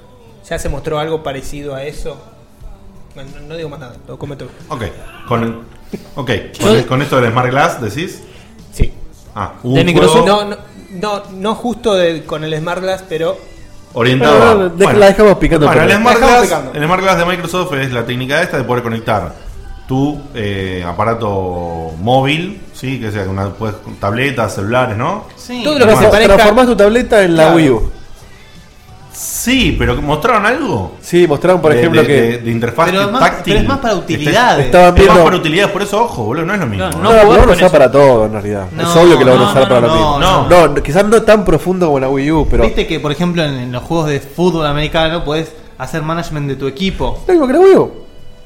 [0.48, 2.16] ya se mostró algo parecido a eso.
[3.18, 4.46] Bueno, no, digo más nada, lo comento.
[4.68, 4.82] ok.
[5.26, 5.62] Con,
[6.14, 8.22] ok, con, con esto del Smart Glass, decís.
[8.72, 8.92] Sí.
[9.34, 10.20] Ah, un De Microsoft.
[10.20, 10.56] juego No, no,
[10.90, 13.36] no, no justo de- con el Smart Glass, pero
[13.94, 14.54] orientado No, a...
[14.54, 15.90] no, deja- la dejamos picando Bueno, el.
[15.96, 16.72] Smart, Glass, picando.
[16.74, 19.34] el Smart Glass de Microsoft es la técnica esta de poder conectar
[19.88, 23.00] tu eh, aparato móvil, ¿sí?
[23.00, 25.24] que sea una puedes, tabletas, celulares, ¿no?
[25.34, 25.62] Sí.
[25.64, 27.56] Todo lo que se parezca- Transformás tu tableta en la Claro.
[27.56, 27.90] Wii U.
[29.20, 30.92] Sí, pero ¿mostraron algo?
[31.00, 32.12] Sí, mostraron, por de, ejemplo, de- que.
[32.22, 33.42] de, de interfaz Pero es más- táctil.
[33.54, 34.66] pero es más para utilidades.
[34.66, 35.24] Estaban Es más viendo.
[35.24, 36.84] para utilidades, por eso, ojo, boludo, no es lo mismo.
[36.84, 37.72] No, No, no lo jugás van a con usar eso.
[37.72, 38.66] para todo, en realidad.
[38.76, 40.18] No, es obvio que lo van a no, usar no, para no, lo mismo.
[40.20, 40.68] no.
[40.68, 42.62] No, quizás no tan profundo como la Wii U, pero.
[42.62, 46.54] Viste que, por ejemplo, en, en los juegos de fútbol americano puedes hacer management de
[46.54, 47.24] tu equipo.
[47.26, 47.92] Lo mismo que la Wii U.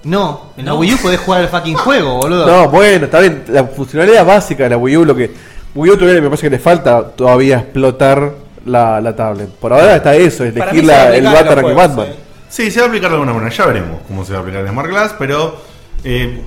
[0.05, 0.79] No, en la No.
[0.79, 2.47] Wii U podés jugar el fucking juego, boludo.
[2.47, 3.45] No, bueno, está bien.
[3.49, 5.31] La funcionalidad básica de la Wii U, lo que.
[5.75, 8.33] Wii U todavía me parece que le falta todavía explotar
[8.67, 9.49] la, la tablet.
[9.49, 12.07] Por ahora está eso, elegir a la, el a Batarang y juegos, Batman.
[12.09, 12.17] eh.
[12.49, 14.61] Sí, se va a aplicar de alguna manera, ya veremos cómo se va a aplicar
[14.63, 15.57] el Smart Glass, pero
[16.05, 16.43] eh,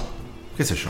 [0.55, 0.89] qué sé yo,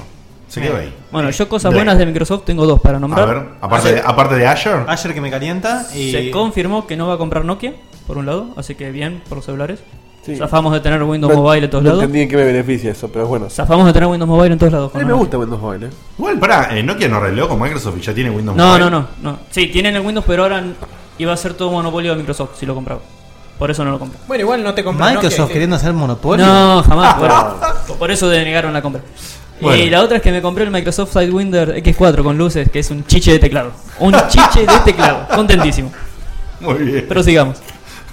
[0.49, 0.93] se quedó ahí.
[1.11, 3.27] Bueno, yo cosas buenas de Microsoft tengo dos para A nombrar.
[3.27, 6.11] ver, aparte de, aparte de Azure, Ayer que me calienta y.
[6.11, 7.73] Se confirmó que no va a comprar Nokia,
[8.07, 9.79] por un lado, así que bien por los celulares.
[10.25, 10.35] Sí.
[10.35, 12.03] Zafamos de tener Windows No- Mobile en todos no lados.
[12.03, 13.47] entendí en qué me beneficia eso, pero bueno.
[13.47, 14.91] Zafamos de tener Windows Mobile en todos lados.
[14.95, 15.19] A mí me Nokia.
[15.21, 15.89] gusta Windows Mobile, ¿eh?
[16.17, 18.85] igual pará, eh, Nokia no arregló con Microsoft y ya tiene Windows No, Mobile.
[18.85, 19.37] no, no, no.
[19.51, 20.63] Sí, tienen el Windows, pero ahora
[21.17, 23.01] iba a ser todo monopolio de Microsoft si lo compraba.
[23.57, 24.19] Por eso no lo compré.
[24.27, 26.45] Bueno, igual no te compras Microsoft Nokia, queriendo hacer monopolio.
[26.45, 27.15] No, jamás.
[27.87, 29.01] Por, por eso denegaron la compra.
[29.61, 29.81] Bueno.
[29.81, 32.91] Y la otra es que me compré el Microsoft Sidewinder X4 con luces, que es
[32.91, 33.71] un chiche de teclado.
[33.99, 35.27] Un chiche de teclado.
[35.33, 35.91] Contentísimo.
[36.59, 37.05] Muy bien.
[37.07, 37.57] Pero sigamos.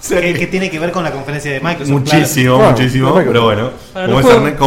[0.09, 1.91] Que, que tiene que ver con la conferencia de Microsoft.
[1.91, 2.71] muchísimo, Claro.
[2.73, 3.71] muchísimo, Bueno, pero bueno.
[3.93, 4.21] Para como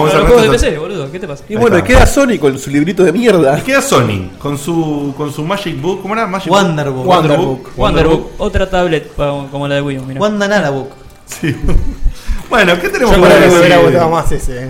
[0.06, 1.12] los es como de PC, boludo.
[1.12, 1.44] ¿Qué te pasa?
[1.50, 1.88] Y Ahí bueno, está.
[1.88, 3.60] queda Sony con su librito de mierda.
[3.60, 6.26] Y queda Sony con su con su Magic Book, ¿cómo era?
[6.26, 7.06] Magic Wonderbook.
[7.06, 7.14] Book.
[7.18, 7.78] Wonderbook.
[7.78, 9.12] Wonderbook, otra tablet
[9.52, 10.04] como la de Wii U.
[10.06, 10.22] Mira.
[10.22, 10.90] Wanda Narabook.
[11.26, 11.56] Sí.
[12.48, 14.00] Bueno, ¿qué tenemos Yo para que decir?
[14.12, 14.66] más ese.
[14.66, 14.70] eh.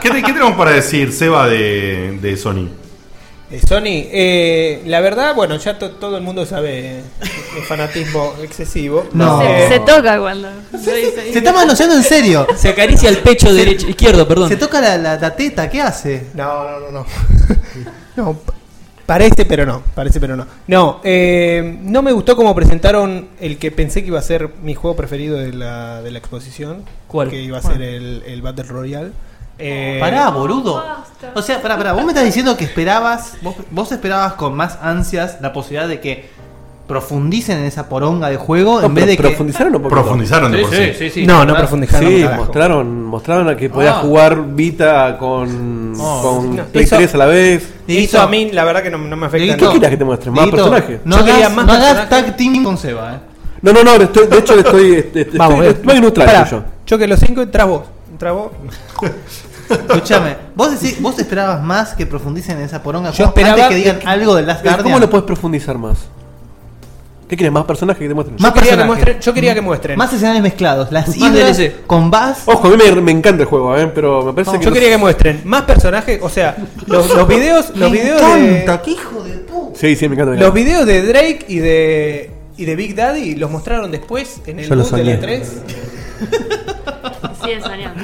[0.00, 2.68] ¿Qué, te- qué tenemos para decir, Seba, de, de Sony?
[3.56, 7.02] Eh, Sony, eh, la verdad, bueno, ya to- todo el mundo sabe eh,
[7.56, 9.06] el fanatismo excesivo.
[9.12, 9.40] No.
[9.40, 11.32] Se, Eh, se toca cuando lo dice.
[11.32, 12.46] Se está manoseando en serio.
[12.56, 14.48] Se acaricia el pecho derecho, izquierdo, perdón.
[14.48, 16.26] Se toca la, la, la teta, ¿qué hace?
[16.34, 17.06] No, no, no, no.
[18.16, 18.54] no, pa-
[19.06, 19.82] parece, pero no.
[19.94, 20.46] Parece, pero no.
[20.66, 24.74] No, eh, no me gustó cómo presentaron el que pensé que iba a ser mi
[24.74, 26.84] juego preferido de la, de la exposición.
[27.06, 27.30] ¿Cuál?
[27.30, 29.10] Que iba a ser el, el Battle Royale.
[29.58, 30.76] Eh, Pará, boludo.
[30.76, 31.30] basta.
[31.34, 31.92] O sea, pará, pará.
[31.92, 36.00] Vos me estás diciendo que esperabas, vos, vos esperabas con más ansias la posibilidad de
[36.00, 36.28] que
[36.86, 39.22] profundicen en esa poronga de juego No, en vez de que.
[39.22, 40.02] profundizaron un poquito.
[40.02, 40.92] Profundizaron de Sí, por sí, sí.
[40.98, 41.26] sí, sí.
[41.26, 42.10] no, no profundizaron.
[42.10, 44.00] Sí, mostraron, mostraron a que podías Ah.
[44.00, 47.72] jugar Vita con, Oh, con no, Play eso- 3 a la vez.
[47.88, 49.56] Eso a mí, la verdad, que no, no me afecta.
[49.56, 50.30] ¿Qué querías que te muestre?
[50.30, 51.00] ¿Más personajes?
[51.04, 52.26] No Yo hagas, quería más no hagas personajes.
[52.26, 53.18] tag team con Seba, eh.
[53.62, 54.92] No, no, no, estoy- de hecho le estoy.
[54.94, 56.62] este, este, Vamos, estoy, estoy neutral Pará, yo.
[56.84, 57.82] choque los cinco, entras vos.
[58.12, 58.50] Entras vos.
[59.70, 63.10] Escúchame, ¿vos, decís, ¿vos esperabas más que profundicen en esa poronga?
[63.12, 64.82] Yo esperaba antes que digan que- algo del Last Guardian?
[64.84, 65.98] ¿Cómo lo puedes profundizar más?
[67.28, 67.52] ¿Qué quieres?
[67.52, 68.36] ¿Más personajes que te muestren?
[68.38, 69.04] Más Yo quería, que personajes.
[69.06, 69.98] muestren, yo quería que muestren.
[69.98, 71.86] Más escenarios mezclados, las DLC.
[71.86, 72.42] con Bass.
[72.44, 73.90] Ojo, a mí me, me encanta el juego, ¿eh?
[73.94, 74.64] pero me parece No, que.
[74.66, 76.54] Yo quería que muestren más personajes, o sea,
[76.86, 79.78] los, los videos, los Me videos encanta, de qué hijo de puta.
[79.80, 80.32] Sí, sí, me encanta.
[80.32, 84.60] me los videos de Drake y de y de Big Daddy los mostraron después en
[84.60, 85.16] el boot de la soñé.
[85.16, 85.52] 3.
[87.42, 88.02] Sigue soñando.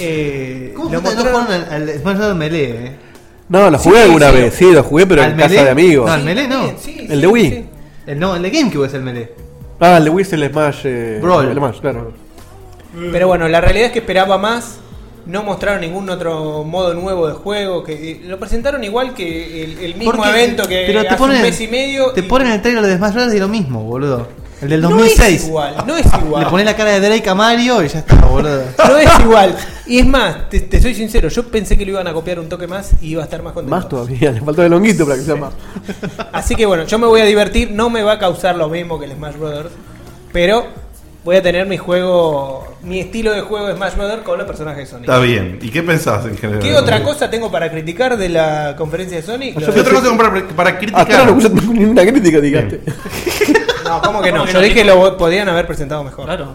[0.00, 2.36] Eh, ¿Cómo lo no al, al Smash Bros.
[2.36, 2.92] Melee, eh?
[3.48, 4.36] No, lo Sí, jugué alguna sí.
[4.36, 5.64] vez, sí, lo jugué, pero ¿Al en casa Melee?
[5.64, 6.06] de amigos.
[6.06, 6.66] No, al Melee no.
[6.68, 7.50] Sí, sí, ¿El de Wii?
[7.50, 7.64] sí.
[8.06, 9.32] El, no, el de GameCube es el Melee.
[9.80, 10.80] Ah, el de Wii es el Smash.
[10.84, 11.48] Eh, Brawl.
[11.48, 12.12] El Smash, claro.
[13.10, 14.78] Pero bueno, la realidad es que esperaba más.
[15.24, 17.84] No mostraron ningún otro modo nuevo de juego.
[17.84, 21.16] Que eh, lo presentaron igual que el, el mismo Porque- evento que pero te hace
[21.16, 22.10] ponen, un mes y medio.
[22.12, 23.34] Te y- ponen el trailer de Smash Bros.
[23.34, 24.26] y lo mismo, boludo.
[24.62, 25.20] El del No 2006.
[25.20, 26.44] es igual, no es igual.
[26.44, 28.62] Le pones la cara de Drake a Mario y ya está, boludo.
[28.88, 29.56] No es igual.
[29.86, 32.48] Y es más, te, te soy sincero, yo pensé que lo iban a copiar un
[32.48, 33.74] toque más y iba a estar más contento.
[33.74, 35.52] Más todavía, le falta el longuito para que sea más.
[36.32, 39.00] Así que bueno, yo me voy a divertir, no me va a causar lo mismo
[39.00, 39.70] que el Smash Brothers,
[40.32, 40.66] pero
[41.24, 44.84] voy a tener mi juego, mi estilo de juego de Smash Brothers con los personajes
[44.84, 45.08] de Sonic.
[45.08, 45.58] Está bien.
[45.60, 46.62] ¿Y qué pensás en general?
[46.62, 49.58] ¿Qué otra cosa tengo para criticar de la conferencia de Sonic?
[49.58, 50.16] ¿Qué otra cosa tengo
[50.54, 51.12] para, criticar?
[51.12, 52.80] ahora no escuché ninguna crítica, digaste.
[53.84, 54.38] No, ¿cómo que no?
[54.38, 54.64] ¿Cómo que Yo no?
[54.64, 56.24] dije que lo podían haber presentado mejor.
[56.26, 56.54] Claro.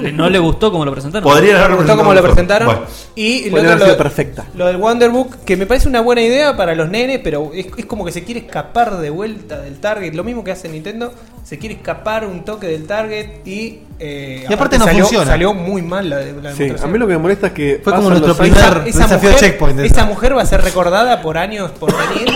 [0.00, 1.22] Le- No le gustó como lo presentaron.
[1.28, 2.30] Podrían haberlo gustó cómo lo mejor.
[2.30, 2.66] presentaron.
[2.66, 2.82] Bueno.
[3.14, 4.44] Y lo, Podría otro, haber lo, perfecta.
[4.54, 7.86] lo del Wonderbook, que me parece una buena idea para los nenes, pero es, es
[7.86, 10.14] como que se quiere escapar de vuelta del target.
[10.14, 11.12] Lo mismo que hace Nintendo,
[11.44, 13.80] se quiere escapar un toque del target y.
[13.98, 15.26] eh, Y aparte no salió, funciona.
[15.30, 17.80] salió muy mal la, la Sí, a mí lo que me molesta es que.
[17.84, 21.38] Fue como nuestro primer- esa, desafío mujer, checkpoint esa mujer va a ser recordada por
[21.38, 22.28] años por venir.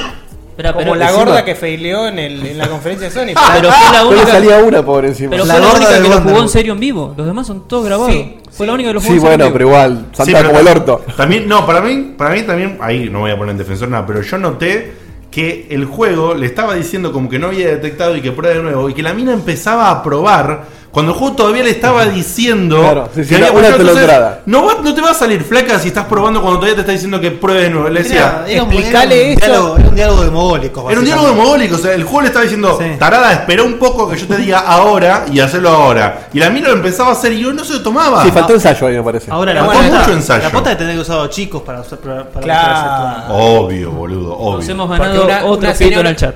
[0.58, 3.26] Espera, como pero- la encima- gorda que faileó en, el, en la conferencia de Sony.
[3.54, 4.26] Pero fue la Solo única.
[4.32, 5.30] salía una por encima.
[5.30, 7.14] Pero La fue la gorda única del que lo jugó en serio en vivo.
[7.16, 8.12] Los demás son todos grabados.
[8.12, 8.66] Sí, fue sí.
[8.66, 9.52] la única que lo jugó Sí, en serio bueno, en vivo.
[9.52, 11.04] pero igual, Sí, saltaba pero como el orto.
[11.16, 14.04] También, no, para mí, para mí también, ahí no voy a poner en defensor nada,
[14.04, 14.94] pero yo noté
[15.30, 18.62] que el juego le estaba diciendo como que no había detectado y que prueba de
[18.64, 22.80] nuevo, y que la mina empezaba a probar cuando el juego todavía le estaba diciendo
[22.80, 24.10] Claro, sí, sí, que había una entonces,
[24.46, 26.92] no, va- no te va a salir flaca si estás probando cuando todavía te está
[26.92, 27.88] diciendo que pruebe de nuevo.
[27.88, 29.46] Le decía, Era, era un- explicale era un eso.
[29.46, 30.90] diálogo- Era un diálogo de mogólicos.
[30.90, 32.86] era un diálogo mogólico, o sea, el juego le estaba diciendo, Sí.
[32.98, 36.28] tarada, espera un poco que yo te diga ahora y hacerlo ahora.
[36.32, 38.22] Y la mina lo empezaba a hacer y yo no se lo tomaba.
[38.24, 39.30] Sí, faltó ensayo ahí, me parece.
[39.30, 40.42] Ahora la Faltó pota, mucho ensayo.
[40.44, 43.34] la pota de tener que usar chicos para usar para, para Claro.
[43.34, 44.56] Obvio, boludo, obvio.
[44.58, 46.34] Nos hemos ganado una- otro una en el chat.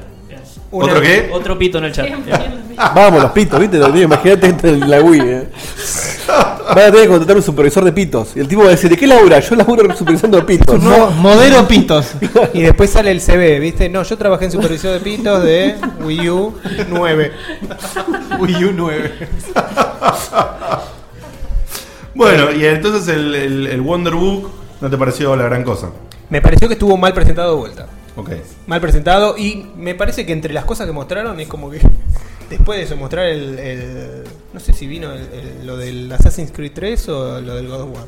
[0.73, 1.31] Una- ¿Otro qué?
[1.33, 2.09] Otro pito en el chat.
[2.95, 3.77] Vamos, los pitos, ¿viste?
[3.79, 5.49] Imagínate en la Wii, eh.
[6.27, 8.31] Van a tener que contratar un supervisor de pitos.
[8.35, 9.39] Y el tipo va a decir, ¿de qué labura?
[9.41, 10.83] Yo laburo supervisando pitos.
[10.83, 12.13] Mo- modelo pitos.
[12.55, 13.89] Y después sale el CV, ¿viste?
[13.91, 16.55] No, yo trabajé en supervisión de pitos de Wii U
[16.89, 17.33] 9.
[18.41, 19.13] Wii U 9.
[22.15, 24.51] Bueno, y entonces el, el, el Wonder Book
[24.81, 25.89] no te pareció la gran cosa.
[26.31, 27.87] Me pareció que estuvo mal presentado de vuelta.
[28.17, 28.31] Ok.
[28.67, 31.81] Mal presentado y me parece que entre las cosas que mostraron es como que
[32.51, 36.53] después de eso mostrar el, el- no sé si vino el- el- lo del Assassin's
[36.53, 38.05] Creed 3 o lo del God of War.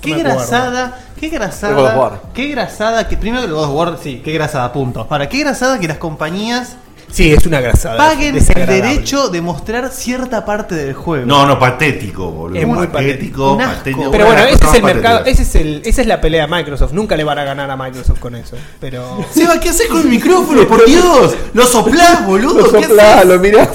[0.00, 3.98] Qué grasada, qué God of grasada, qué grasada que primero que el God of War,
[4.00, 5.06] sí, qué grasada, punto.
[5.10, 6.76] Ahora, qué grasada que las compañías
[7.10, 7.96] Sí, es una grasada.
[7.96, 11.26] paguen el derecho de mostrar cierta parte del juego.
[11.26, 12.58] No, no, patético, boludo.
[12.60, 13.54] Es muy patético.
[13.54, 13.76] Un asco.
[13.78, 14.10] patético.
[14.10, 16.92] Pero bueno, ese es el mercado, ese es el, esa es la pelea de Microsoft.
[16.92, 18.56] Nunca le van a ganar a Microsoft con eso.
[18.80, 20.66] Pero Seba, ¿qué haces con el micrófono?
[20.68, 21.34] Por Dios.
[21.54, 22.60] Lo soplás, boludo.
[22.66, 23.28] Lo ¿Qué soplás, haces?
[23.28, 23.68] lo mirás.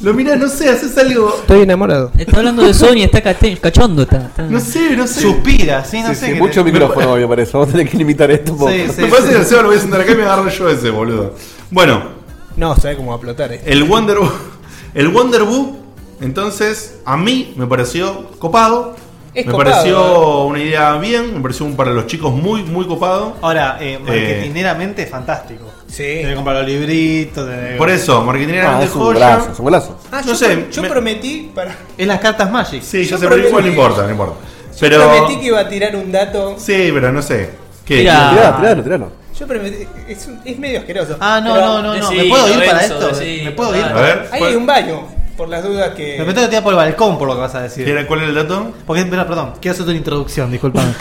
[0.00, 1.34] Lo mirás, no sé, haces algo.
[1.40, 2.10] estoy enamorado.
[2.18, 4.02] Está hablando de Sony, está cachondo.
[4.02, 5.20] Está, está- No sé, no sé.
[5.22, 6.26] Suspira, sí, no Sí, sé.
[6.26, 7.52] sí, mucho micrófono hoy, me parece.
[7.52, 8.70] Vamos a tener que limitar esto un poco.
[8.72, 9.02] Sí, sí.
[9.02, 10.90] Me parece que el Seba lo voy a sentar acá y me agarro yo ese,
[10.90, 11.34] boludo.
[11.70, 12.23] Bueno,
[12.56, 13.68] No, sabe cómo va a explotar esto.
[13.68, 14.18] el Wonder
[14.94, 15.76] El Wonder Book,
[16.20, 18.94] entonces, a mí me pareció copado.
[19.34, 21.34] Es me copado, pareció una idea bien.
[21.34, 23.36] Me pareció un para los chicos muy, muy copado.
[23.42, 25.64] Ahora, eh, marketineramente fantástico.
[25.88, 26.02] Sí.
[26.04, 27.44] Tenés que comprar los libritos.
[27.48, 29.14] tenés Por eso, marketing era Ah, de es un joya.
[29.36, 29.98] golazo, es un golazo.
[30.12, 32.82] Ah, No yo, sé, pro- yo me- prometí para Es las cartas Magic.
[32.82, 34.34] Sí, Yo yo sé, pero igual no prometí- importa, no importa.
[34.72, 34.98] yo Pero.
[35.10, 36.54] prometí que iba a tirar un dato.
[36.56, 37.50] Sí, pero no sé.
[37.84, 37.98] ¿Qué?
[37.98, 38.30] Mira.
[38.30, 39.23] Tiralo, tiralo, tiralo.
[39.38, 41.16] Yo prometí, es, un- es medio asqueroso.
[41.20, 42.08] Ah, no, Pero no, no, no.
[42.10, 43.06] Decí, ¿Me puedo ir para Lorenzo, esto?
[43.18, 43.82] decí, ¿Me puedo ir?
[43.84, 45.02] A ver, Ahí ¿cuál- hay un baño,
[45.36, 46.18] por las dudas que.
[46.20, 47.84] Me tengo que tirar por el balcón por lo que vas a decir.
[47.84, 48.72] ¿Qué- ¿Cuál era el dato?
[48.86, 50.92] Porque, espera, perdón, quiero hacer una introducción, disculpame.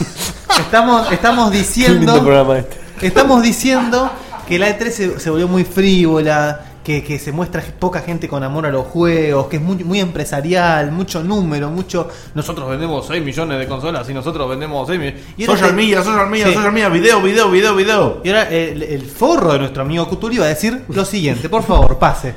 [0.60, 2.22] estamos, estamos Qué lindo diciendo.
[2.22, 2.76] programa este.
[3.06, 4.10] Estamos diciendo
[4.48, 8.42] que la E3 se, se volvió muy frívola, que, que se muestra poca gente con
[8.44, 12.08] amor a los juegos, que es muy, muy empresarial, mucho número, mucho.
[12.34, 15.22] Nosotros vendemos 6 millones de consolas y nosotros vendemos 6 millones.
[15.38, 16.54] Y Social te- media, social media, Sí.
[16.54, 18.20] social media, video, video, video, video.
[18.22, 21.62] Y ahora el, el forro de nuestro amigo Cutuli va a decir lo siguiente, por
[21.62, 22.34] favor, pase.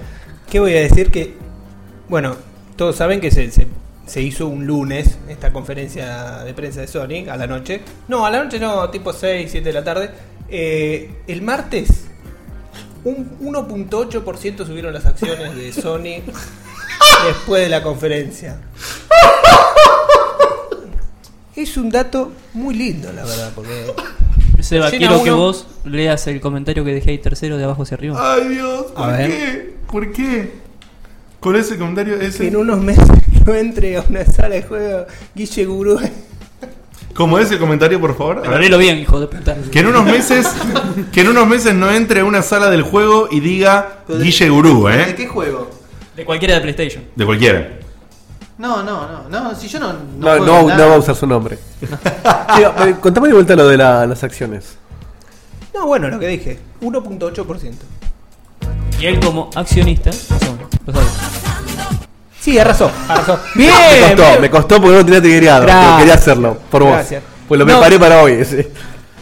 [0.50, 1.12] ¿Qué voy a decir?
[1.12, 1.36] Que,
[2.08, 2.36] bueno,
[2.78, 3.68] todos saben que se, se,
[4.06, 7.82] se hizo un lunes esta conferencia de prensa de Sony a la noche.
[8.08, 10.10] No, a la noche no, tipo 6, 7 de la tarde.
[10.50, 12.07] Eh, el martes,
[13.04, 16.22] un 1.8% subieron las acciones de Sony
[17.28, 18.60] después de la conferencia.
[21.56, 23.91] Es un dato muy lindo, la verdad, porque
[24.60, 28.34] Seba, quiero que vos leas el comentario que dejé ahí tercero de abajo hacia arriba.
[28.34, 29.30] Ay Dios, A ¿por ver.
[29.32, 29.76] qué?
[29.91, 30.52] ¿Por qué?
[31.39, 32.48] Con ese comentario, que ese.
[32.48, 33.08] en unos meses
[33.45, 36.00] no entre a una sala de juego Guille Gurú.
[37.18, 38.41] ¿Cómo es el comentario, por favor?
[38.43, 39.55] Pero léelo bien, hijo de puta.
[39.72, 40.47] Que en unos meses,
[41.11, 44.86] que en unos meses no entre a una sala del juego y diga Guille Gurú,
[44.86, 45.15] ¿De ¿eh?
[45.15, 45.68] qué juego?
[46.15, 47.03] De cualquiera de PlayStation.
[47.15, 47.70] De cualquiera.
[48.59, 49.93] No, no, no, no, si yo no.
[49.93, 51.57] No, juego no, va a usar su nombre.
[52.55, 54.78] Sí, eh, contame de vuelta lo de la- las acciones.
[55.74, 57.74] No, bueno, lo que dije, 1.8%.
[58.99, 61.05] Y él como accionista, lo sabe, lo sabe.
[62.48, 63.38] Sí, arrasó, arrasó.
[63.56, 64.41] Bien, me costó, bien.
[64.41, 65.60] me costó porque no tenía.
[65.60, 65.84] Gracias.
[65.86, 66.93] Pero quería hacerlo, por vos.
[66.93, 67.24] Gracias.
[67.45, 67.74] Pues lo No.
[67.74, 68.45] preparé para hoy.
[68.45, 68.66] sí.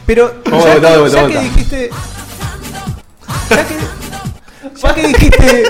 [0.06, 1.90] Pero ya, que, ya que dijiste...
[3.50, 3.76] Ya que,
[4.80, 5.64] ya que dijiste...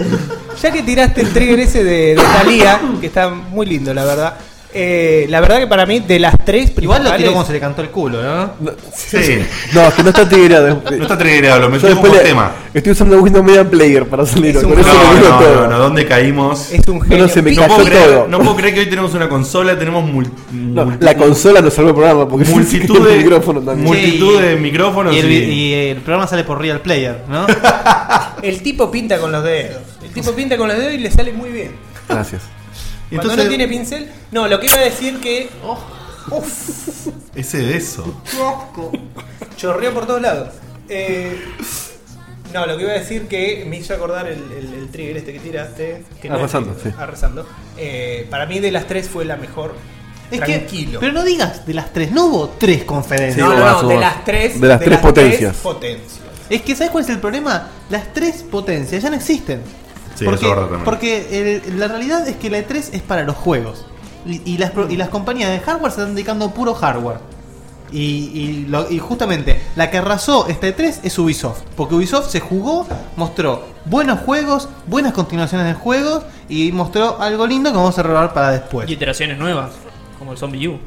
[0.61, 4.33] Ya que tiraste el trigger ese de, de Thalía, que está muy lindo, la verdad.
[4.77, 7.61] Eh, la verdad que para mí, de las tres Igual lo tiró como se le
[7.61, 8.51] cantó el culo, ¿no?
[8.59, 9.39] No, Sí.
[9.73, 10.81] no, es que no está tigreado.
[10.91, 12.51] No está triggerado, lo por le- tema.
[12.73, 14.57] Estoy usando Windows Media Player para salir.
[14.57, 15.55] Un eso No, no, todo.
[15.61, 16.73] no, no, ¿dónde caímos?
[16.73, 17.19] Es un genio.
[17.19, 18.27] no se me No cayó puedo, creer, todo.
[18.27, 21.89] no puedo creer que hoy tenemos una consola, tenemos mul- No, la consola nos salvó
[21.91, 23.87] el programa porque multitud de, micrófono también.
[23.87, 27.45] multitud de micrófonos Y el, y- y el programa sale por Real Player, ¿no?
[28.41, 29.81] El tipo pinta con los dedos.
[30.03, 31.71] El tipo pinta con los dedos y le sale muy bien.
[32.09, 32.41] Gracias.
[33.11, 34.11] Y Cuando entonces no tiene pincel...
[34.31, 35.49] No, lo que iba a decir que...
[37.35, 38.21] ese de eso.
[39.57, 40.49] Chorreó por todos lados.
[40.89, 41.39] Eh,
[42.53, 45.33] no, lo que iba a decir que me hizo acordar el, el- el trigger este
[45.33, 46.03] que tiraste.
[46.21, 46.89] Que no es Arrasando, sí.
[46.97, 47.47] Arrasando.
[47.77, 49.75] Eh, para mí de las tres fue la mejor.
[50.31, 50.99] Es que, Tranquilo.
[50.99, 53.35] pero no digas de las tres, no hubo tres conferencias.
[53.35, 54.59] Sí, no, no, no, de las tres.
[54.59, 55.55] De las tres potencias.
[55.57, 56.19] potencias.
[56.49, 57.69] Es que, ¿sabes cuál es el problema?
[57.89, 59.61] Las tres potencias ya no existen.
[60.15, 60.85] Sí, porque eso es verdad también.
[60.85, 63.85] porque el- la realidad es que la E3 es para los juegos.
[64.25, 67.17] Y, y las, pro- y las compañías de hardware se están dedicando a puro hardware.
[67.91, 67.99] Y,
[68.33, 71.61] y lo- y justamente la que arrasó esta E3 es Ubisoft.
[71.75, 77.69] Porque Ubisoft se jugó, mostró buenos juegos, buenas continuaciones de juegos y mostró algo lindo
[77.71, 78.89] que vamos a revelar para después.
[78.89, 79.71] Y iteraciones nuevas,
[80.17, 80.79] como el Zombie U.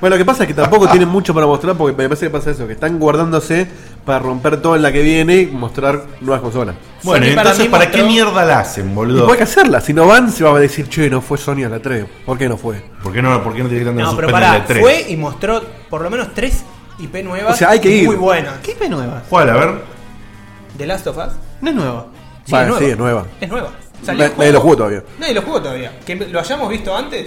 [0.00, 2.30] Bueno, lo que pasa es que tampoco tienen mucho para mostrar porque me parece que
[2.30, 3.68] pasa eso, que están guardándose
[4.10, 6.74] para romper todo en la que viene y mostrar nuevas consolas.
[7.04, 9.24] Bueno, Sony y para entonces, ¿para qué mierda la hacen, boludo?
[9.26, 11.68] puede que hacerla, si no van se va a decir, che, no fue Sony a
[11.68, 12.04] la 3.
[12.26, 12.82] ¿Por qué no fue?
[13.04, 14.80] ¿Por qué no, por qué no directamente No, pero pará, la 3?
[14.80, 16.64] fue y mostró por lo menos tres
[16.98, 17.54] IP nuevas.
[17.54, 18.06] O sea, hay que ir.
[18.06, 18.54] Muy buenas.
[18.64, 19.22] ¿Qué IP nueva?
[19.30, 19.50] ¿Cuál?
[19.50, 19.74] A ver.
[20.76, 21.32] The Last of Us.
[21.60, 22.06] No es nueva.
[22.44, 22.80] Sí, Vale, es nueva.
[22.84, 23.24] sí, es nueva.
[23.40, 23.70] Es nueva.
[24.36, 25.02] Nadie- lo jugó todavía.
[25.20, 25.92] Nadie lo jugó todavía.
[26.04, 27.26] Que lo hayamos visto antes.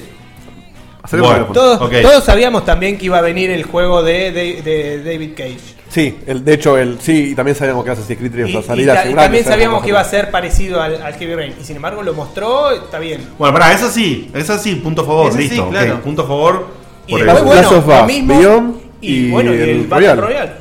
[1.11, 1.45] Bueno.
[1.53, 5.72] Todos, todos sabíamos también que iba a venir el juego de, de- de David Cage.
[5.93, 8.59] Sí, el, de hecho, el, sí, y también sabíamos que Assassin's Creed 3 Y, iba
[8.61, 9.53] a salir hace un año, también ¿sabes?
[9.55, 11.53] sabíamos que iba a ser parecido al, al Heavy Rain.
[11.61, 13.27] Y sin embargo lo mostró, está bien.
[13.37, 15.65] Bueno, pará, esa sí, esa sí, punto a favor, Ese sí, listo.
[15.65, 16.01] ok, claro.
[16.01, 16.67] punto a favor.
[17.05, 17.45] Y por después, eso.
[17.45, 18.37] bueno, Last of lo Us, mismo.
[18.39, 20.21] Beyond y, y bueno, y el, el Battle Royale.
[20.21, 20.51] Royale.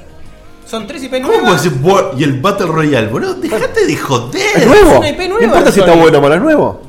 [0.67, 1.81] Son tres IP ¿Cómo nuevas.
[1.81, 3.35] bo- y el Battle Royale, boludo?
[3.35, 4.67] Dejate de ¿Es joder.
[4.67, 4.99] nuevo?
[4.99, 6.01] una IP nueva no importa si está Sony.
[6.01, 6.83] bueno o malo, es nuevo.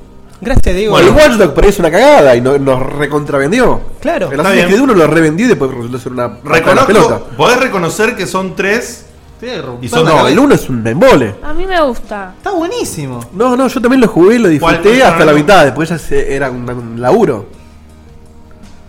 [0.44, 1.00] Gracias, Diego.
[1.00, 3.80] el Watch Dogs parece una cagada y no, nos recontravendió.
[4.02, 4.32] Claro.
[4.32, 4.66] El Assassin's.
[4.66, 7.20] Creed 1 lo revendió y después resultó ser una Reconozco, pelota.
[7.38, 9.06] podés reconocer que son tres.
[9.39, 9.48] Sí,
[9.82, 11.36] Y son- No, el 1 es un embole.
[11.44, 12.34] A mí me gusta.
[12.38, 13.20] Está buenísimo.
[13.34, 15.02] No, no, yo también lo jugué y lo disfruté ¿Cuál?
[15.02, 15.38] hasta la No.
[15.38, 15.66] mitad.
[15.66, 17.46] Después ya se- era un, un laburo.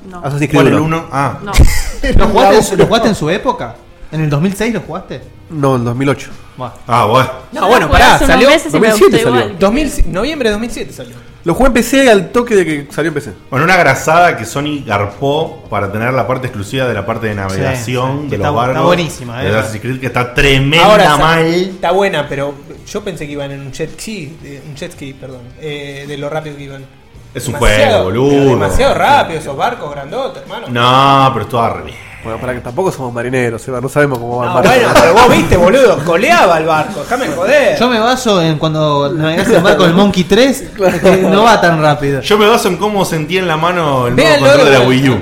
[0.09, 0.19] No.
[0.19, 0.97] Assassin's ¿Cuál Creed el 1.
[0.99, 1.07] uno?
[1.11, 1.39] Ah.
[1.43, 1.53] No.
[2.17, 3.75] ¿Lo jugaste, en su, lo jugaste en su época?
[4.15, 5.21] ¿En el 2006 lo jugaste?
[5.51, 6.31] No, en 2008.
[6.57, 6.71] Buah.
[6.87, 7.31] Ah, bueno.
[7.53, 9.45] No, bueno, pará, hace unos salió meses y me 2007 gustó salió.
[9.45, 9.59] igual.
[9.59, 11.17] 2000, noviembre de 2007 salió.
[11.43, 13.33] Lo jugué en PC al toque de que salió en PC.
[13.51, 17.35] Bueno, una grasada que Sony garpó para tener la parte exclusiva de la parte de
[17.35, 18.75] navegación Sí, sí, de está- los barcos.
[18.77, 19.57] está buenísima, de eh.
[19.59, 21.45] Assassin's Creed, que está tremenda Ahora mal.
[21.47, 22.55] está buena, pero
[22.87, 24.37] yo pensé que iban en un jet ski,
[24.69, 26.87] un jet ski, perdón, eh, de lo rápido que iban.
[27.35, 28.51] Es un Demasiado- juego, boludo.
[28.51, 30.69] Demasiado rápido esos barcos grandotes, hermano.
[30.69, 31.97] No, pero estaba re bien.
[32.25, 34.71] Bueno, para que tampoco somos marineros, Seba, no sabemos cómo va No, el barco.
[34.81, 37.79] bueno, pero vos viste, boludo, coleaba el barco, déjame joder.
[37.79, 40.65] Yo me baso en cuando navegás en barco con el Monkey 3,
[41.03, 42.21] que no va tan rápido.
[42.23, 44.89] Yo me baso en cómo sentí en la mano el nuevo Véanlo control de la.
[44.89, 45.21] Wii U.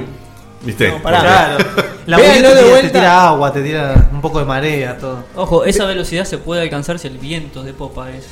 [0.63, 0.91] ¿Viste?
[0.93, 1.21] No, pará.
[1.21, 1.65] Claro.
[2.07, 2.99] La Véanlo Wii te de tira, te vuelta.
[2.99, 5.25] tira agua, te tira un poco de marea, todo.
[5.35, 8.27] Ojo, esa velocidad se puede alcanzar si el viento de popa es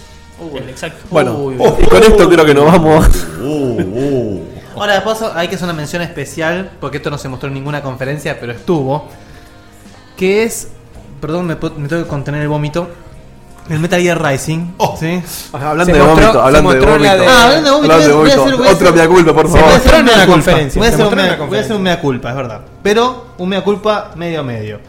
[0.54, 1.04] el exacto.
[1.10, 3.06] Bueno, Uy, y con esto creo que nos vamos.
[3.40, 4.46] Uh, uh.
[4.80, 7.54] Ahora, de paso, hay que hacer una mención especial, porque esto no se mostró en
[7.54, 9.08] ninguna conferencia, pero estuvo.
[10.16, 10.68] Que es.
[11.20, 12.88] Perdón, me, tengo que contener el vómito.
[13.68, 14.72] El Metal Gear Rising.
[14.78, 14.96] Oh.
[14.98, 15.22] ¿sí?
[15.52, 16.98] Hablando Se de mostró- vómito, hablando de vómito.
[17.18, 19.32] de- Ah, hablando de vómito, Hablando de voy a hacer- voy a hacer- mea culpa,
[19.34, 19.60] por favor.
[19.60, 20.32] puede hacer mostró un mea una culpa.
[20.32, 22.60] conferencia, Voy a hacer un mea- voy a hacer un mea culpa, es verdad.
[22.82, 24.80] Pero un mea culpa medio a medio.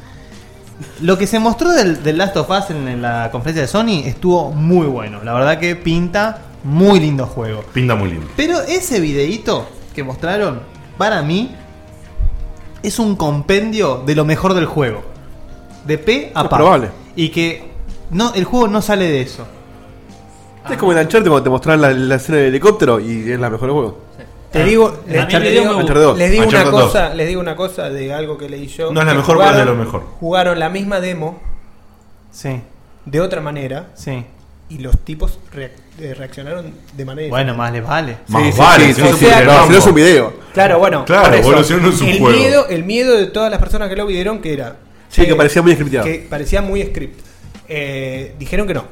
[1.02, 4.08] Lo que se mostró del, del Last of Us en, en la conferencia de Sony
[4.08, 5.20] estuvo muy bueno.
[5.24, 7.64] La verdad que pinta muy lindo juego.
[7.74, 8.28] Pinta muy lindo.
[8.36, 10.62] Pero ese videíto que mostraron,
[10.98, 11.56] para mí,
[12.84, 15.04] es un compendio de lo mejor del juego.
[15.86, 16.90] De P a probable.
[17.16, 17.72] Y que
[18.10, 19.46] no, el juego no sale de eso.
[20.70, 23.50] Es como el Uncharted cuando te mostraron la, la escena del helicóptero y es la
[23.50, 23.98] mejor del juego.
[24.52, 27.40] Te digo, A les, mí el les video digo, les digo una cosa, les digo
[27.42, 28.92] una cosa de algo que leí yo.
[28.92, 30.04] No es la mejor, pero es de lo mejor.
[30.20, 31.40] Jugaron la misma demo
[32.32, 32.62] Sí,
[33.06, 34.26] de otra manera sí.
[34.74, 38.18] Y los tipos reac- eh, reaccionaron de manera Bueno, más les vale.
[38.28, 39.78] Más Sí, sí, vale, sí, si no sí, se sí, puede no, creer, si no
[39.78, 40.34] es un video.
[40.54, 41.06] Claro, bueno.
[41.06, 42.38] Claro, por eso, evolucionó en su el juego.
[42.38, 44.76] Miedo, el miedo de todas las personas que lo vieron que era.
[45.10, 46.06] Sí, que parecía muy scripteado.
[46.06, 47.20] Que parecía muy script.
[47.68, 48.86] Eh, dijeron que no.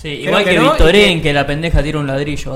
[0.00, 2.54] Sí, igual que que, no, Victorén, que- que la pendeja tira un ladrillo.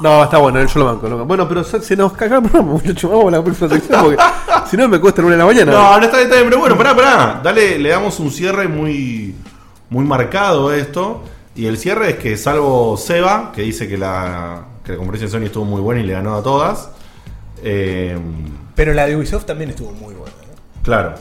[0.00, 1.08] No, está bueno, yo lo banco.
[1.08, 1.26] lo banco.
[1.26, 3.10] Bueno, pero se, se nos programa, muchachos.
[3.10, 4.22] Vamos a la próxima sección porque
[4.70, 5.72] si no me cuesta una de la mañana.
[5.72, 7.40] No, no está bien, está bien, pero bueno, pará, pará.
[7.42, 9.34] Dale, le damos un cierre muy,
[9.90, 11.24] muy marcado a esto.
[11.54, 15.32] Y el cierre es que, salvo Seba, que dice que la, que la conferencia de
[15.32, 16.88] Sony estuvo muy buena y le ganó a todas.
[17.62, 18.18] eh,
[18.74, 20.32] Pero la de Ubisoft también estuvo muy buena.
[20.82, 21.14] claro.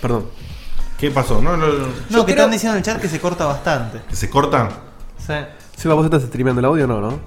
[0.00, 0.26] Perdón.
[0.98, 1.40] ¿Qué pasó?
[1.40, 3.44] ¿No, no, no- No, Yo que creo- están diciendo en el chat que se corta
[3.46, 4.00] bastante.
[4.08, 4.68] que se corta?
[5.18, 5.34] Sí.
[5.76, 7.10] Si vos estás streameando el audio o no, ¿no?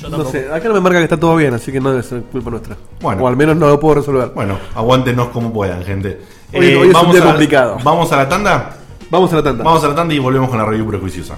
[0.00, 0.30] Yo No tampoco.
[0.30, 2.50] sé, acá no me marca que está todo bien, así que no debe ser culpa
[2.50, 2.76] nuestra.
[3.00, 3.22] Bueno.
[3.24, 4.30] O al menos no lo puedo resolver.
[4.34, 6.20] Bueno, aguántenos como puedan, gente.
[6.52, 7.78] Eh, Hoy- hoy es un día a la- complicado.
[7.84, 8.76] Vamos a la tanda.
[9.10, 9.64] Vamos a la tanda.
[9.64, 11.36] Vamos a la tanda y volvemos con la review prejuiciosa.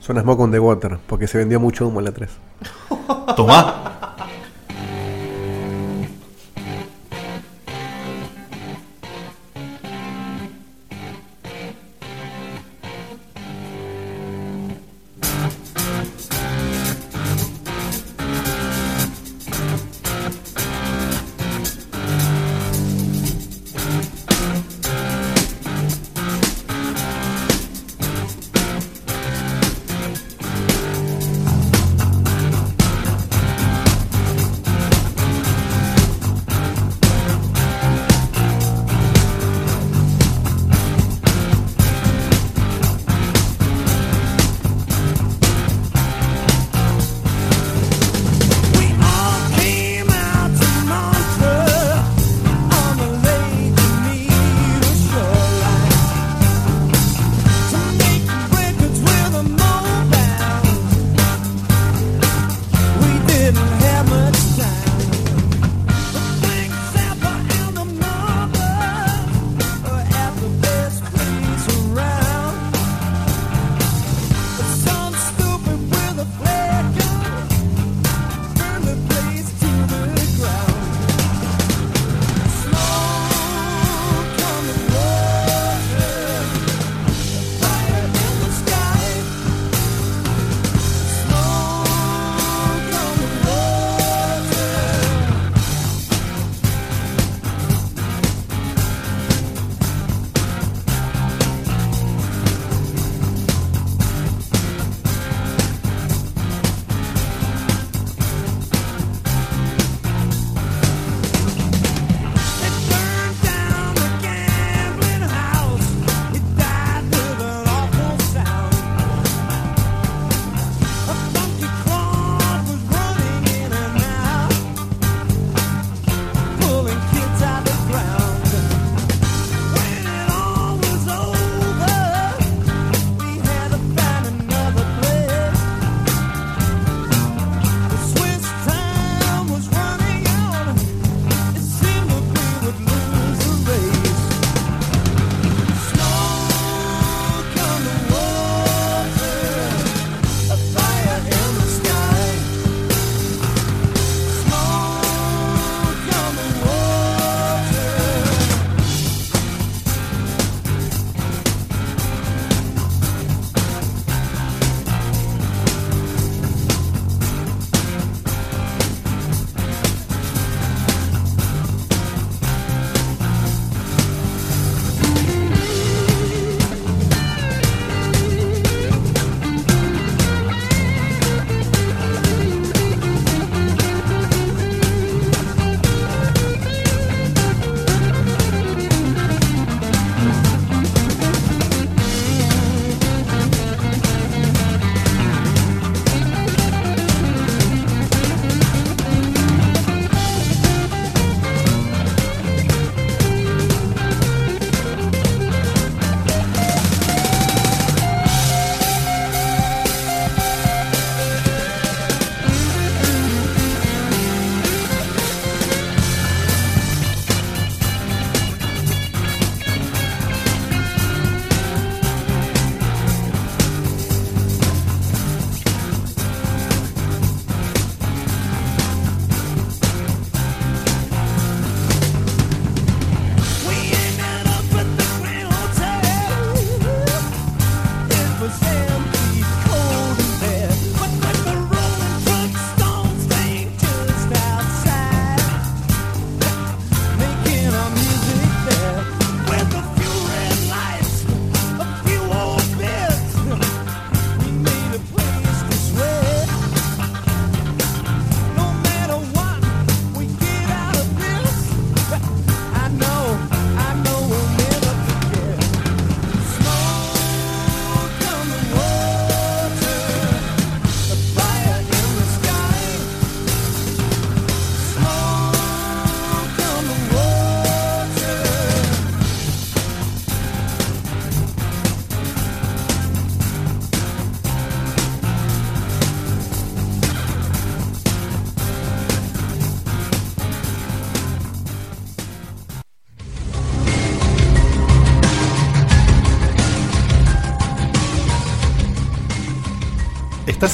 [0.00, 2.30] Suena Smoke on the Water, porque se vendió mucho humo en la 3.
[3.36, 3.95] Tomá.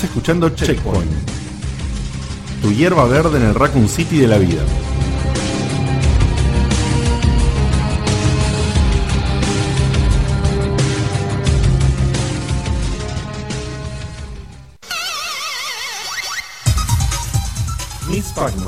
[0.03, 1.11] Escuchando Checkpoint.
[2.61, 4.63] Tu hierba verde en el Raccoon City de la vida.
[18.09, 18.67] Miss Pac-Man.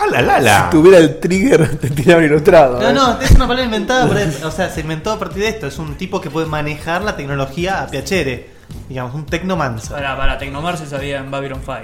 [0.00, 0.64] ¡Ala, la, la!
[0.64, 2.80] Si tuviera el trigger, te tiraba ilustrado.
[2.80, 5.66] No, no, es una palabra inventada, por o sea, se inventó a partir de esto.
[5.66, 8.50] Es un tipo que puede manejar la tecnología a piacere.
[8.88, 9.92] Digamos, un Technomancer.
[9.92, 11.78] Para, para Tecnomar se sabía en Babylon 5.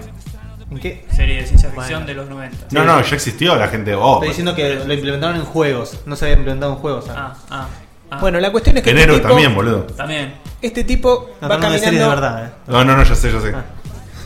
[0.71, 1.05] ¿En qué?
[1.15, 2.07] Serie de ciencia ficción Bueno.
[2.07, 2.67] de los 90.
[2.73, 3.95] No, no, ya existió la gente.
[3.95, 6.01] Oh, Estoy diciendo que lo implementaron en juegos.
[6.07, 7.05] No se había implementado en juegos.
[7.09, 7.67] Ah, ah.
[8.11, 8.19] ah.
[8.21, 9.85] bueno, la cuestión es que Enero este tipo, también, boludo.
[9.85, 10.35] También.
[10.61, 12.51] este tipo No, va no, de caminando, verdad, eh.
[12.67, 13.55] No, no, no, ya sé, ya sé.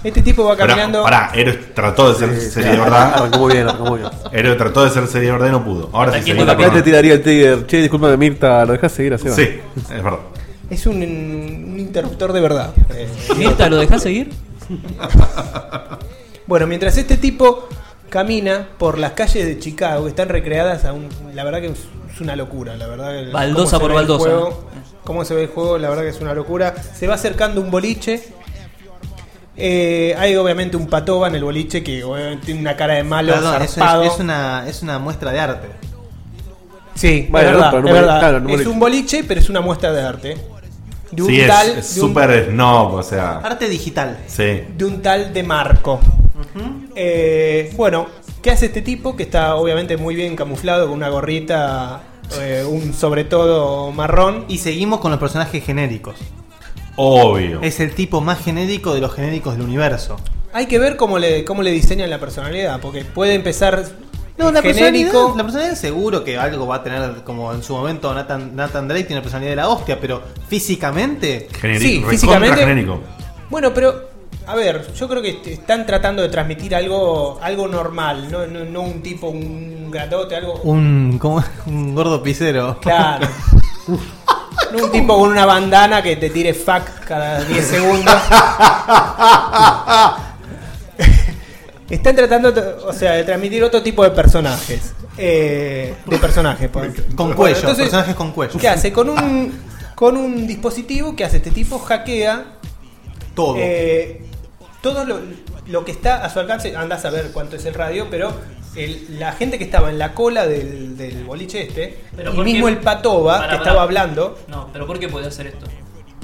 [0.02, 3.14] Este tipo va Pará, caminando, pará, Héroes trató de ser Sí, serie sí, de verdad.
[3.14, 4.10] Arrancó muy bien, arrancó muy bien.
[4.32, 5.90] Héroe trató de ser serie de verdad y no pudo.
[5.92, 7.66] Ahora sí Aquí se Acá te tiraría el trigger.
[7.66, 9.28] Che, discúlpame, Mirta, ¿lo dejás seguir así?
[9.30, 10.18] Sí, es verdad.
[10.70, 12.72] es un, un interruptor de verdad.
[13.36, 14.30] ¿Mirta, lo dejás seguir?
[16.46, 17.68] Bueno, mientras este tipo
[18.08, 21.08] camina por las calles de Chicago, que están recreadas a un.
[21.32, 23.12] La verdad que es una locura, la verdad.
[23.24, 24.24] que- Baldosa por baldosa.
[24.24, 24.64] juego,
[25.04, 26.74] Cómo se ve el juego, la verdad que es una locura.
[26.94, 28.22] Se va acercando un boliche.
[29.56, 33.32] Eh, hay obviamente un patoba en el boliche que obviamente tiene una cara de malo,
[33.34, 34.02] Perdón, eso zarpado.
[34.04, 35.68] es, es una, es una muestra de arte.
[36.94, 38.18] Sí, Bueno, es no, verdad, pero no es boliche, verdad.
[38.20, 38.70] claro, no es boliche.
[38.70, 40.36] un boliche, pero es una muestra de arte.
[41.10, 43.38] De un Sí, es tal, es súper snob, o sea.
[43.38, 44.18] Arte digital.
[44.26, 44.62] Sí.
[44.76, 45.98] de un tal de Marco.
[46.94, 48.06] Eh, bueno,
[48.42, 49.16] ¿qué hace este tipo?
[49.16, 52.00] Que está obviamente muy bien camuflado con una gorrita,
[52.40, 54.44] eh, un sobre todo marrón.
[54.48, 56.16] Y seguimos con los personajes genéricos.
[57.02, 57.60] Obvio.
[57.62, 60.16] Es el tipo más genérico de los genéricos del universo.
[60.52, 63.84] Hay que ver cómo le, cómo le diseñan la personalidad, porque puede empezar
[64.36, 64.62] No, la genérico.
[64.62, 68.88] personalidad, la personalidad seguro que algo va a tener, como en su momento Nathan, Nathan
[68.88, 73.00] Drake tiene personalidad de la hostia, pero físicamente Genérico, Sí, físicamente- genérico.
[73.48, 74.10] Bueno, pero
[74.46, 78.64] a ver, yo creo que est- están tratando de transmitir algo, algo normal, no, no,
[78.64, 82.78] no un tipo, un grandote, algo un, como, un gordo pisero.
[82.80, 83.28] Claro.
[84.72, 88.14] No un tipo con una bandana que te tire fuck cada 10 segundos.
[91.88, 92.52] Están tratando,
[92.86, 94.92] o sea, de transmitir otro tipo de personajes.
[95.18, 96.68] Eh, de personajes.
[96.68, 96.86] por-
[97.16, 98.58] Con Bueno, cuello, entonces, personajes con cuello.
[98.60, 98.92] ¿Qué hace?
[98.92, 99.52] Con un,
[99.96, 102.44] con un dispositivo que hace este tipo, hackea
[103.34, 103.56] Todo.
[103.58, 104.24] eh,
[104.82, 105.18] todo lo,
[105.66, 108.32] lo que está a su alcance, anda a saber cuánto es el radio, pero
[108.76, 112.68] el- la gente que estaba en la cola del, del boliche este, Pero y mismo
[112.68, 115.66] el patoba que estaba hablando, No, pero ¿por qué puede hacer esto?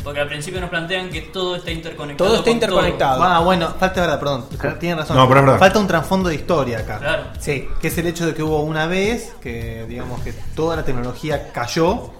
[0.04, 2.28] Porque al principio nos plantean que todo está interconectado.
[2.28, 3.22] Todo está con interconectado.
[3.24, 4.44] Ah, bueno, falta verdad, perdón.
[4.78, 5.16] Tienen razón.
[5.16, 5.58] No, pero es verdad.
[5.58, 6.98] Falta un trasfondo de historia acá.
[7.00, 7.22] Claro.
[7.40, 10.84] Sí, Que es el hecho de que hubo una vez que, digamos, que toda la
[10.84, 12.12] tecnología cayó,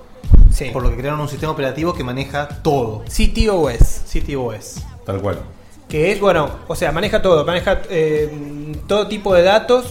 [0.53, 0.70] sí.
[0.73, 3.05] por lo que crearon un sistema operativo que maneja todo.
[3.05, 4.03] CTOS.
[4.09, 4.82] CityOS.
[5.05, 5.39] Tal cual.
[5.89, 7.44] Que es, bueno, o sea, maneja todo.
[7.44, 9.85] Maneja eh, todo tipo de datos.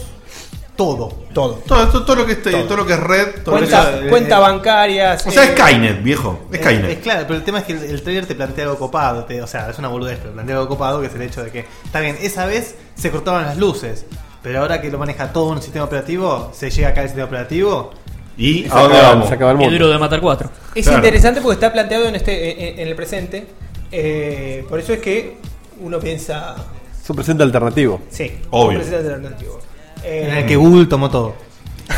[0.76, 1.08] Todo.
[1.32, 1.54] Todo.
[1.66, 2.64] Todo, esto- todo lo que esté, Todo.
[2.64, 2.76] todo.
[2.76, 5.26] lo que es red, todo lo que Cuenta, eh, cuenta eh, bancarias.
[5.26, 6.38] O sea, eh, es Skynet, viejo.
[6.52, 6.90] Es Es, Skynet.
[6.90, 9.24] es claro, pero el tema es que el, el trailer te plantea algo copado.
[9.24, 11.50] te- o sea, es una boludez, pero plantea algo copado que es el hecho de
[11.50, 14.04] que, está bien, esa vez se cortaron las luces,
[14.42, 17.92] pero ahora que lo maneja todo un sistema operativo, se llega acá el sistema operativo.
[18.36, 19.28] ¿Y a dónde vamos?
[19.28, 19.72] se acaba el mundo.
[19.72, 20.50] duro de matar cuatro.
[20.74, 20.98] Es Claro.
[20.98, 23.46] interesante porque está planteado en este en, en el presente.
[23.90, 25.38] eh, por eso es que
[25.80, 26.54] uno piensa.
[27.02, 28.02] Es un presente alternativo.
[28.10, 28.78] Sí, Obvio.
[28.80, 29.58] un presente alternativo.
[30.06, 31.34] Eh, En el que Google tomó todo.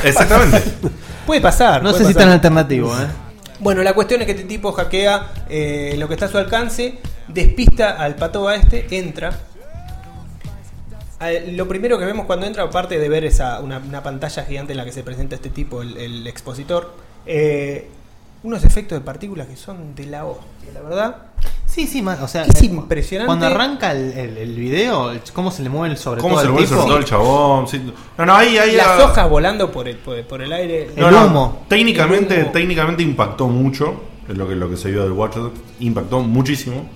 [0.02, 0.62] Exactamente.
[1.26, 1.82] puede pasar.
[1.82, 2.28] No puede sé si pasar.
[2.28, 3.06] tan alternativo, ¿eh?
[3.60, 6.98] Bueno, la cuestión es que este tipo hackea eh, lo que está a su alcance,
[7.26, 9.36] despista al pato a este, entra.
[11.20, 14.72] Eh, Lo primero que vemos cuando entra, aparte de ver esa una, una pantalla gigante
[14.72, 16.94] en la que se presenta este tipo, el, el expositor,
[17.26, 17.88] eh,
[18.44, 21.16] unos efectos de partículas que son de la hostia, la verdad.
[21.70, 23.26] Sí, sí, ma- o sea, Es eh, impresionante.
[23.26, 26.40] Cuando arranca el, el- el video, el- cómo se le mueve el sobre ¿Cómo todo
[26.40, 26.76] se le al mueve tipo.
[26.80, 27.68] sobre todo el chabón?
[27.68, 27.92] Sí.
[28.16, 28.72] No, no, ahí, ahí.
[28.74, 30.90] Las ah, hojas volando por el, por, por el aire.
[30.96, 31.64] El humo.
[31.68, 32.52] Técnicamente, El humo.
[32.52, 34.02] técnicamente impactó mucho.
[34.28, 35.60] Es lo que, lo que se vio del Watch Dogs.
[35.80, 36.88] Impactó muchísimo.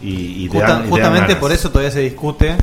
[0.00, 1.36] Y, y te Justa- dan- y te dan justamente ganas.
[1.40, 2.56] por eso todavía se discute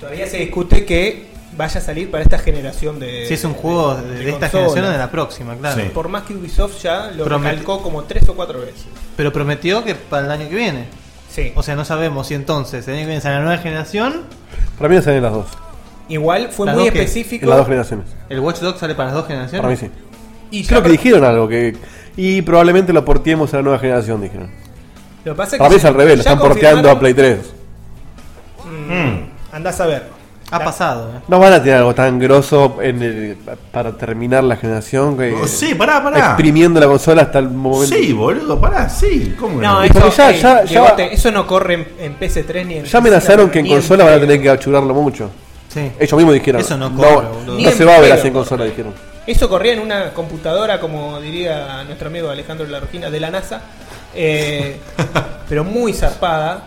[0.00, 1.26] Todavía se discute que
[1.56, 3.26] vaya a salir para esta generación de.
[3.26, 5.80] si es un juego de, de esta generación o de la próxima, claro.
[5.82, 5.88] Sí.
[5.92, 8.84] Por más que Ubisoft ya lo Promete- recalcó como tres o cuatro veces.
[9.16, 10.84] Pero prometió que para el año que viene.
[11.30, 11.52] Sí.
[11.54, 14.22] O sea, no sabemos si entonces el año que viene sale la nueva generación.
[14.78, 15.46] Para mí salen las dos.
[16.08, 17.44] Igual fue Las muy dos que- específico.
[17.44, 18.06] En las dos generaciones.
[18.28, 19.60] ¿El Watch Dogs sale para las dos generaciones?
[19.60, 19.90] Para mí sí.
[20.50, 21.76] y ya Creo que dijeron algo que.
[22.16, 24.50] Y probablemente lo portiemos a la nueva generación, dijeron.
[25.24, 26.94] Lo que pasa es Para que mí es al revés, lo ya están porteando a
[26.94, 27.38] confirmaron- Play 3.
[28.64, 30.15] Mm, Andás a ver.
[30.50, 31.20] Ha pasado, ¿eh?
[31.26, 33.36] No van a tener algo tan grosso en el-
[33.72, 35.32] para terminar la generación que.
[35.34, 36.18] Oh, sí, pará, pará.
[36.18, 37.96] Exprimiendo la consola hasta el momento.
[37.96, 39.34] Sí, boludo, pará, sí.
[39.38, 42.16] ¿Cómo No, que eso, ya- ey, ya- ya Diegote, va- eso no corre en, en
[42.18, 45.30] PS3 ni en Ya amenazaron que en consola van a tener que achurarlo mucho.
[45.68, 45.90] Sí.
[45.98, 46.60] Ellos mismos dijeron.
[46.60, 48.44] Eso no corre, no, Ni se va a ver así en corre.
[48.48, 48.94] consola, dijeron.
[49.26, 53.60] Eso corría en una computadora, como diría nuestro amigo Alejandro Larroquina, de la NASA.
[54.14, 54.76] eh,
[55.48, 56.62] pero muy zarpada.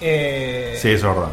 [0.00, 1.30] eh, Sí, eso es verdad.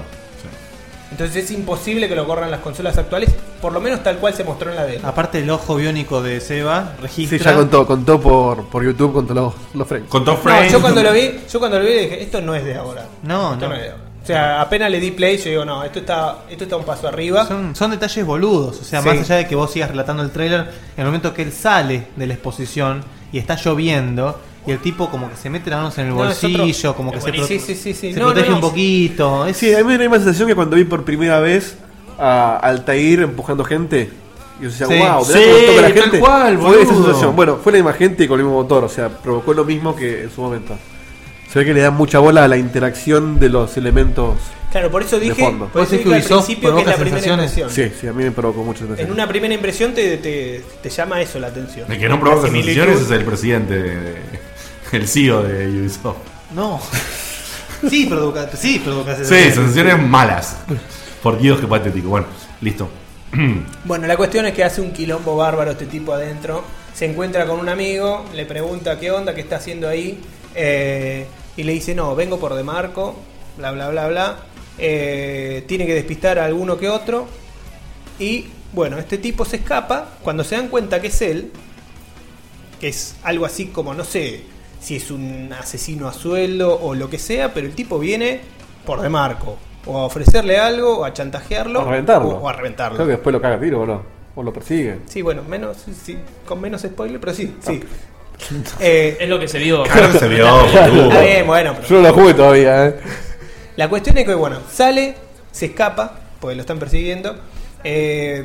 [1.11, 3.29] Entonces es imposible que lo corran las consolas actuales,
[3.61, 5.07] por lo menos tal cual se mostró en la demo.
[5.07, 7.38] Aparte el ojo biónico de Seba registra.
[7.38, 10.07] Sí, ya contó, contó por, por YouTube, contó los, los frames.
[10.09, 12.63] Con Top No, yo cuando lo vi, yo cuando lo vi dije, esto no es
[12.63, 13.05] de ahora.
[13.23, 13.75] No, Esto no.
[13.75, 14.03] es de ahora.
[14.23, 17.07] O sea, apenas le di play, yo digo, no, esto está, esto está un paso
[17.07, 17.45] arriba.
[17.47, 18.79] Son, son detalles boludos.
[18.79, 19.07] O sea, Sí.
[19.09, 20.67] más allá de que vos sigas relatando el trailer, en
[20.99, 24.39] el momento que él sale de la exposición y está lloviendo.
[24.67, 26.95] Y el tipo como que se mete las manos en el No, es otro- bolsillo,
[26.95, 27.59] como que es se, buenísimo.
[27.59, 28.13] prote- Sí, sí, sí, sí.
[28.13, 29.45] se No, protege no, un poquito.
[29.47, 31.75] Es, Sí, a mí me da la sensación que cuando vi por primera vez
[32.19, 34.09] a Altair empujando gente,
[34.59, 34.97] y yo decía, Sí.
[34.99, 35.33] wow, Sí,
[35.67, 36.19] toca la tal gente.
[36.19, 37.05] cual, Fue esa boludo.
[37.05, 37.35] sensación.
[37.35, 39.95] Bueno, fue la misma gente y con el mismo motor, o sea, provocó lo mismo
[39.95, 40.77] que en su momento.
[41.51, 44.38] Se ve que le dan mucha bola a la interacción de los elementos.
[44.71, 45.65] Claro, por eso dije, fondo.
[45.65, 47.57] por ¿Vos eso decís que dije al Ubisoft principio que es la primera sensaciones?
[47.57, 47.89] impresión.
[47.91, 49.07] Sí, sí, a mí me provocó mucha sensación.
[49.07, 51.91] En una primera impresión te, te, te llama eso la atención.
[51.91, 52.73] El que no provoca La similitud.
[52.83, 54.40] sensaciones es el presidente, de-
[54.91, 56.18] el CEO de Ubisoft.
[56.53, 56.80] No.
[57.89, 60.57] sí, provoca, sí, provoca Sí, sensaciones malas.
[61.23, 62.09] Por Dios, qué patético.
[62.09, 62.27] Bueno,
[62.61, 62.89] listo.
[63.85, 66.63] Bueno, la cuestión es que hace un quilombo bárbaro este tipo adentro.
[66.93, 70.19] Se encuentra con un amigo, le pregunta qué onda, qué está haciendo ahí.
[70.55, 71.26] eh,
[71.57, 73.15] y le dice, no, vengo por Demarco,
[73.57, 74.38] bla, bla, bla, bla.
[74.77, 77.27] eh, tiene que despistar a alguno que otro.
[78.19, 80.09] Y bueno, este tipo se escapa.
[80.22, 81.51] Cuando se dan cuenta que es él,
[82.80, 84.43] que es algo así como, no sé
[84.82, 88.41] si es un asesino a sueldo o lo que sea, pero el tipo viene
[88.86, 89.58] por Demarco.
[89.86, 91.80] O a ofrecerle algo, o a chantajearlo.
[91.80, 92.30] O a reventarlo.
[92.30, 92.95] O, o a reventarlo.
[92.98, 94.03] Creo que después lo caga tiro, boludo.
[94.36, 94.98] O lo persigue.
[95.08, 97.82] Sí, bueno, menos, sí, con menos spoiler, pero sí, sí.
[98.80, 99.84] Eh, Es lo que se vio.
[99.84, 100.88] Claro que se vio, está
[101.22, 102.95] bien, bueno, pero- Yo no lo jugué todavía, eh.
[103.76, 105.16] La cuestión es que, bueno, sale,
[105.52, 107.36] se escapa, porque lo están persiguiendo,
[107.84, 108.44] eh,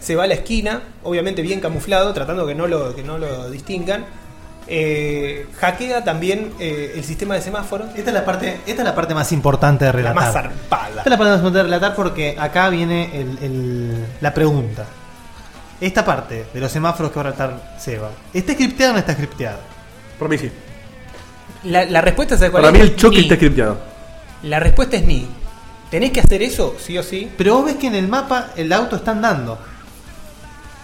[0.00, 3.50] se va a la esquina, obviamente bien camuflado, tratando que no lo, que no lo
[3.50, 4.04] distingan.
[4.72, 8.94] Eh, hackea también eh, el sistema de semáforos, Esta es la parte, esta es la
[8.94, 10.14] parte más importante de la relatar.
[10.14, 10.88] más zarpada.
[10.90, 14.84] Esta es la parte más importante de relatar porque acá viene el- el- la pregunta.
[15.80, 19.14] Esta parte de los semáforos que va a relatar Seba, ¿está scripteada o no está
[19.14, 19.58] scripteada?
[20.18, 20.52] Para mí sí.
[21.64, 22.72] La, la respuesta es cuál Para es?
[22.74, 23.22] mí el choque Ni.
[23.22, 23.78] está scripteado.
[24.44, 25.26] La respuesta es ni.
[25.90, 26.76] ¿Tenés que hacer eso?
[26.78, 27.28] Sí o sí.
[27.36, 29.58] Pero vos ves que en el mapa el auto está andando.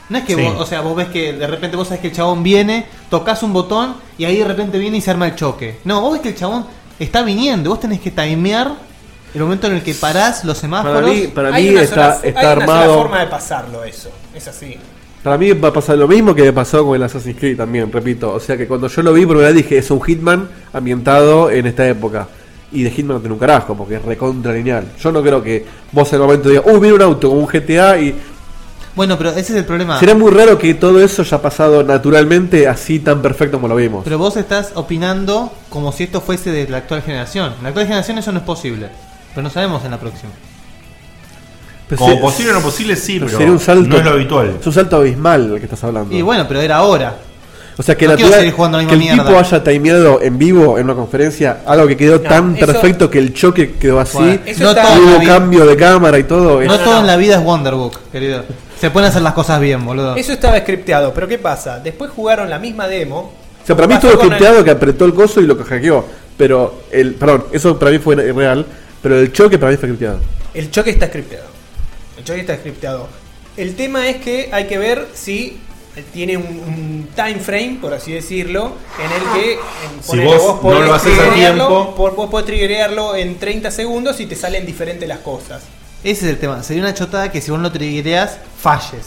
[0.08, 0.42] No es que Sí.
[0.42, 3.42] vos, o sea, vos ves que de repente vos sabés que el chabón viene, tocas
[3.42, 5.78] un botón y ahí de repente viene y se arma el choque.
[5.84, 6.66] No, vos ves que el chabón
[6.98, 8.72] está viniendo, vos tenés que timear
[9.34, 10.94] el momento en el que parás los semáforos.
[11.02, 12.94] Para mí, para mí está, sola- está hay una armado.
[12.98, 14.10] forma de pasarlo eso.
[14.34, 14.76] Es así.
[15.24, 17.90] Para mí va a pasar lo mismo que me pasó con el Assassin's Creed también,
[17.90, 18.32] repito.
[18.32, 21.50] O sea que cuando yo lo vi, por primera vez dije, es un Hitman ambientado
[21.50, 22.28] en esta época.
[22.70, 24.86] Y de Hitman no tiene un carajo, porque es recontra lineal.
[25.00, 27.46] Yo no creo que vos en el momento digas, uy, viene un auto como un
[27.48, 28.14] GTA y.
[28.96, 29.98] Bueno, pero ese es el problema.
[30.00, 34.02] Sería muy raro que todo eso haya pasado naturalmente así tan perfecto como lo vimos.
[34.04, 37.52] Pero vos estás opinando como si esto fuese de la actual generación.
[37.58, 38.88] En la actual generación eso no es posible.
[39.34, 40.30] Pero no sabemos en la próxima.
[41.88, 43.88] Pero Como se- posible o no posible, sí, pero, sería un salto.
[43.88, 44.56] no es lo habitual.
[44.60, 46.12] Es un salto abismal el que estás hablando.
[46.14, 47.16] Y bueno, pero era ahora.
[47.78, 49.38] O sea, que, No la tuya- que el misma tipo mierda.
[49.38, 53.18] haya timeado en vivo en una conferencia, algo que quedó No, tan eso- perfecto que
[53.18, 54.84] el choque quedó así, Bueno, no todo
[55.18, 56.54] hubo cambio de cámara y todo.
[56.64, 57.00] No es- todo no.
[57.00, 58.44] en la vida es Wonderbook, querido.
[58.80, 60.16] Se pueden hacer las cosas bien, boludo.
[60.16, 61.78] Eso estaba scripteado, pero ¿qué pasa?
[61.80, 63.32] Después jugaron la misma demo.
[63.62, 66.04] O sea, para mí estuvo con el- scripteado que apretó el coso y lo hackeó.
[66.36, 68.66] Pero, el, perdón, eso para mí fue real,
[69.02, 70.20] pero el choque para mí fue scripteado.
[70.52, 71.46] El choque está scripteado.
[72.18, 73.08] El choque está scripteado.
[73.56, 75.58] El tema es que hay que ver si
[76.12, 78.72] tiene un, un time frame, por así decirlo,
[79.02, 82.28] en el que en, Si ponele, vos no podés lo haces a tiempo- por- vos
[82.30, 85.62] podés triggerearlo en 30 segundos y te salen diferentes las cosas.
[86.06, 86.62] Ese es el tema.
[86.62, 89.06] Sería una chotada que si vos no triggereas, falles.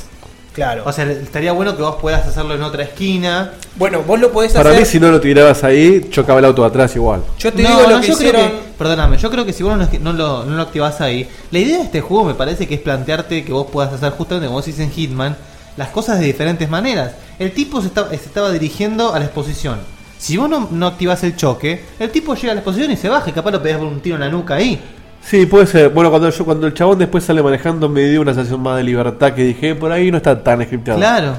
[0.54, 0.84] Claro.
[0.86, 3.54] O sea, estaría bueno que vos puedas hacerlo en otra esquina.
[3.78, 4.82] bueno, vos lo podés Para hacer.
[4.82, 7.24] mí, si no lo tirabas ahí, chocaba el auto de atrás igual.
[7.38, 8.52] Yo te No, digo lo no, que yo creo hicieron.
[8.52, 11.60] que- perdóname, yo creo que si vos no, no lo, no lo activás ahí, la
[11.60, 14.58] idea de este juego me parece que es plantearte que vos puedas hacer justamente como
[14.58, 15.38] vos dices en Hitman,
[15.78, 17.12] las cosas de diferentes maneras.
[17.38, 19.80] El tipo se, está- se estaba dirigiendo a la exposición.
[20.18, 23.08] Si vos no, no activás el choque, el tipo llega a la exposición y se
[23.08, 24.82] baja y capaz lo pegás por un tiro en la nuca ahí.
[25.22, 25.90] Sí, puede ser.
[25.90, 28.84] Bueno, cuando yo cuando el chabón después sale manejando me dio una sensación más de
[28.84, 31.00] libertad que dije, por ahí no está tan scripteado.
[31.00, 31.36] Claro.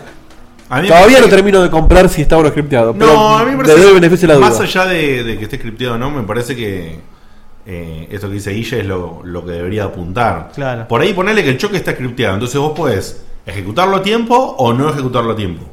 [0.69, 2.93] A mí me Todavía no que- termino de comprar si está o no scripteado.
[2.95, 4.51] pero No, a mí me le parece doy el beneficio de la duda.
[4.51, 7.01] Más allá de, de que esté scripteado o no, me parece que
[7.67, 10.51] eh, esto que dice Guille es lo, lo que debería apuntar.
[10.55, 10.87] Claro.
[10.87, 12.35] Por ahí ponerle que el choque está scripteado.
[12.35, 15.65] Entonces vos podés ejecutarlo a tiempo o no ejecutarlo a tiempo.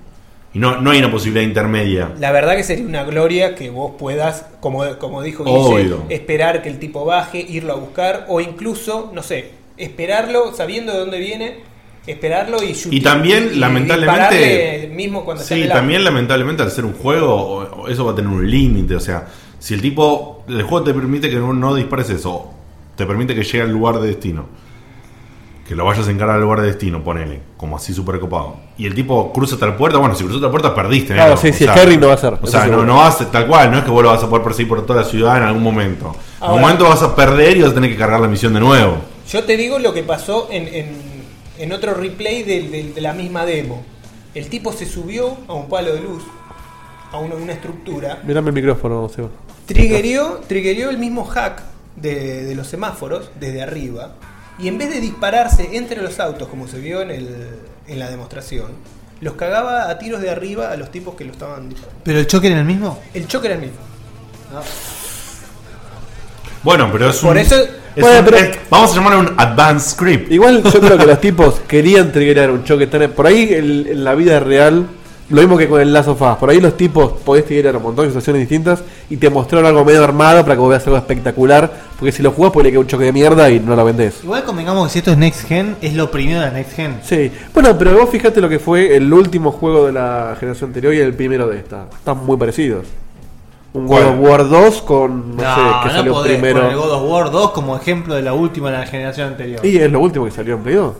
[0.54, 2.14] Y no, no hay una posibilidad intermedia.
[2.20, 6.70] La verdad que sería una gloria que vos puedas, como, como dijo Guille, esperar que
[6.70, 11.60] el tipo baje, irlo a buscar, o incluso, no sé, esperarlo sabiendo de dónde viene,
[12.08, 17.86] esperarlo y Y también, lamentablemente- dispararle mismo cuando Sí, también lamentablemente al ser un juego,
[17.90, 18.96] eso va a tener un límite.
[18.96, 19.28] O sea,
[19.60, 22.52] si el tipo, el juego te permite que no, no dispares eso,
[22.96, 24.46] te permite que llegue al lugar de destino.
[25.68, 28.56] Que lo vayas a encarar al lugar de destino, ponele, como así súper copado.
[28.78, 31.14] Y el tipo cruza hasta la puerta, bueno, si cruzó hasta la puerta perdiste.
[31.14, 31.42] Claro, negro.
[31.42, 33.32] sí, O si es sea, Harry no va a ser, O sea, no, no vas
[33.32, 35.36] tal cual, no es que vos lo vas a poder perseguir por toda la ciudad
[35.38, 36.16] en algún momento.
[36.42, 38.62] En un momento vas a perder y vas a tener que cargar la misión de
[38.62, 38.96] nuevo.
[39.30, 40.96] Yo te digo lo que pasó en, en,
[41.58, 43.84] en otro replay del- de, la misma demo.
[44.34, 46.24] El tipo se subió a un palo de luz,
[47.12, 49.28] a una, una estructura, Mirame el micrófono, Seba.
[49.66, 51.62] triggerió, triggerió el mismo hack
[51.98, 54.14] de, de los semáforos desde arriba
[54.60, 57.30] y en vez de dispararse entre los autos como se vio en, el,
[57.88, 58.72] en la demostración,
[59.22, 62.02] los cagaba a tiros de arriba a los tipos que lo estaban disparando.
[62.04, 63.00] ¿Pero el choque era el mismo?
[63.14, 63.78] El choque era el mismo.
[66.64, 67.38] Bueno, pero es Por un.
[67.38, 67.56] eso-
[67.96, 70.32] es Bueno, un- pero- es- vamos a llamarlo un advanced script.
[70.32, 73.10] Igual yo creo que los tipos querían triggerar un choque tan...
[73.12, 74.86] Por ahí en la vida real,
[75.30, 77.84] lo mismo que con el Last of Us, por ahí los tipos podés triggerar un
[77.84, 80.98] montón de situaciones distintas y te mostraron algo medio armado para que vos veas algo
[80.98, 84.24] espectacular, porque si lo jugás puede que un choque de mierda y no lo vendés.
[84.24, 87.00] Igual convengamos que si esto es Next Gen, es lo primero de la Next Gen.
[87.04, 90.94] Sí, bueno, pero vos fíjate lo que fue el último juego de la generación anterior
[90.94, 91.88] y el primero de esta.
[91.94, 92.86] Están muy parecidos.
[93.74, 96.62] Un God of War 2 con, no, sé, que salió podés primero.
[96.62, 99.64] poner el God of War 2 como ejemplo de la última de la generación anterior.
[99.66, 100.94] Y es lo último que salió en Play 2.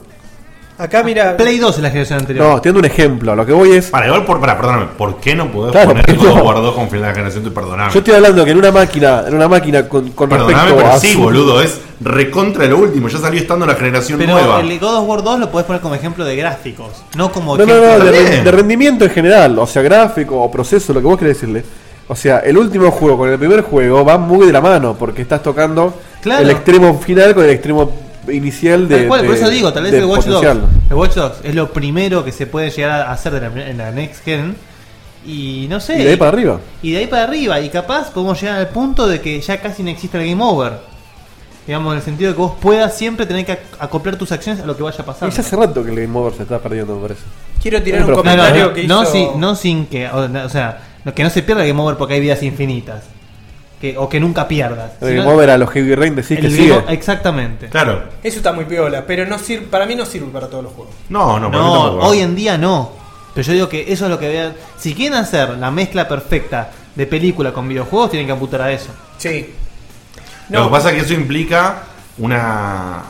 [0.80, 2.46] Acá mira, Play 2 es la generación anterior.
[2.46, 3.36] No, estoy dando un ejemplo.
[3.36, 3.88] Lo que voy es.
[3.90, 6.76] Para, igual, por, para, perdóname, ¿por qué no podés Claro, poner God of War 2
[6.76, 7.44] con final de la generación?
[7.44, 7.92] Tú perdoname.
[7.92, 10.92] Yo estoy hablando que en una máquina, en una máquina con, con Perdóname, respecto pero
[10.96, 13.08] a sí, su- boludo, es recontra de lo último.
[13.08, 14.60] Ya salió estando en la generación Pero nueva.
[14.62, 17.66] el God of War 2 lo podés poner como ejemplo de gráficos, no como No,
[17.66, 21.18] no, no, de, de rendimiento en general, o sea, gráfico o proceso, lo que vos
[21.18, 21.64] querés decirle.
[22.10, 25.24] O sea, el último juego con el primer juego va muy de la mano, porque
[25.24, 26.44] estás tocando Claro.
[26.44, 27.92] el extremo final con el extremo
[28.32, 28.98] inicial de.
[29.00, 30.70] Tal cual, por de- eso digo, tal vez el Watch Dogs, potencial.
[30.90, 33.78] el Watch Dogs es lo primero que se puede llegar a hacer de la, en
[33.78, 34.56] la Next Gen.
[35.26, 36.00] Y no sé.
[36.00, 36.60] Y de ahí para arriba.
[36.82, 37.60] y de ahí para arriba.
[37.60, 40.74] Y capaz podemos llegar al punto de que ya casi no existe el game over.
[41.66, 44.64] Digamos, en el sentido de que vos puedas siempre tener que ac- acoplar tus acciones
[44.64, 45.36] a lo que vaya Y pasando.
[45.36, 47.22] ya hace rato que el Game Over se está perdiendo, me parece.
[47.62, 49.12] quiero tirar un No, no, comentario no, que no hizo...
[49.12, 50.78] sin, no sin que, o, o sea,
[51.14, 53.04] que no se pierda el game over porque hay vidas infinitas.
[53.82, 54.94] Que, o que nunca pierdas.
[55.02, 56.84] El a los Heavy Rain decís el que sigue.
[56.90, 57.68] exactamente.
[57.68, 58.06] Claro.
[58.24, 60.96] Eso está muy piola, pero no sirve, para mí no sirve para todos los juegos.
[61.10, 62.08] No, no, para mí No, tampoco.
[62.08, 62.92] hoy en día no.
[63.36, 64.54] Pero yo digo que eso es lo que vean.
[64.80, 68.90] Si quieren hacer la mezcla perfecta de película con videojuegos, tienen que apuntar a eso.
[69.20, 69.54] Sí.
[70.50, 71.84] Lo No, que pasa es que eso implica
[72.18, 73.04] una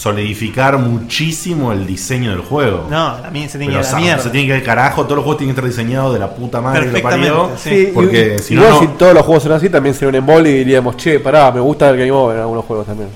[0.00, 2.86] solidificar muchísimo el diseño del juego.
[2.90, 4.22] No, mí se tiene que ir a la sa- mierda.
[4.22, 6.30] se tiene que ir al carajo, todos los juegos tienen que estar diseñados de la
[6.34, 7.48] puta madre que lo parió.
[7.48, 7.92] Perfectamente, sí.
[7.94, 10.54] Porque y- si no, si todos los juegos son así, también sería un embole y
[10.58, 13.08] diríamos, che, pará, me gusta el Game Over en algunos juegos también.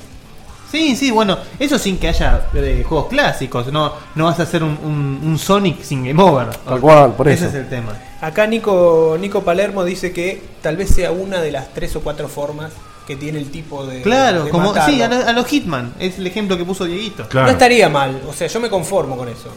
[0.71, 3.73] Sí, sí, bueno, eso sin que haya eh, juegos clásicos.
[3.73, 6.49] No, no vas a hacer un, un- un Sonic sin Game Over.
[6.49, 7.57] Tal cual, por Ese eso.
[7.57, 7.93] es el tema.
[8.21, 12.27] acá Nico, Nico Palermo dice que tal vez sea una de las tres o cuatro
[12.29, 12.73] formas
[13.07, 14.03] que tiene el tipo de.
[14.03, 14.95] Claro, de como matarlo.
[14.95, 15.95] sí, a, lo- a los Hitman.
[15.99, 17.29] Es el ejemplo que puso Dieguito.
[17.29, 17.47] claro.
[17.47, 19.49] No estaría mal, o sea, yo me conformo con eso.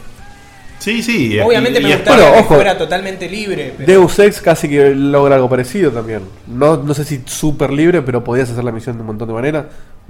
[0.78, 1.38] Sí, sí.
[1.40, 2.54] Obviamente y- me y gustaría Bueno, que ojo.
[2.54, 3.74] fuera totalmente libre.
[3.76, 6.22] pero- Deus Ex casi que logra algo parecido también.
[6.46, 9.34] No, no sé si súper libre, pero podías hacer la misión de un montón de
[9.34, 9.64] maneras.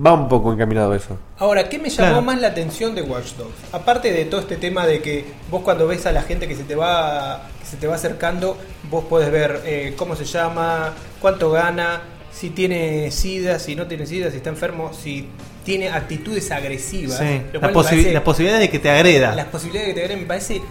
[0.05, 1.16] Va un poco encaminado eso.
[1.39, 2.23] Ahora, ¿qué me llamó Claro.
[2.23, 3.51] más la atención de Watch Dogs?
[3.73, 6.65] Aparte de todo este tema de que vos cuando ves a la gente que se
[6.65, 8.56] te va que se te va acercando,
[8.90, 12.02] vos podés ver eh, cómo se llama, cuánto gana,
[12.39, 15.27] si tiene sida, si no tiene sida, si está enfermo, si
[15.65, 17.19] tiene actitudes agresivas.
[17.19, 19.35] Sí, la, cual me posi- parece- la posibilidad de que te agreda.
[19.35, 20.62] las posibilidades que te den me parece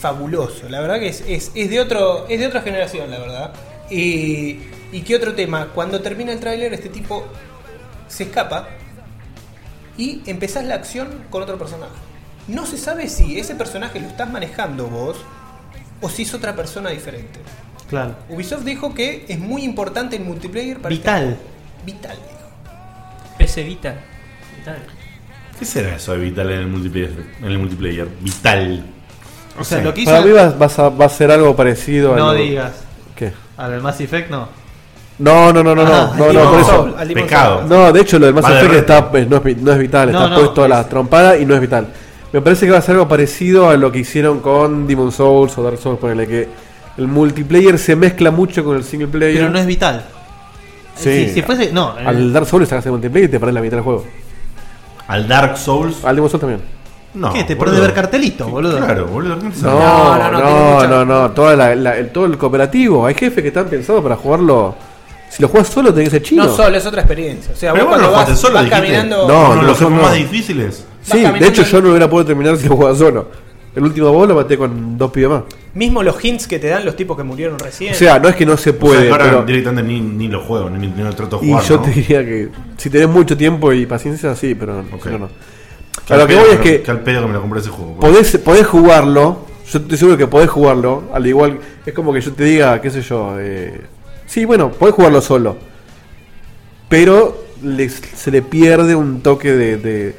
[0.00, 0.68] fabuloso.
[0.68, 3.52] La verdad que es, es, es de otro es de otra generación, la verdad.
[3.90, 4.58] Y,
[4.92, 7.24] y qué otro tema, cuando termina el tráiler este tipo
[8.08, 8.68] se escapa
[9.98, 11.92] y empezás la acción con otro personaje.
[12.48, 15.16] No se sabe si ese personaje lo estás manejando vos
[16.00, 17.40] o si es otra persona diferente.
[17.88, 18.14] Claro.
[18.28, 21.36] Ubisoft dijo que es muy importante el multiplayer para Vital.
[21.84, 23.36] Vital, dijo.
[23.38, 23.94] PC Vita.
[24.58, 24.78] Vital.
[25.58, 27.12] ¿Qué será eso de Vital en el multiplayer?
[27.40, 28.08] En el multiplayer?
[28.20, 28.84] Vital.
[29.58, 29.84] O sea, Sí.
[29.84, 30.10] lo que hizo.
[30.10, 32.72] Para mí va, vas a, va a ser algo parecido a No lo- digas.
[33.14, 33.32] ¿Qué?
[33.56, 34.48] A del Mass Effect no.
[35.18, 36.94] No, no, no, no, no, Ah, no, no, Demon por eso.
[36.98, 37.64] Al Pecado.
[37.66, 40.12] No, de hecho lo del Mass Vale, Effect está, pues, no, es, no es vital,
[40.12, 41.86] No, está no, puesto a la es- trompada y no es vital.
[42.34, 45.56] Me parece que va a ser algo parecido a lo que hicieron con Demon Souls
[45.56, 46.48] o Dark Souls, ponele que
[46.96, 49.36] el multiplayer se mezcla mucho con el single player.
[49.38, 50.04] Pero no es vital.
[50.96, 51.26] Sí.
[51.28, 51.72] Si, si fuese.
[51.72, 53.84] No, Al el- Dark Souls le sacas el multiplayer y te perdés la mitad del
[53.84, 54.04] juego.
[55.08, 56.04] Al Dark Souls.
[56.04, 56.60] Al Demon Souls también.
[57.14, 57.32] No.
[57.32, 57.44] ¿Qué?
[57.44, 58.76] Te perdés ver cartelito, boludo.
[58.78, 59.38] Claro, boludo.
[59.38, 62.36] ¿qué te No, no, no, no, no, mucha- no, Toda la- la- el, todo el
[62.36, 63.06] cooperativo.
[63.06, 64.74] Hay jefes que están pensados para jugarlo.
[65.30, 66.44] Si lo juegas solo, tenés que ser chino.
[66.44, 67.52] No solo, es otra experiencia.
[67.52, 69.28] O sea, Pero vos vos no cuando lo vas, solo, vas caminando.
[69.28, 69.90] No, no, los no.
[69.90, 70.84] más difíciles.
[71.02, 73.28] Sí, de hecho yo no hubiera podido terminar si lo jugaba solo.
[73.74, 75.42] El último boss lo maté con dos pibes más.
[75.76, 77.92] Mismo los hints que te dan los tipos que murieron recién.
[77.92, 79.42] O sea, no es que no se O sea, puede, que ahora pero...
[79.44, 81.82] directamente ni, ni lo juego, ni, ni lo trato de Y yo ¿no?
[81.82, 82.48] te diría que
[82.78, 85.02] si tenés mucho tiempo y paciencia, sí, pero Ok.
[85.04, 85.28] si no, no.
[86.08, 87.68] A lo que pedo voy es que qué al pedo que me lo compré ese
[87.70, 87.96] juego.
[88.00, 92.32] podés, podés jugarlo, yo estoy seguro que podés jugarlo, al igual, es como que yo
[92.32, 93.78] te diga, qué sé yo, eh,
[94.26, 95.56] sí, bueno, podés jugarlo solo,
[96.88, 100.14] pero le- se le pierde un toque de, de,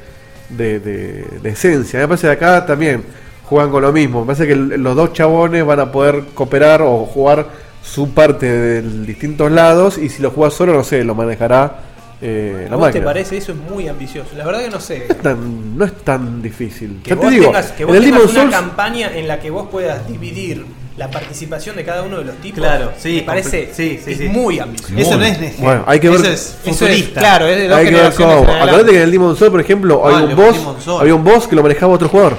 [0.50, 1.98] de- de- de esencia.
[2.00, 3.02] Me parece que acá también
[3.48, 7.06] juegan con lo mismo, me parece que los dos chabones van a poder cooperar o
[7.06, 7.46] jugar
[7.82, 11.80] su parte de distintos lados y si lo juegas solo, no sé, lo manejará
[12.20, 13.04] eh, ¿A la vos te máquina.
[13.04, 14.30] parece eso es muy ambicioso?
[14.36, 15.00] La verdad que no sé.
[15.22, 17.00] Tan- no es tan difícil.
[17.02, 19.28] Que ya te vos digo, tengas, que en vos el tengas una Souls campaña en
[19.28, 20.66] la que vos puedas dividir
[20.96, 22.58] la participación de cada uno de los tipos.
[22.58, 24.24] Claro, sí, Me parece sí, sí, es sí.
[24.28, 25.00] muy ambicioso.
[25.00, 25.60] Eso no es.
[25.60, 27.20] Bueno, hay que Eso ver- es Eso es, futurista.
[27.20, 28.32] claro, es de dos hay que ver cómo.
[28.40, 28.50] en.
[28.62, 31.22] Acordate que en el Demon Souls, por ejemplo, Ah, hay el un boss, había un
[31.24, 32.36] boss que lo manejaba otro jugador.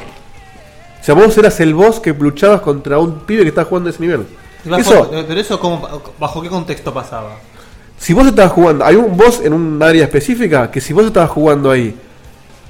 [1.16, 4.26] Sea, vos eras el boss que luchabas contra un pibe que estaba jugando ese nivel.
[4.66, 5.88] Bajo- Eso, pero eso, cómo-
[6.20, 7.32] ¿bajo qué contexto pasaba?
[7.98, 11.30] si vos estabas jugando, hay un boss en un área específica que si vos estabas
[11.32, 11.96] jugando ahí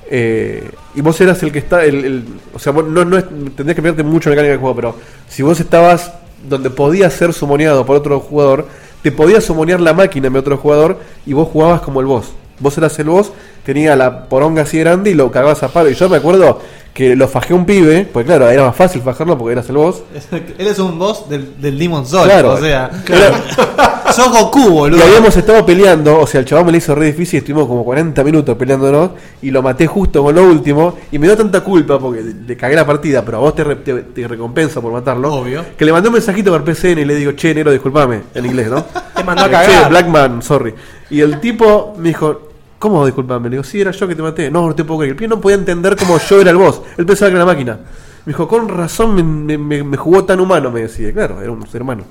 [0.09, 3.25] eh, y vos eras el que está, el, el- o sea, vos no, no es-
[3.27, 4.95] tendrías que perderte mucho en mecánica del juego, pero
[5.27, 6.13] si vos estabas
[6.47, 8.65] donde podías ser sumoneado por otro jugador,
[9.03, 12.27] te podía sumonear la máquina de otro jugador y vos jugabas como el boss.
[12.59, 13.31] Vos eras el boss,
[13.65, 15.89] tenía la poronga así grande y lo cagabas a palo.
[15.89, 16.59] Y yo me acuerdo
[16.93, 20.01] que lo fajé un pibe, pues claro, era más fácil fajarlo porque eras el boss.
[20.57, 22.25] Él es un boss del, del Demon Souls.
[22.25, 22.53] Claro.
[22.53, 24.97] O sea, Era- sos Goku, boludo.
[24.97, 27.85] Y habíamos estado peleando, o sea, el chaval me lo hizo re difícil, estuvimos como
[27.85, 29.11] 40 minutos peleándonos
[29.41, 32.75] y lo maté justo con lo último y me dio tanta culpa porque le, cagué
[32.75, 35.31] la partida, pero a vos te, re- te, te recompensa por matarlo.
[35.33, 35.63] Obvio.
[35.77, 38.67] Que le mandé un mensajito por PCN y le digo, che, negro, disculpame, en inglés,
[38.69, 38.83] ¿no?
[39.15, 39.83] Te mandó a cagar.
[39.83, 40.73] Che, Blackman, sorry.
[41.11, 42.48] Y el tipo me dijo,
[42.79, 43.49] ¿cómo disculpame?
[43.49, 44.49] Le digo, sí, era yo que te maté.
[44.49, 45.11] No, no te puedo creer.
[45.11, 46.81] El pibe no podía entender cómo yo era el boss.
[46.97, 47.73] Él pensaba que era la máquina.
[48.25, 51.11] Me dijo, con razón me, me- me- me jugó tan humano, me decía.
[51.13, 52.03] Claro, era un ser humano.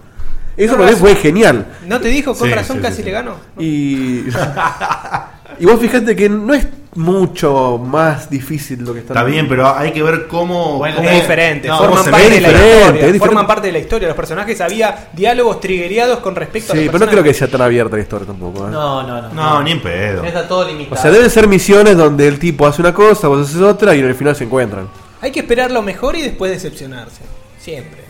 [0.57, 1.67] Eso Con para mí fue genial.
[1.87, 3.13] ¿No te dijo con Sí, razón sí, casi sí, le sí.
[3.13, 3.35] ganó?
[3.59, 4.25] Y,
[5.61, 9.69] y vos fijate que no es mucho más difícil lo que está Está bien, pero
[9.77, 10.79] hay que ver cómo.
[10.79, 12.87] Bueno, cómo- Es diferente, no, forman parte de la diferente, historia.
[12.89, 13.19] es diferente.
[13.21, 14.09] Forman parte de la historia.
[14.09, 17.61] Los personajes había diálogos triguereados con respecto a Sí, pero no creo que sea tan
[17.63, 18.67] abierta la historia tampoco.
[18.67, 18.71] ¿eh?
[18.71, 19.29] No, no, no.
[19.33, 20.25] No, ni en pedo.
[20.25, 21.01] Está todo O limitado.
[21.01, 24.07] sea, deben ser misiones donde el tipo hace una cosa, vos haces otra y en
[24.07, 24.89] el final se encuentran.
[25.21, 27.21] Hay que esperar lo mejor y después decepcionarse.
[27.61, 28.03] Siempre.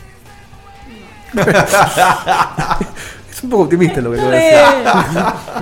[3.38, 4.58] Es un poco optimista lo que acabo de decir.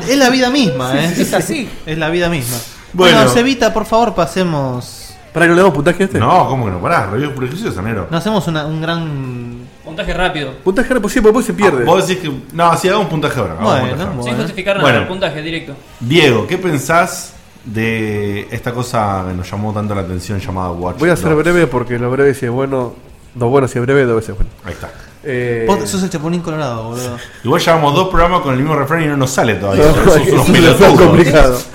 [0.08, 1.14] Es la vida misma, ¿eh?
[1.18, 1.68] Es así.
[1.84, 2.56] Es la vida misma.
[2.94, 3.16] Bueno.
[3.18, 5.14] Bueno, Cevita, por favor, pasemos.
[5.34, 6.18] ¿Para que no le damos puntaje a este?
[6.18, 6.80] No, ¿cómo que no?
[6.80, 8.06] Pará, review prejuicio de Sanero.
[8.10, 9.58] No hacemos una- un gran.
[9.84, 10.52] Puntaje rápido.
[10.64, 11.82] Puntaje era posible, porque después se pierde.
[11.82, 12.32] Ah, Vos decís que.
[12.56, 13.52] No, si hagamos un puntaje ahora.
[13.52, 14.16] hagamos un Bueno, puntaje ahora.
[14.16, 14.30] bueno.
[14.30, 15.02] Sin justificar nada, Bueno.
[15.02, 15.74] el puntaje directo.
[16.00, 17.34] Diego, ¿qué pensás
[17.66, 20.98] de esta cosa que nos llamó tanto la atención llamada Watch?
[20.98, 21.42] Voy a ser Dogs?
[21.44, 22.94] breve porque lo breve si es bueno.
[23.34, 24.50] Dos buenos si es breve, dos veces bueno.
[24.64, 24.90] Ahí está.
[25.24, 27.16] Eh, Vos sos el Chapulín Colorado, boludo.
[27.44, 29.84] Igual llevamos dos programas con el mismo refrán y no nos sale todavía.
[29.86, 31.00] no, Sos es unos un pelotudos.
[31.00, 31.58] complicado.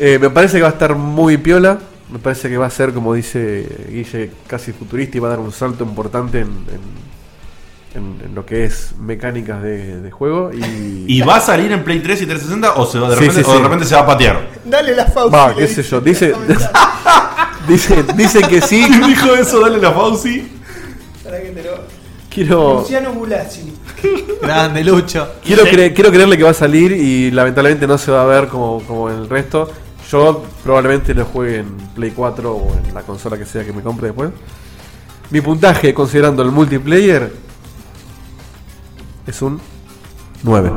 [0.00, 1.78] Eh, me parece que va a estar muy piola.
[2.12, 5.40] Me parece que va a ser, como dice Guille, casi futurista y va a dar
[5.40, 7.08] un salto importante en, en-
[8.00, 10.50] en- en lo que es mecánicas de, de juego.
[10.52, 13.20] Y, ¿Y va a salir en Play 3 y 360 o, se va, de, Sí,
[13.22, 14.48] repente, sí, o de repente se va a patear?
[14.64, 15.36] Dale la pausa.
[15.36, 16.00] Va, qué sé yo.
[16.00, 16.32] Dice,
[17.68, 18.84] dice, dice que sí.
[18.86, 19.60] ¿Quién dijo eso?
[19.60, 20.52] Dale la Fauci.
[22.38, 23.72] Quiero, Luciano Bulazzi.
[24.42, 25.28] Grande, Lucho.
[25.44, 28.48] quiero, cre- quiero creerle que va a salir y lamentablemente no se va a ver
[28.48, 29.68] como, como el resto.
[30.10, 33.82] Yo probablemente lo juegue en Play 4 o en la consola que sea que me
[33.82, 34.30] compre después.
[35.30, 37.30] Mi puntaje, considerando el multiplayer,
[39.26, 39.60] es un
[40.44, 40.70] 9.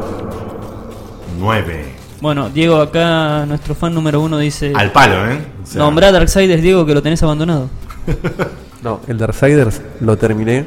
[1.39, 1.85] 9.
[2.21, 5.39] Bueno, Diego, acá nuestro fan número uno dice: Al palo, ¿eh?
[5.63, 7.69] O sea, Nombrá a Darksiders, Diego, que lo tenés abandonado.
[8.83, 10.65] No, el Darksiders lo terminé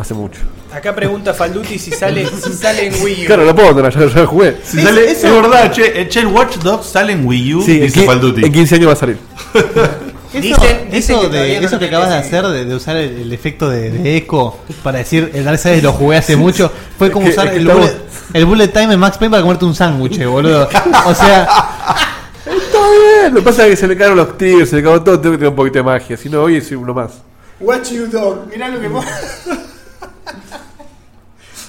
[0.00, 0.40] hace mucho.
[0.72, 3.26] Acá pregunta Falduti si sale, si sale en Wii U.
[3.26, 4.56] Claro, lo puedo tener, ya, ya jugué.
[4.64, 7.54] Si Es- sale, eso- es verdad, che, eh, che, el Watch Dogs sale en Wii
[7.54, 8.44] U, Sí, en, dice qui- Falduti.
[8.44, 9.18] en 15 años va a salir.
[10.32, 12.64] Eso, Dicen- dicen eso, que de, todavía no eso lo que acabas de hacer, de,
[12.64, 16.36] de usar el, el efecto de, de eco para decir el Darkseid lo jugué hace
[16.36, 18.00] mucho, fue como Es que- usar es que el, estamos- bullet,
[18.34, 20.68] el bullet time en Max Payne para comerte un sándwich, boludo.
[21.04, 21.48] O sea,
[22.46, 25.02] Está bien, lo que pasa es que se me cayeron los tiros, se me cagó
[25.02, 26.16] todo, tengo que tener un poquito de magia.
[26.16, 27.10] Si no, hoy soy uno más.
[27.58, 28.46] Watch you dog.
[28.52, 29.06] Mirá lo que pone.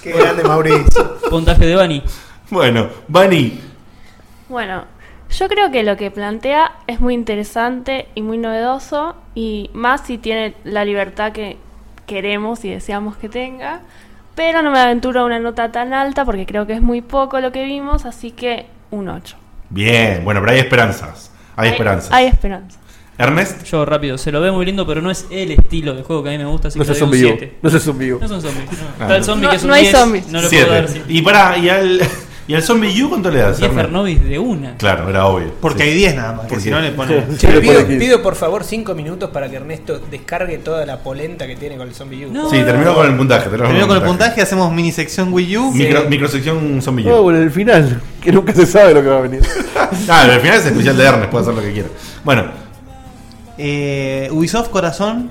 [0.04, 1.20] Qué grande Mauricio.
[1.30, 2.04] Puntaje de Bani.
[2.50, 3.62] Bueno, Bunny,
[4.50, 4.84] Bueno,
[5.30, 10.18] yo creo que lo que plantea es muy interesante y muy novedoso y más si
[10.18, 11.58] tiene la libertad que
[12.08, 13.82] queremos y deseamos que tenga.
[14.36, 17.40] Pero no me aventuro a una nota tan alta porque creo que es muy poco
[17.40, 19.38] lo que vimos, así que un 8.
[19.70, 21.32] bien, bueno, pero hay esperanzas.
[21.56, 22.12] Hay, esperanzas.
[22.12, 22.80] Hay esperanza.
[23.22, 26.24] Ernest, Yo rápido, se lo ve muy lindo, pero no es el estilo de juego
[26.24, 27.54] que a mí me gusta, así No que doy un zombie 7.
[27.62, 28.72] No sé zombie No son zombies.
[28.72, 28.78] no.
[29.00, 29.26] Ah, Está el no.
[29.26, 30.28] zombie No- que es un no hay 10, zombies.
[30.28, 30.88] No le puedo dar.
[30.88, 31.02] sí.
[31.08, 32.02] Y pará, ¿y al,
[32.48, 33.58] ¿y al Zombie U cuánto le das?
[33.58, 33.86] 10 Ernest?
[33.86, 34.76] Fernovis de una.
[34.78, 35.54] Claro, era obvio.
[35.62, 35.90] porque Sí.
[35.90, 37.24] hay 10 nada más, que Porque- si no le pones.
[37.40, 37.98] Sí, pido, pone 15.
[38.00, 41.88] pido por favor 5 minutos para que Ernesto descargue toda la polenta que tiene con
[41.88, 42.32] el Zombie U.
[42.34, 42.50] No.
[42.50, 43.50] Sí, terminó con el puntaje.
[43.50, 45.72] terminó con el puntaje, hacemos mini sección Wii U.
[45.72, 47.12] Micro, Microsección Zombie U.
[47.14, 49.42] Oh, bueno, el final, que nunca se sabe lo que va a venir.
[50.10, 51.90] Ah, al final es especial de Ernest, puede hacer lo que quiera.
[52.24, 52.46] Bueno,
[53.64, 55.30] Eh, Ubisoft Corazón.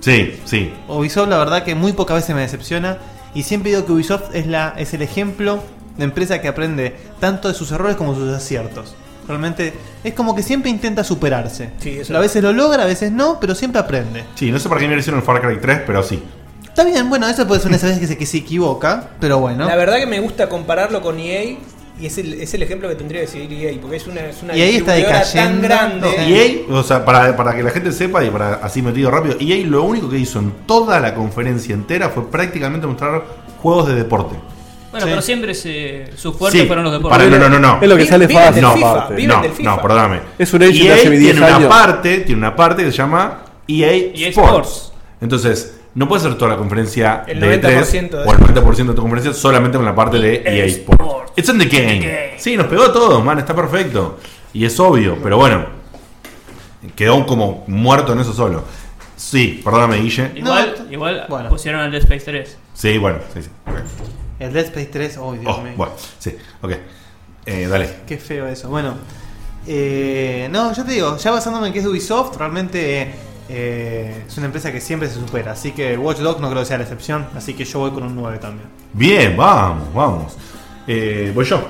[0.00, 0.72] sí, sí.
[0.88, 2.96] Ubisoft la verdad que muy pocas veces me decepciona.
[3.34, 5.62] Y siempre digo que Ubisoft es, la, es el ejemplo
[5.98, 8.94] de empresa que aprende tanto de sus errores como de sus aciertos.
[9.28, 9.74] Realmente
[10.04, 11.70] es como que siempre intenta superarse.
[11.78, 14.24] Sí, eso a veces lo logra, a veces no, pero siempre aprende.
[14.36, 16.22] Sí, no sé para qué no hicieron el Far Cry 3, pero sí.
[16.64, 19.66] Está bien, bueno, eso puede ser una vez que se, que se equivoca, pero bueno.
[19.66, 21.58] La verdad que me gusta compararlo con EA
[21.98, 24.42] y es el, es el ejemplo que tendría que seguir EA porque es una, es
[24.42, 24.94] una Y ahí está
[25.32, 26.08] tan grande.
[26.18, 29.64] EA, o sea, para, para que la gente sepa y para así metido rápido, EA
[29.66, 33.24] lo único que hizo en toda la conferencia entera fue prácticamente mostrar
[33.62, 34.36] juegos de deporte.
[34.90, 35.10] Bueno, Sí.
[35.10, 37.18] pero siempre se, sus fuertes Sí, fueron los deportes.
[37.18, 37.82] para- no, no, no, no.
[37.82, 38.62] Es lo que sale fácil.
[38.62, 39.70] No, FIFA, no, del FIFA.
[39.76, 40.20] no, perdóname.
[40.38, 43.42] Es un de EA hace 10 tiene una parte, tiene una parte que se llama
[43.68, 44.48] EA, EA Sports.
[44.48, 44.92] Sports.
[45.20, 48.86] Entonces, no puedes hacer toda la conferencia El de 90% de- E3 o el 90%
[48.92, 51.02] de tu conferencia solamente con la parte de EA Sports.
[51.02, 51.32] Sports.
[51.36, 52.34] It's in the game.
[52.38, 54.18] Sí, nos pegó a todos, man, está perfecto.
[54.52, 55.66] Y es obvio, pero bueno,
[56.94, 58.62] quedó como muerto en eso solo.
[59.16, 60.30] Sí, perdóname, Guille.
[60.34, 61.48] Igual, No, igual bueno.
[61.48, 62.58] pusieron el Dead Space 3.
[62.74, 63.48] Sí, bueno, sí, sí.
[64.38, 65.72] El Dead Space 3, oh, Dios Oh, mío.
[65.76, 66.72] bueno, sí, ok.
[67.46, 67.88] Eh, dale.
[68.06, 68.68] Qué feo eso.
[68.68, 68.94] Bueno,
[69.66, 73.14] eh, no, yo te digo, ya basándome en que es de Ubisoft, realmente
[73.48, 75.52] eh, es una empresa que siempre se supera.
[75.52, 77.26] Así que Watch Dogs no creo que sea la excepción.
[77.34, 78.68] Así que yo voy con un 9 también.
[78.92, 80.36] Bien, vamos, vamos.
[80.86, 81.66] Eh, voy yo.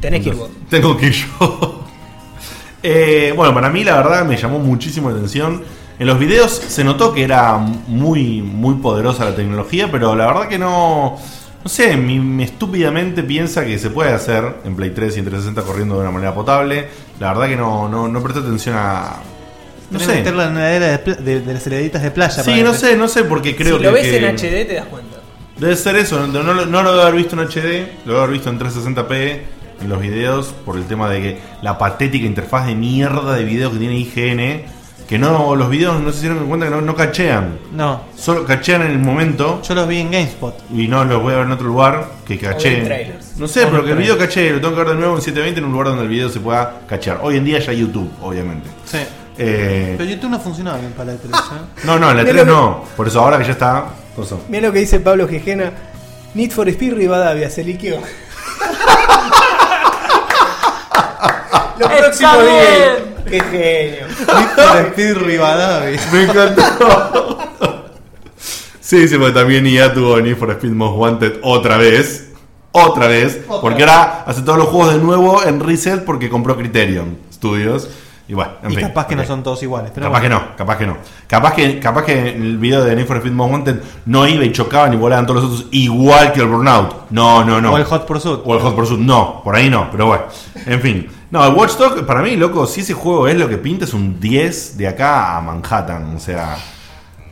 [0.00, 0.50] Tenés que ir vos.
[0.68, 1.80] Tengo que ir yo.
[2.86, 5.64] Eh, bueno, para mí la verdad me llamó muchísimo la atención.
[5.98, 10.48] En los videos se notó que era muy, muy poderosa la tecnología, pero la verdad
[10.48, 11.16] que no.
[11.62, 15.24] No sé, mi, mi estúpidamente piensa que se puede hacer en Play 3 y en
[15.24, 16.88] 360 corriendo de una manera potable.
[17.18, 19.16] La verdad que no, no, no presté atención a.
[19.94, 20.14] No sé.
[20.16, 22.42] meterla en la era de, de- de las heladitas de playa.
[22.42, 23.86] Sí, no sé, no sé, porque creo si que.
[23.86, 25.16] lo ves que- en HD te das cuenta.
[25.58, 28.24] Debe ser eso, no, no, lo- no lo debo haber visto en HD, lo debo
[28.24, 29.38] haber visto en 360p
[29.80, 33.70] en los videos por el tema de que la patética interfaz de mierda de video
[33.72, 34.62] que tiene IGN
[35.08, 37.58] que no los videos no se hicieron cuenta que no, no cachean.
[37.72, 40.54] No, Solo cachean en el momento yo los vi en GameSpot.
[40.74, 42.88] y no los voy a ver en otro lugar que cacheen.
[43.36, 45.58] No sé, pero que el video cachee, lo tengo que ver de nuevo en 720
[45.60, 47.18] en un lugar donde el video se pueda cachear.
[47.22, 48.70] Hoy en día ya YouTube, obviamente.
[48.86, 48.98] Sí.
[49.36, 51.58] Eh, Pero YouTube no funcionaba bien para la televisión.
[51.84, 52.84] no, no, en la Mira 3 lo que- no.
[52.96, 53.86] Por eso ahora que ya está.
[54.48, 55.72] Mira lo que dice Pablo Gijena.
[56.34, 57.98] Need for Speed Rivadavia, se liqueó.
[61.78, 62.54] Los Está próximos bien.
[62.54, 62.98] días.
[63.26, 64.06] Qué genio.
[64.08, 66.00] Need for Speed Rivadavia.
[66.12, 67.38] Me encantó.
[68.80, 72.30] sí, sí, porque también IA tuvo Need for Speed Most Wanted otra vez.
[72.72, 73.40] Otra vez.
[73.48, 73.92] Otra porque vez.
[73.92, 77.88] ahora hace todos los juegos de nuevo en reset porque compró Criterion Studios.
[78.26, 79.90] Y bueno, en Y fin, capaz que no son todos iguales.
[79.94, 80.38] Pero capaz bueno.
[80.40, 80.96] que no, capaz que no.
[81.26, 84.50] Capaz que, capaz que el video de Need for Speed Most Wanted no iba y
[84.52, 87.10] chocaban y volaban todos los otros igual que el Burnout.
[87.10, 87.72] No, no, no.
[87.72, 88.40] O el Hot Pursuit.
[88.44, 90.22] O el Hot Pursuit, no, por ahí no, pero bueno.
[90.66, 91.06] En fin.
[91.30, 93.92] No, el Watch Dogs, para mí, loco, si ese juego es lo que pinta, es
[93.92, 96.14] un 10 de acá a Manhattan.
[96.16, 96.56] O sea,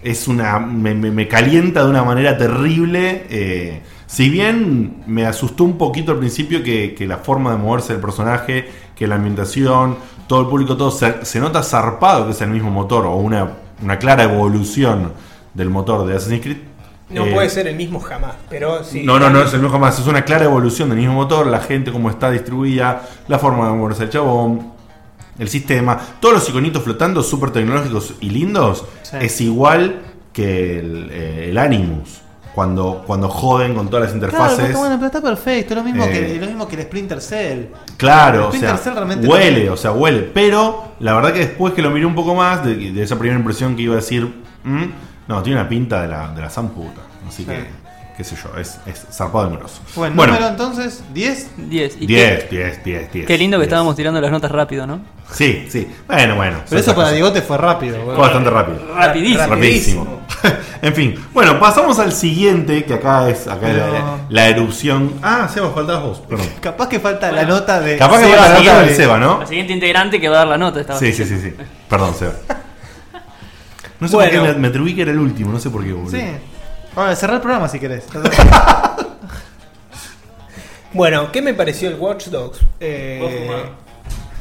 [0.03, 0.59] es una.
[0.59, 3.27] Me, me- me calienta de una manera terrible.
[3.31, 7.95] eh, si bien me asustó un poquito al principio que, que la forma de moverse
[7.95, 9.97] del personaje, que la ambientación,
[10.33, 13.51] todo el público, todo se, se nota zarpado que es el mismo motor o una,
[13.83, 15.13] una clara evolución
[15.53, 16.57] del motor de Assassin's Creed.
[17.11, 19.03] No eh, puede ser el mismo jamás, pero sí.
[19.05, 19.99] no, no, no es el mismo jamás.
[19.99, 23.75] Es una clara evolución del mismo motor, la gente cómo está distribuida, la forma de
[23.75, 24.73] moverse el chabón,
[25.39, 26.01] el sistema.
[26.19, 29.19] Todos los iconitos flotando, súper tecnológicos y lindos, Sí.
[29.21, 30.01] es igual
[30.33, 32.22] que el, eh, el Animus.
[32.55, 34.67] Cuando, cuando joden con todas las Claro, interfaces.
[34.67, 35.73] pero bueno, pero está perfecto.
[35.73, 36.11] Es lo mismo, Eh.
[36.11, 37.65] que, lo mismo que el Splinter Cell.
[37.97, 40.21] Claro, El o sea, Cell realmente huele, o sea, huele.
[40.35, 43.39] Pero la verdad que después que lo miré un poco más, de, de esa primera
[43.39, 44.25] impresión que iba a decir,
[44.65, 44.85] "Mm",
[45.29, 47.01] no, tiene una pinta de la, de la zamputa.
[47.27, 47.65] Así que,
[48.19, 49.81] qué sé yo, es, es zarpado de grosso.
[49.97, 51.51] Bueno, Bueno, número entonces, 10.
[51.57, 51.97] 10.
[52.03, 53.27] Y 10, 10, 10, 10.
[53.27, 53.69] Qué, lindo que 10.
[53.69, 55.01] estábamos tirando las notas rápido, ¿no?
[55.33, 55.89] Sí, sí.
[56.07, 56.59] Bueno, bueno.
[56.69, 57.97] Pero eso para esas Diegote fue rápido.
[58.05, 58.81] Fue bastante rápido.
[58.95, 59.47] Rapidísimo.
[59.47, 60.21] Rapidísimo.
[60.83, 61.15] en fin.
[61.33, 65.15] Bueno, pasamos al siguiente, que acá es acá Pero- la, la erupción.
[65.23, 66.19] Ah, Seba, faltabas vos.
[66.29, 66.47] Perdón.
[66.61, 67.97] Capaz que falta la nota de.
[67.97, 69.41] Capaz que va la nota del Seba, ¿no?
[69.41, 70.81] La siguiente integrante que va a dar la nota.
[70.81, 71.55] Estaba Sí, sí, sí, sí.
[71.89, 72.33] Perdón, Seba.
[74.01, 74.33] No sé Bueno.
[74.33, 76.11] por qué me, me atribuí que era el último, no sé por qué, boludo.
[76.11, 76.25] Sí.
[76.97, 78.05] Ahora, cerrar el programa si querés.
[80.93, 82.59] Bueno, ¿qué me pareció el Watch Dogs?
[82.81, 83.65] Eh,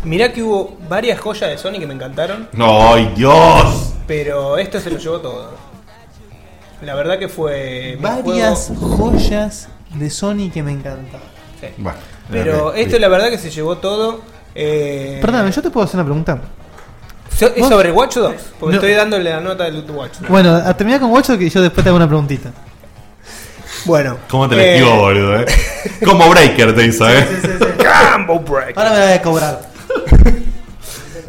[0.04, 3.94] mirá que hubo varias joyas de Sony que me encantaron, No, ¡Ay, Dios!
[4.08, 5.52] pero esto se lo llevó todo.
[6.82, 7.98] La verdad que fue.
[8.02, 11.22] Varias juego- joyas de Sony que me encantan.
[11.60, 11.68] sí.
[11.78, 11.98] Bueno,
[12.32, 13.02] Pero esto bien.
[13.02, 14.22] la verdad que se llevó todo.
[14.56, 16.40] Eh, Perdóname, ¿yo te puedo hacer una pregunta?
[17.40, 17.70] ¿Es ¿Vos?
[17.70, 18.44] sobre Watch Dogs?
[18.60, 18.82] Porque No.
[18.82, 20.30] estoy dándole la nota del Watch Dogs.
[20.30, 22.52] Bueno, a terminar con Watch Dogs y yo después te hago una preguntita.
[23.86, 24.18] Bueno.
[24.30, 25.46] ¿Cómo te la eh, esquivo, boludo, eh?
[26.06, 27.26] Como Breaker te hizo, eh.
[28.16, 28.78] Combo Break.
[28.78, 29.62] Ahora me la voy a cobrar.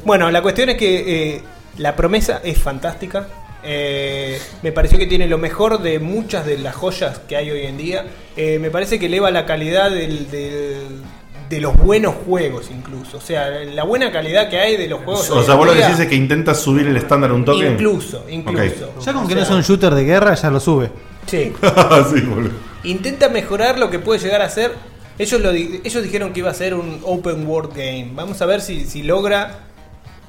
[0.05, 1.43] Bueno, la cuestión es que eh,
[1.79, 3.29] la promesa es fantástica.
[3.65, 7.63] Eh, me pareció que tiene lo mejor de muchas de las joyas que hay hoy
[7.67, 8.07] en día.
[8.37, 11.03] Eh, me parece que eleva la calidad del- del-
[11.49, 13.19] de los buenos juegos incluso.
[13.19, 15.29] O sea, la buena calidad que hay de los juegos.
[15.31, 17.69] O sea, vos lo que decís es que intentas subir el estándar un toque.
[17.69, 18.95] Incluso, incluso.
[19.05, 20.91] Ya con O que no es sea, un shooter de guerra, ya lo sube.
[21.27, 21.53] Sí.
[22.85, 24.73] Intenta mejorar lo que puede llegar a ser.
[25.19, 28.11] Ellos, lo, di- ellos dijeron que iba a ser un open world game.
[28.15, 29.67] Vamos a ver si, si logra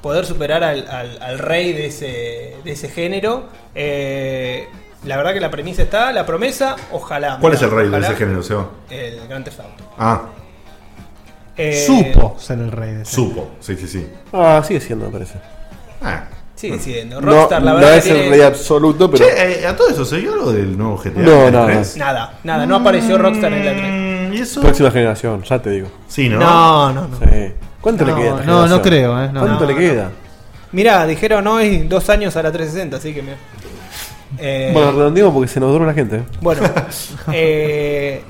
[0.04, 3.46] poder superar al, al- al rey de ese, de ese género.
[3.74, 4.68] Eh,
[5.04, 7.38] la verdad que la premisa está, la promesa, ojalá.
[7.40, 8.68] ¿Cuál es el rey de ese género, Seba?
[8.90, 9.84] El Grand Theft Auto.
[9.98, 10.22] Ah,
[11.56, 13.14] Eh, Supo ser el rey de ese.
[13.14, 13.52] supo.
[13.60, 14.06] Sí, sí, sí.
[14.32, 15.34] Ah, sigue siendo, me parece.
[16.02, 16.24] Ah.
[16.54, 17.20] Sigue siendo.
[17.20, 17.96] No, Rockstar, la no verdad.
[17.96, 19.24] es que el tiene- rey absoluto, pero.
[19.24, 21.20] Che, eh, a todo eso, ¿se vio algo del nuevo GTA?
[21.22, 21.82] No, ¿El nada.
[21.96, 23.84] Nada, nada, no apareció Rockstar en la 3.
[24.30, 24.60] Mm, ¿Y eso?
[24.60, 25.88] Próxima generación, ya te digo.
[26.08, 26.38] Sí, ¿no?
[26.40, 27.16] No, no, no.
[27.18, 27.24] Sí.
[27.84, 28.42] ¿Cuánto No, le queda?
[28.44, 29.40] no, no creo, eh, no.
[29.40, 30.10] ¿Cuánto No, le queda?
[30.72, 33.36] Mirá, dijeron hoy dos años a la 360, así que mira.
[34.38, 36.22] Eh, Bueno, redondeemos porque se nos dura la gente.
[36.40, 36.62] Bueno,
[37.32, 38.22] eh,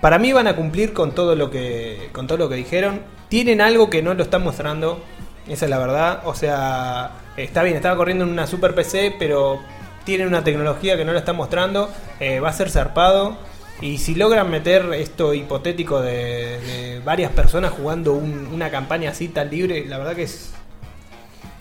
[0.00, 3.02] para mí van a cumplir con todo lo que con todo lo que dijeron.
[3.28, 5.00] Tienen algo que no lo están mostrando,
[5.46, 6.22] esa es la verdad.
[6.24, 9.60] O sea, está bien, estaba corriendo en una super PC, pero
[10.04, 11.90] tienen una tecnología que no lo están mostrando.
[12.20, 13.36] Eh, va a ser zarpado.
[13.80, 19.28] Y si logran meter esto hipotético de, de varias personas jugando un- una campaña así
[19.28, 20.52] tan libre, la verdad que es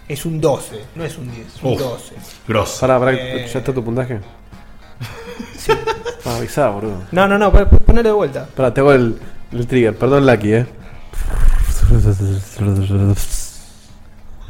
[0.07, 1.79] es un 12, no es un 10, es un Uf.
[1.79, 2.15] 12.
[2.47, 2.79] Grosso.
[2.79, 3.45] Pará, pará, Eh.
[3.51, 4.19] ¿ya está tu puntaje?
[5.57, 5.71] Sí.
[6.25, 7.03] Ah, avisá, boludo.
[7.11, 8.47] No, no, no, pon- ponelo de vuelta.
[8.55, 9.19] Pará, te hago el,
[9.51, 9.95] el trigger.
[9.97, 10.65] Perdón, Lucky, eh.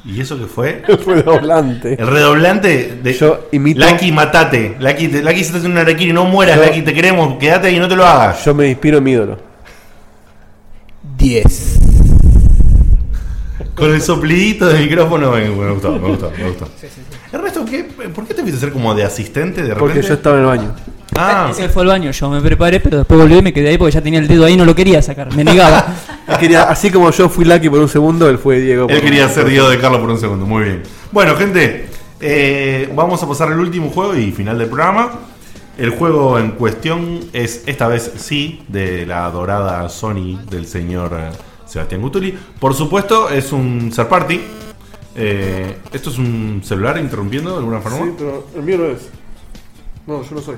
[0.06, 0.84] ¿Y eso qué fue?
[1.03, 1.98] Fue doblante.
[1.99, 3.14] El redoblante de.
[3.14, 4.78] Yo imito- Lucky, matate.
[4.80, 6.14] Lucky, te- Lucky se haciendo un araquiri.
[6.14, 7.38] No mueras, Yo- Lucky, te queremos.
[7.38, 8.44] Quédate y no te lo hagas.
[8.45, 9.38] Yo me inspiro en mi ídolo.
[11.18, 11.80] 10.
[13.76, 16.68] Con el soplidito del micrófono me, me gustó, me gustó, me gustó.
[17.32, 19.80] Ernesto, ¿qué, ¿por qué te fuiste a hacer como de asistente de repente?
[19.94, 20.76] Porque yo estaba en el baño.
[21.16, 23.78] Ah, Él fue al baño, yo me preparé, pero después volví y me quedé ahí
[23.78, 25.96] porque ya tenía el dedo ahí y no lo quería sacar, me negaba.
[26.28, 28.88] Él quería- así como yo fui Lucky por un segundo, él fue Diego.
[28.90, 30.84] él quería ser Diego de Carlos por un segundo, muy bien.
[31.12, 31.88] Bueno, gente,
[32.20, 35.12] eh, vamos a pasar al último juego y final del programa.
[35.78, 41.30] El juego en cuestión es, esta vez sí, de la dorada Sony del señor eh,
[41.66, 42.38] Sebastián Gutuli.
[42.60, 44.42] Por supuesto, es un third party.
[45.16, 47.98] Eh, ¿Esto es un celular interrumpiendo de alguna forma?
[48.06, 49.10] Sí, pero el mío no es.
[50.06, 50.56] No, yo no soy.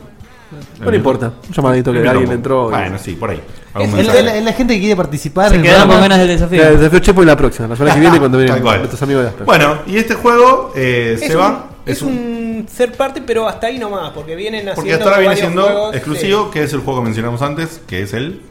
[0.80, 1.34] No le importa.
[1.48, 2.70] Un llamadito que alguien entró.
[2.70, 3.42] y- Bueno, sí, por ahí.
[3.80, 5.52] Es, la, es la gente que quiere participar.
[5.52, 6.68] Se quedaron con ganas del desafío.
[6.68, 8.80] El desafío Chepo y la próxima, la semana que viene cuando cual.
[8.80, 9.46] nuestros amigos de Asper.
[9.46, 11.70] Bueno, y este juego eh, Es se un, va.
[11.86, 15.36] es un third party, pero hasta ahí nomás, porque vienen haciendo Porque hasta ahora viene
[15.36, 18.42] siendo juegos, exclusivo, que es el juego que mencionamos antes, que es el, sí.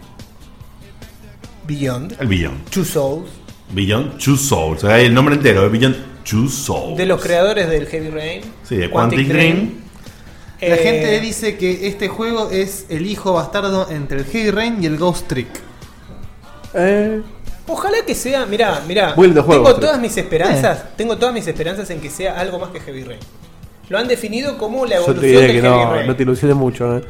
[1.66, 2.64] Beyond, el Beyond.
[2.70, 3.28] Two Souls,
[3.72, 4.84] Beyond Two Souls.
[4.84, 6.96] O sea, el nombre entero, Beyond Two Souls.
[6.96, 8.42] de los creadores del Heavy Rain.
[8.62, 9.70] Sí, de Quantic Dream.
[10.60, 14.82] La Eh, gente dice que este juego es el hijo bastardo entre el Heavy Rain
[14.82, 15.48] y el Ghost Trick.
[16.74, 17.22] Eh,
[17.70, 22.08] Ojalá que sea, mirá, mirá, tengo todas mis esperanzas, tengo todas mis esperanzas en que
[22.08, 23.20] sea algo más que Heavy Rain.
[23.90, 26.06] Lo han definido como la yo evolución te diré de que Heavy no, Rain.
[26.06, 26.96] no te ilusiones mucho.
[26.96, 27.02] Eh.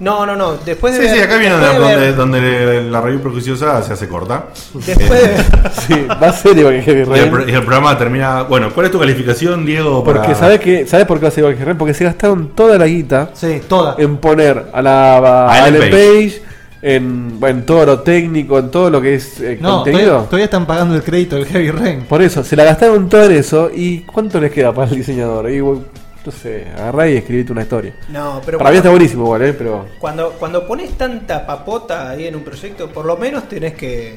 [0.00, 2.90] No, no, no, después de Sí, ver- sí, acá viene donde, de ver- donde, donde
[2.90, 4.46] la review prejuiciosa se hace corta.
[4.72, 5.44] después de ver-
[5.86, 7.48] Sí, va serio que Heavy Y el, Rain.
[7.48, 8.42] y el programa termina.
[8.44, 10.02] Bueno, ¿cuál es tu calificación, Diego?
[10.02, 11.78] para- Porque ¿sabes, que, ¿sabes por qué va a ser igual que Heavy Rain?
[11.78, 13.94] Porque se gastaron toda la guita Sí, toda.
[13.98, 16.42] en poner a la a A Ellen Ellen Page,
[16.82, 20.04] en, bueno, en todo lo técnico, en todo lo que es eh, No, contenido.
[20.06, 22.00] todavía, todavía están pagando el crédito del Heavy Rain.
[22.08, 23.70] Por eso, se la gastaron todo en eso.
[23.74, 25.50] ¿Y cuánto les queda para el diseñador?
[25.50, 25.82] Y, bueno,
[26.24, 27.94] no sé, agarrá y escribite una historia.
[28.08, 29.52] No, pero Para mí está buenísimo igual, ¿eh?
[29.54, 34.16] Pero cuando, cuando pones tanta papota ahí en un proyecto, por lo menos tenés que...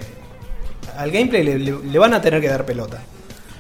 [0.98, 3.02] Al gameplay le, le- le van a tener que dar pelota.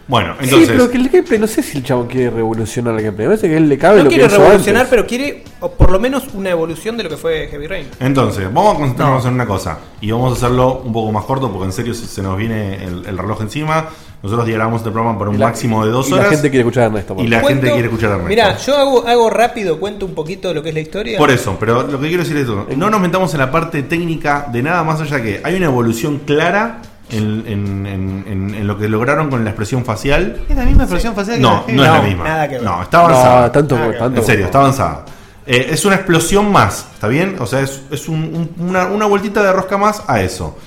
[0.06, 0.70] Bueno, sí, entonces.
[0.72, 3.26] pero que el gameplay, no sé si el chabón quiere revolucionar el gameplay.
[3.26, 4.90] Me parece que a él le cabe No lo quiere que revolucionar, antes.
[4.90, 7.88] pero quiere o por lo menos una evolución de lo que fue Heavy Rain.
[8.02, 9.80] Entonces, vamos a concentrarnos en una cosa.
[10.02, 12.84] Y vamos a hacerlo un poco más corto porque en serio se, se nos viene
[12.84, 13.88] el, el reloj encima.
[14.24, 16.28] Nosotros diagramamos este programa por un la- máximo de dos y horas.
[16.28, 17.16] La gente quiere escuchar a Ernesto.
[17.20, 18.30] Y la Cuento- gente quiere escuchar a Ernesto.
[18.30, 21.18] Mirá, yo hago, hago rápido, cuento un poquito de lo que es la historia.
[21.18, 22.66] Por eso, pero lo que quiero decir es esto.
[22.78, 26.20] No nos metamos en la parte técnica de nada más allá que hay una evolución
[26.20, 26.80] clara
[27.12, 30.38] en, en- en- en- en lo que lograron con la expresión facial.
[30.50, 32.24] Es la misma expresión facial que No, la no es la No, misma.
[32.24, 32.64] nada que ver.
[32.64, 33.41] No, está avanzada.
[33.48, 34.22] No, tanto, Nada tanto.
[34.22, 35.06] En serio, está avanzada.
[35.45, 37.36] Eh, es una explosión más, ¿está bien?
[37.40, 40.58] O sea, es, es un- un- una, una vueltita de rosca más a eso.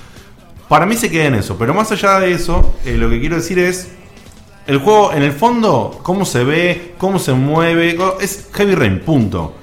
[0.69, 3.35] Para mí se queda en eso, pero más allá de eso, eh, lo que quiero
[3.37, 3.89] decir es.
[4.65, 9.53] El juego, en el fondo, cómo se ve, cómo se mueve, es Heavy Rain, punto.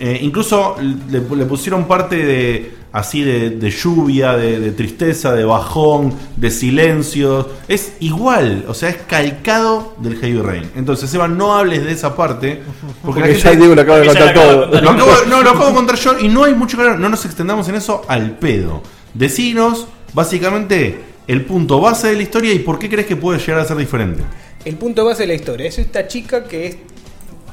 [0.00, 5.44] Eh, incluso le, le pusieron parte de así de, de lluvia, de, de tristeza, de
[5.44, 7.46] bajón, de silencios.
[7.68, 10.70] Es igual, o sea, es calcado del Heavy Rain.
[10.74, 12.60] Entonces, Eva, no hables de esa parte.
[13.04, 14.66] Porque, Porque ya Diego lo acaba de contar de todo.
[14.80, 16.98] lo acabo- no, lo acabo de contar yo y no hay mucho que hablar.
[16.98, 18.82] No nos extendamos en eso al pedo.
[19.14, 23.60] Decinos, básicamente, el punto base de la historia y por qué crees que puede llegar
[23.60, 24.22] a ser diferente.
[24.64, 26.76] El punto base de la historia es esta chica que es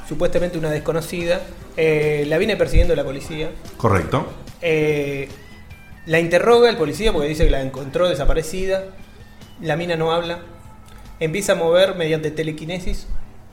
[0.07, 1.41] supuestamente una desconocida.
[1.77, 3.51] eh, la viene persiguiendo la policía.
[3.77, 4.27] Correcto.
[4.61, 5.27] eh,
[6.05, 8.83] la interroga el policía porque dice que la encontró desaparecida.
[9.61, 10.39] La mina no habla.
[11.19, 13.07] Empieza a mover mediante telequinesis.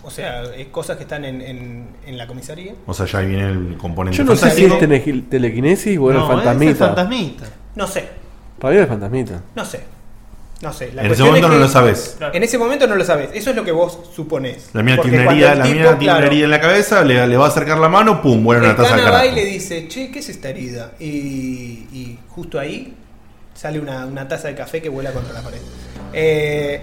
[0.05, 2.75] O sea, cosas que están en, en- en la comisaría.
[2.87, 6.11] O sea, ya ahí viene el componente Yo no sé si es tele- telequinesis o
[6.11, 6.87] era es fantasmita.
[6.87, 7.45] fantasmita.
[7.75, 8.09] No sé,
[8.63, 9.43] Para mí era el fantasmita.
[9.57, 9.81] no sé.
[10.61, 10.93] No sé.
[10.93, 12.17] La En ese momento es no lo sabes.
[12.33, 13.31] En ese momento no lo sabes.
[13.35, 14.71] Eso es lo que vos suponés.
[14.73, 17.79] La herida, el la tipo, mina claro, en la cabeza, le, le va a acercar
[17.79, 20.51] la mano, pum, vuelve una taza de va y le dice, che, ¿qué es esta
[20.51, 20.93] herida?
[21.01, 22.95] Y, y justo ahí
[23.53, 25.59] sale una, una taza de café que vuela contra la pared.
[26.13, 26.81] Eh,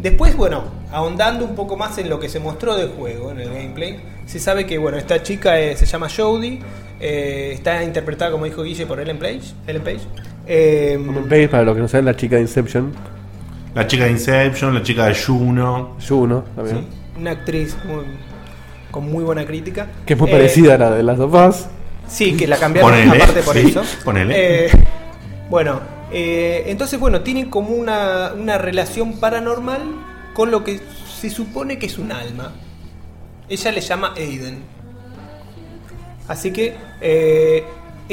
[0.00, 3.48] después, bueno, ahondando un poco más en lo que se mostró del juego, en el
[3.48, 6.60] gameplay, se sabe que, bueno, esta chica eh, se llama Jodie,
[7.00, 9.54] eh, está interpretada, como dijo Guille, por Ellen Page.
[9.66, 10.31] Ellen Page.
[10.46, 12.92] Eh, para los que no saben, la chica de Inception.
[13.74, 15.96] La chica de Inception, la chica de Juno.
[16.06, 16.86] Juno, también.
[17.18, 18.04] una actriz muy-
[18.90, 19.86] con muy buena crítica.
[20.06, 21.68] Que es muy Eh, parecida a la de las sofás.
[22.08, 23.82] Sí, que la cambiaron Ponele, aparte por sí, eso.
[24.04, 24.34] ponele.
[24.66, 24.70] Eh,
[25.48, 25.80] bueno,
[26.12, 29.80] eh, entonces, bueno, tienen como una, una relación paranormal
[30.34, 30.80] con lo que
[31.20, 32.52] se supone que es un alma.
[33.48, 34.58] Ella le llama Aiden.
[36.28, 37.64] Así que eh,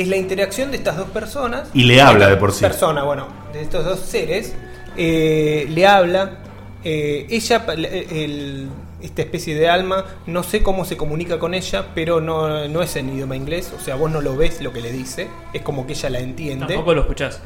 [0.01, 1.69] es la interacción de estas dos personas.
[1.73, 2.61] Y le habla de por sí.
[2.61, 4.53] Persona, bueno, de estos dos seres.
[4.97, 6.39] eh, le habla.
[6.83, 8.67] eh, ella, el-
[9.01, 12.95] esta especie de alma, no sé cómo se comunica con ella, pero no, no es
[12.97, 13.71] en idioma inglés.
[13.77, 15.27] O sea, vos no lo ves lo que le dice.
[15.53, 16.65] Es como que ella la entiende.
[16.67, 17.39] Tampoco lo escuchás.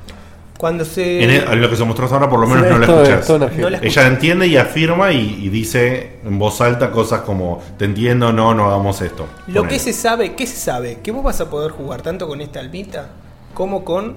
[0.64, 1.22] Cuando se.
[1.22, 2.88] En, el- lo que se mostró hasta ahora, por lo menos no la.
[2.88, 3.86] No escuché.
[3.86, 8.54] Ella entiende y afirma y, y dice en voz alta cosas como: Te entiendo, no,
[8.54, 9.28] no hagamos esto.
[9.48, 11.00] Lo que se sabe, ¿qué se sabe?
[11.04, 13.10] Que vos vas a poder jugar tanto con esta almita
[13.54, 14.16] como con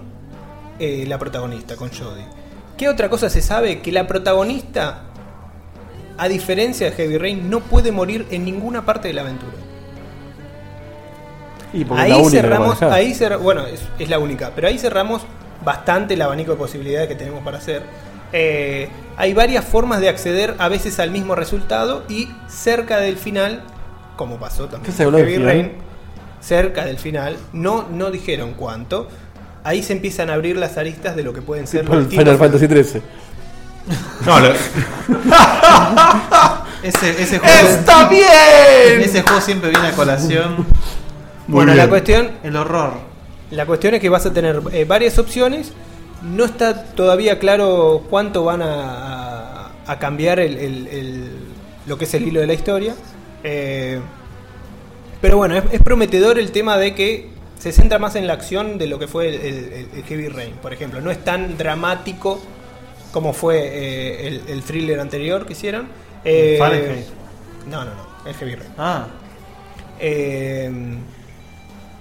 [0.78, 2.24] eh, la protagonista, con Jodie.
[2.78, 3.81] ¿Qué otra cosa se sabe?
[3.81, 5.02] Que la protagonista,
[6.16, 9.55] a diferencia de Heavy Rain, no puede morir en ninguna parte de la aventura.
[11.73, 12.93] Y Ahí cerramos, manejás.
[12.93, 15.23] ahí cer- bueno, es, es la única, pero ahí cerramos
[15.67, 17.83] bastante el abanico de posibilidades que tenemos para hacer.
[18.33, 23.63] Eh, hay varias formas de acceder a veces al mismo resultado y cerca del final,
[24.17, 25.39] como pasó también ¿Qué se habló Heavy?
[25.39, 25.73] Rain,
[26.41, 29.09] cerca del final, no, no dijeron cuánto.
[29.65, 32.39] Ahí se empiezan a abrir las aristas de lo que pueden ser el los Final
[32.39, 33.03] Fantasy XIII.
[34.25, 34.49] No, lo-
[36.83, 37.69] Ese, ese juego.
[37.69, 39.01] ¡Está bien!
[39.01, 40.55] Ese juego siempre viene a colación.
[41.49, 42.93] Muy Bueno, la cuestión, El horror.
[43.51, 45.73] La cuestión es que vas a tener eh, varias opciones.
[46.23, 51.31] No está todavía claro cuánto van a, a- a cambiar el, el- el-
[51.86, 52.94] lo que es el hilo de la historia.
[53.44, 54.01] Eh,
[55.20, 57.28] pero bueno, es, es prometedor el tema de que
[57.59, 61.01] se centra más en la acción de lo que fue el, Heavy Rain, por ejemplo.
[61.01, 62.40] No es tan dramático
[63.12, 65.89] como fue eh, el, thriller anterior que hicieron.
[67.70, 68.70] No, no, no, el Heavy Rain.
[68.77, 69.06] Ah,
[69.98, 70.70] Eh,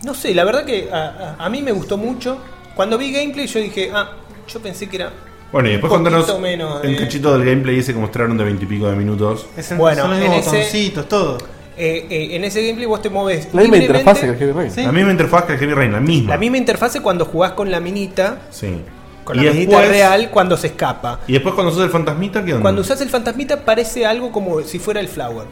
[0.06, 2.38] no sé, la verdad que a, a- a mí me gustó mucho.
[2.76, 4.12] Cuando vi gameplay yo dije, ah,
[4.48, 5.12] yo pensé que era...
[5.52, 8.44] Bueno, y después contanos poquito menos el de- cachito del gameplay ese que mostraron de
[8.44, 9.46] veintipico de minutos.
[9.58, 11.38] es el- Bueno, son los en mismos ese- botoncitos, todo.
[11.78, 14.72] eh, eh, en ese gameplay vos te mueves La misma interfaz que el Heavy Rain.
[14.72, 14.82] Sí.
[14.84, 16.30] La misma interfaz que el Heavy Rain, la misma.
[16.30, 18.82] La misma interfase cuando jugás con la minita, Sí.
[19.24, 21.20] con y la minita después, real cuando se escapa.
[21.28, 22.62] Y después cuando sos el fantasmita, ¿qué onda?
[22.62, 25.48] Cuando usás el fantasmita parece algo como si fuera el flower.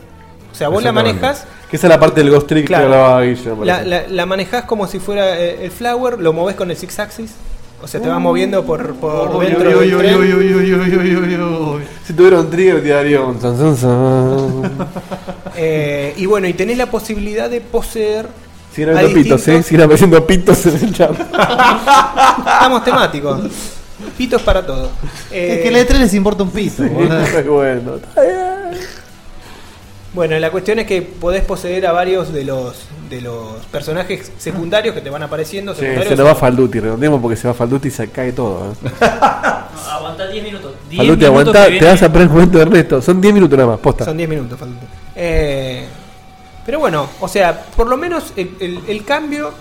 [0.53, 2.88] O sea, vos la manejas, Que esa es la parte del Ghost Trick Claro.
[2.88, 3.55] que hablaba Guille.
[3.55, 6.77] me la, la, la manejás como si fuera eh, el flower, lo movés con el
[6.77, 7.31] six axis.
[7.81, 9.81] O sea, te vas moviendo por, por dentro.
[12.05, 14.88] Si tuviera un trigger, te daría un zan, zan, zan.
[15.55, 18.27] Eh, y bueno, y tenés la posibilidad de poseer.
[18.73, 19.61] Siguen a habiendo pitos, ¿eh?
[19.61, 21.11] Siguen apareciendo pitos en el chat.
[21.19, 23.41] Estamos temáticos.
[24.17, 24.89] Pitos para todo.
[25.31, 26.81] Eh, Es que a la de 3 les importa un pito.
[26.84, 27.05] Muy
[27.47, 27.95] bueno.
[27.97, 28.52] Está bien.
[30.14, 32.76] Bueno, la cuestión es que podés poseer a varios de los
[33.10, 35.73] de los personajes secundarios que te van apareciendo.
[35.73, 36.10] Sí, secundarios.
[36.10, 38.72] se nos va Falduti, redondeemos porque se va Falduti y se cae todo.
[38.72, 38.76] ¿eh?
[39.02, 40.73] No, aguanta 10 minutos.
[40.90, 43.02] 10 Falduti, minutos aguantá, te vas a perder el momento de Ernesto.
[43.02, 44.06] Son 10 minutos nada más, posta.
[44.06, 44.80] Son 10 minutos, faltan.
[45.15, 45.85] Eh,
[46.65, 49.52] pero bueno, o sea, por lo menos el, el- el cambio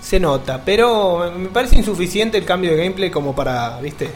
[0.00, 4.10] se nota, pero me parece insuficiente el cambio de gameplay como para, ¿viste?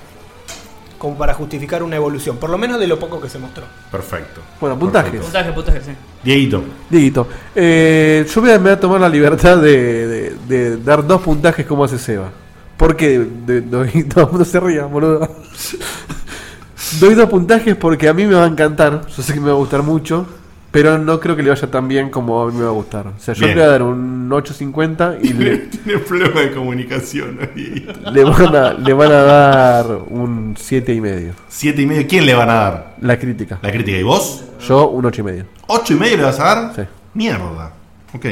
[0.98, 3.64] Como para justificar una evolución, por lo menos de lo poco que se mostró.
[3.90, 4.40] Perfecto.
[4.60, 5.20] Bueno, puntajes.
[5.20, 5.90] Puntaje, puntaje, sí.
[6.22, 6.62] Dieguito.
[6.88, 11.06] Dieguito, eh, yo voy a, me voy a tomar la libertad de, de- de dar
[11.06, 12.30] dos puntajes como hace Seba.
[12.76, 13.60] Porque de,
[14.16, 15.28] no, no se ría, boludo.
[17.00, 19.06] doy dos puntajes porque a mí me va a encantar.
[19.08, 20.26] Yo sé que me va a gustar mucho.
[20.74, 23.06] Pero no creo que le vaya tan bien como a mí me va a gustar.
[23.06, 23.56] O sea, yo Bien.
[23.56, 28.10] le voy a dar un 8.50 y le, Tiene problema de comunicación, ¿no, Dieguito?
[28.10, 31.32] le, van a, le van a dar un 7,5.
[31.46, 32.06] Siete y medio.
[32.08, 32.96] ¿Quién le van a dar?
[33.02, 33.60] La crítica.
[33.62, 33.96] La crítica.
[33.96, 34.46] ¿Y vos?
[34.66, 35.44] Yo un 8,5.
[35.68, 36.74] ¿Ocho y medio le vas a dar?
[36.74, 36.82] Sí.
[37.14, 37.72] Mierda.
[38.12, 38.26] Ok.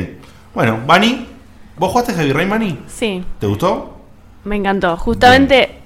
[0.52, 1.28] Bueno, Bani.
[1.78, 2.78] ¿Vos jugaste Heavy Rain, Bani?
[2.89, 4.01] Sí, ¿Te gustó?
[4.44, 4.97] me encantó.
[4.97, 5.82] Justamente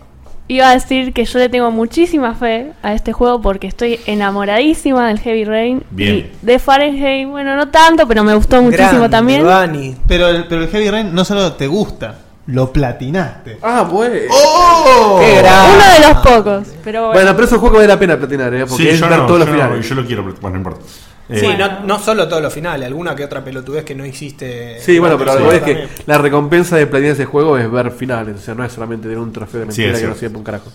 [0.49, 5.09] iba a decir que yo le tengo muchísima fe a este juego porque estoy enamoradísima
[5.09, 5.83] del Heavy Rain.
[5.91, 6.31] Bien.
[6.43, 9.45] Y de Fahrenheit, bueno, no tanto, pero me gustó muchísimo Grande, también.
[9.45, 9.97] Vani.
[10.07, 13.59] Pero el, pero el Heavy Rain no solo te gusta, lo platinaste.
[13.63, 14.15] Ah, bueno.
[14.31, 15.19] ¡Oh!
[15.21, 15.73] Qué grande.
[15.75, 17.15] Uno de los pocos, pero bueno.
[17.15, 18.67] Bueno, pero es un juego que vale la pena platinar, ¿eh?
[18.67, 19.89] Porque Sí, es yo ver no, todos los no, finales.
[19.89, 20.81] yo lo quiero, pero bueno, no importa.
[21.33, 24.79] Sí, no, no solo todos los finales, alguna que otra pelotudez que no hiciste.
[24.81, 27.69] Sí, bueno, pero Sí, lo que es que la recompensa de platinar ese juego es
[27.71, 30.09] ver finales, o sea, no es solamente tener un trofeo de Sí, mentira es que
[30.09, 30.71] no sirve para un carajo.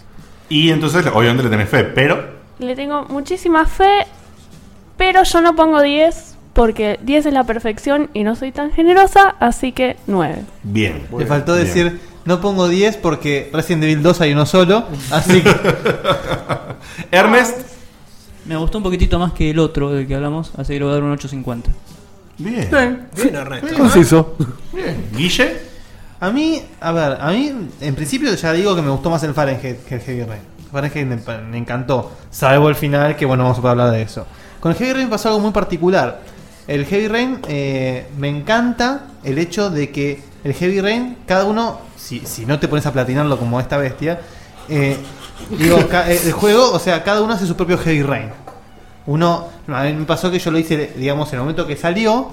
[0.50, 2.42] Y entonces, obviamente le tenés fe, pero.
[2.60, 4.06] Le tengo muchísima fe,
[4.98, 9.36] pero yo no pongo 10 porque 10 es la perfección y no soy tan generosa,
[9.40, 10.44] así que 9.
[10.64, 11.08] Bien.
[11.18, 11.66] Le faltó Bien.
[11.66, 14.84] decir, no pongo 10 porque Resident Evil 2 hay uno solo.
[15.12, 15.56] Así que
[17.12, 17.58] Ernest.
[18.46, 20.92] Me gustó un poquitito más que el otro del que hablamos, así que le voy
[20.92, 21.64] a dar un 8.50.
[22.38, 22.70] Bien.
[23.16, 23.78] Bien, Ernesto.
[23.78, 24.36] Conciso.
[25.16, 25.58] Guille.
[26.20, 29.34] a mí, a ver, a mí en principio ya digo que me gustó más el
[29.34, 30.42] Fahrenheit que el Heavy Rain.
[30.72, 34.26] Fahrenheit me, me encantó, salvo el final, que bueno, vamos a poder hablar de eso.
[34.60, 36.22] Con el Heavy Rain pasó algo muy particular.
[36.68, 41.80] El Heavy Rain eh, me encanta el hecho de que el Heavy Rain, cada uno,
[41.98, 44.22] si, si no te pones a platinarlo como esta bestia,
[44.70, 44.98] eh,
[45.50, 48.30] digo, eh, el juego, o sea, cada uno hace su propio Heavy Rain.
[49.08, 52.30] Uno, a mí me pasó que yo lo hice, digamos, en el momento que salió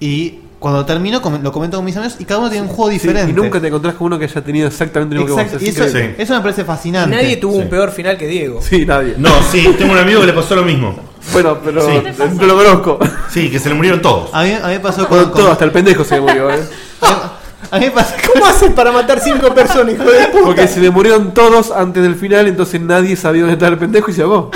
[0.00, 2.90] y cuando termino com- lo comento con mis amigos y cada uno tiene un juego
[2.90, 3.30] Sí, diferente.
[3.30, 5.52] y nunca te encontrás con uno que haya tenido exactamente lo mismo que vos.
[5.52, 5.86] Es y eso.
[5.88, 5.98] Sí.
[6.18, 7.14] eso me parece fascinante.
[7.14, 7.58] Nadie tuvo Sí.
[7.60, 8.60] un peor final que Diego.
[8.62, 9.14] Sí, nadie.
[9.18, 10.96] No, sí, tengo un amigo que le pasó lo mismo.
[11.32, 12.00] Bueno, pero Sí.
[12.40, 12.98] no lo conozco.
[13.30, 14.30] Sí, que se le murieron todos.
[14.32, 16.58] A mí, a mí me pasó con, todo, hasta el pendejo se murió, ¿eh?
[17.70, 20.44] a mí me pasó ¿Cómo haces para matar cinco personas, hijo de puta?
[20.44, 24.10] Porque se le murieron todos antes del final, entonces nadie sabía dónde estaba el pendejo
[24.10, 24.50] y se ahogó.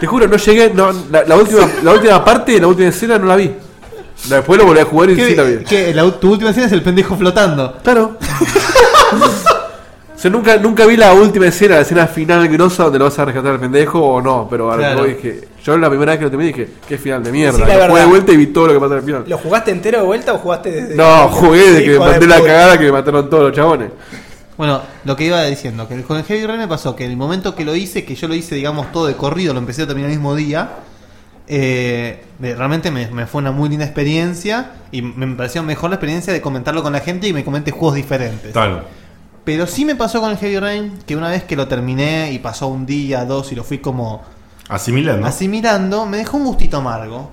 [0.00, 0.70] Te juro, no llegué.
[0.74, 3.54] No, la, la última, la última parte, la última escena no la vi.
[4.28, 5.64] Después lo volví a jugar y sí la vi.
[5.64, 7.76] que la, tu última escena es el pendejo flotando.
[7.82, 8.16] Claro.
[10.24, 13.18] O sea, nunca, nunca vi la última escena, la escena final grosa donde lo vas
[13.18, 15.04] a rescatar al pendejo o no, pero a lo que Claro.
[15.04, 17.58] es que yo la primera vez que lo terminé dije, qué final de mierda.
[17.58, 18.00] Sí, la Lo jugué verdad.
[18.04, 19.24] de vuelta y vi todo lo que pasó al final.
[19.28, 20.94] ¿Lo jugaste entero de vuelta o jugaste desde.?
[20.96, 22.46] No, jugué de que me Hijo mandé la puta.
[22.48, 23.90] cagada que me mataron todos los chabones.
[24.56, 27.18] Bueno, lo que iba diciendo, que con el Heavy Rain me pasó que en el
[27.18, 29.86] momento que lo hice, que yo lo hice, digamos, todo de corrido, lo empecé a
[29.86, 30.70] terminar el mismo día,
[31.46, 35.96] eh, me- realmente me, me fue una muy linda experiencia y me pareció mejor la
[35.96, 38.54] experiencia de comentarlo con la gente y me comenté juegos diferentes.
[38.54, 38.84] Tal.
[39.44, 42.38] Pero sí me pasó con el Heavy Rain que una vez que lo terminé y
[42.38, 44.22] pasó un día, dos y lo fui como
[44.68, 45.26] Asimilando.
[45.26, 47.30] asimilando, me dejó un gustito amargo.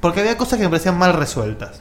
[0.00, 1.80] Porque había cosas que me parecían mal resueltas.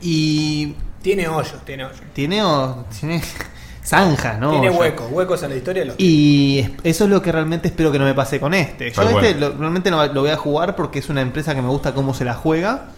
[0.00, 2.00] Y Tiene hoyos, tiene hoyos.
[2.12, 3.22] tiene, o- tiene
[3.84, 4.50] zanjas, ¿no?
[4.50, 5.84] tiene huecos, huecos en la historia.
[5.84, 5.94] Los...
[5.98, 8.90] Y es- eso es lo que realmente espero que no me pase con este.
[8.92, 11.94] Yo este lo- realmente lo voy a jugar porque es una empresa que me gusta
[11.94, 12.88] cómo se la juega.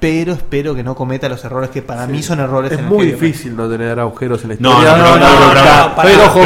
[0.00, 2.90] Pero espero que no cometa los errores que para mí son errores Es en el
[2.90, 4.96] muy difícil no tener agujeros en la No, historia.
[4.96, 6.40] no, no, no, no, pero ojo,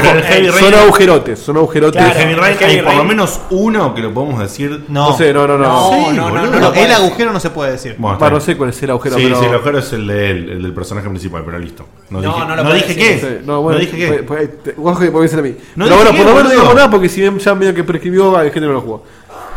[0.59, 2.01] son agujerotes, son agujerotes.
[2.03, 4.85] Hay por lo menos uno que lo podemos decir.
[4.89, 5.65] No, No sé, no, no, no.
[5.69, 6.47] No, Sí, no, no, boludo.
[6.47, 7.97] no, No, lo el agujero no se puede decir.
[7.99, 9.39] Bueno, no sé cuál es el agujero, Sí, pero...
[9.41, 11.87] sí, el agujero es el, de él, el del personaje principal, pero listo.
[12.09, 13.41] No, No, dije, no dije qué.
[13.45, 14.74] No, bueno, dije qué.
[14.79, 15.55] ojo que puede ser a mí.
[15.77, 17.55] No pero dije bueno, qué, por lo menos no digo nada porque si bien ya
[17.55, 19.05] medio que prescribió, hay gente que no lo jugó.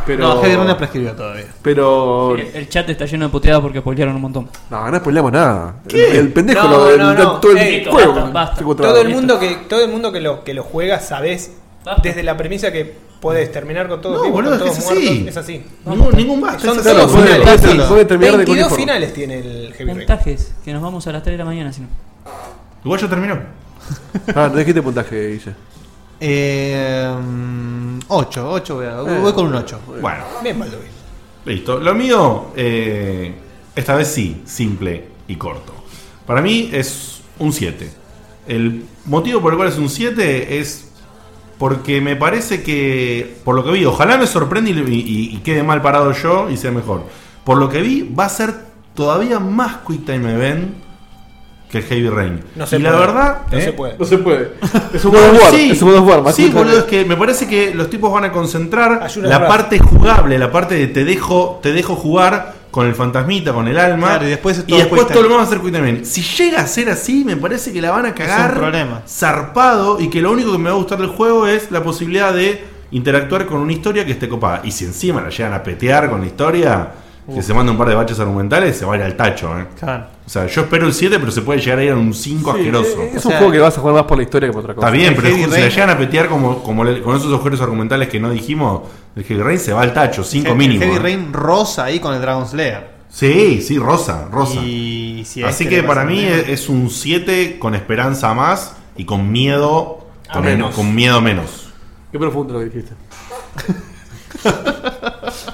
[0.05, 0.19] Pero...
[0.27, 1.45] No, Heavy Rain no prescribió todavía.
[1.61, 2.35] Pero...
[2.35, 4.49] El, el chat está lleno de puteadas porque spoilearon un montón.
[4.69, 5.75] No, no spoileamos nada.
[5.89, 7.39] El, el pendejo No, lo, el- no, no.
[7.39, 8.13] todo el Ey, juego.
[8.13, 8.55] basta, basta.
[8.57, 8.93] secuestrado.
[8.93, 11.51] Todo el mundo que todo el mundo que lo que lo juega sabes
[11.83, 12.01] Basta.
[12.03, 14.85] desde la premisa que puedes terminar con todos No, boludo, con es todos que es
[14.99, 15.09] así.
[15.09, 15.63] muertos, es así.
[15.85, 16.59] Ningún, ningún basta.
[16.59, 17.61] Son Claro, todos finales.
[17.61, 18.77] puede, puede terminar de 22 cualquier forma.
[18.77, 19.97] finales tiene el Heavy Rain.
[20.07, 21.87] Puntajes, que nos vamos a las 3 de la mañana, si no.
[22.83, 23.39] Igual ya terminó.
[24.35, 25.55] Ah, no dijiste puntaje, Guille.
[26.19, 27.15] Eh,
[28.07, 29.79] 8, 8 voy, a- voy con un 8.
[30.01, 30.87] Bueno, Bien, Baldovin.
[31.45, 31.79] listo.
[31.79, 33.33] Lo mío, eh,
[33.75, 35.73] esta vez sí, simple y corto.
[36.25, 37.91] Para mí es un 7.
[38.47, 40.89] El motivo por el cual es un 7 es
[41.57, 45.63] porque me parece que, por lo que vi, ojalá me sorprenda y, y- y quede
[45.63, 47.03] mal parado yo y sea mejor.
[47.43, 48.53] Por lo que vi, va a ser
[48.93, 50.75] todavía más Quick Time Event
[51.69, 52.41] que el Heavy Rain.
[52.55, 52.93] No se y puede.
[52.93, 53.61] la verdad, No ¿eh?
[53.61, 53.95] se puede.
[53.97, 54.51] No se puede.
[54.93, 55.51] Es un No, God of War.
[55.51, 55.71] sí.
[55.71, 56.33] Es un God of War.
[56.33, 59.79] Sí, boludo, es que me parece que los tipos van a concentrar Ayuda la parte
[59.79, 64.07] jugable, la parte de te dejo, te dejo jugar con el fantasmita, con el alma.
[64.07, 65.33] Claro, y después es y todo después todo lo time.
[65.35, 66.05] demás va a time event.
[66.05, 69.01] Si llega a ser así, me parece que la van a cagar un problema.
[69.07, 72.33] zarpado y que lo único que me va a gustar del juego es la posibilidad
[72.33, 74.61] de interactuar con una historia que esté copada.
[74.63, 76.89] Y si encima la llegan a petear con la historia,
[77.33, 79.57] que se manda un par de baches argumentales, se va a ir al tacho.
[79.59, 79.65] ¿eh?
[79.79, 80.05] Claro.
[80.25, 82.51] O sea, yo espero el 7, pero se puede llegar a ir a un 5
[82.53, 83.01] Sí, asqueroso.
[83.03, 84.53] Es, es O un sea- juego que vas a jugar más por la historia que
[84.53, 84.87] por otra cosa.
[84.87, 87.15] Está bien, El pero Heavy si la Rain- llegan a petear como, como le- con
[87.15, 88.81] esos agujeros argumentales que no dijimos,
[89.15, 90.81] el Heavy Rain se va al tacho, 5 El mínimo.
[90.81, 90.99] Heavy ¿eh?
[90.99, 92.95] Rain rosa ahí con el Dragon Slayer.
[93.09, 94.59] Sí, sí, rosa, rosa.
[94.61, 99.05] Y si Así este que para mí es, es un 7 con esperanza más y
[99.05, 100.75] con miedo A con, menos.
[100.75, 101.69] con miedo menos.
[102.11, 102.93] Qué profundo lo que dijiste.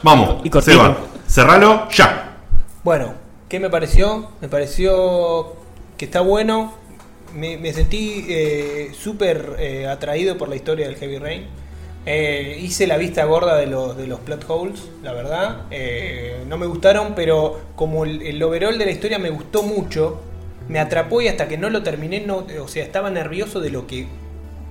[0.04, 0.62] Vamos, Y cortito.
[0.62, 0.98] Seba,
[1.32, 2.38] cerralo ya.
[2.84, 3.14] Bueno,
[3.48, 4.32] ¿qué me pareció?
[4.42, 5.56] Me pareció
[5.98, 6.74] que está bueno.
[7.34, 11.46] Me, me sentí eh, súper eh, atraído por la historia del Heavy Rain.
[12.06, 15.62] Eh, hice la vista gorda de los, de los plot holes, la verdad.
[15.72, 20.20] Eh, no me gustaron, pero como el, el overall de la historia me gustó mucho,
[20.68, 23.88] me atrapó y hasta que no lo terminé, no, o sea, estaba nervioso de lo
[23.88, 24.08] que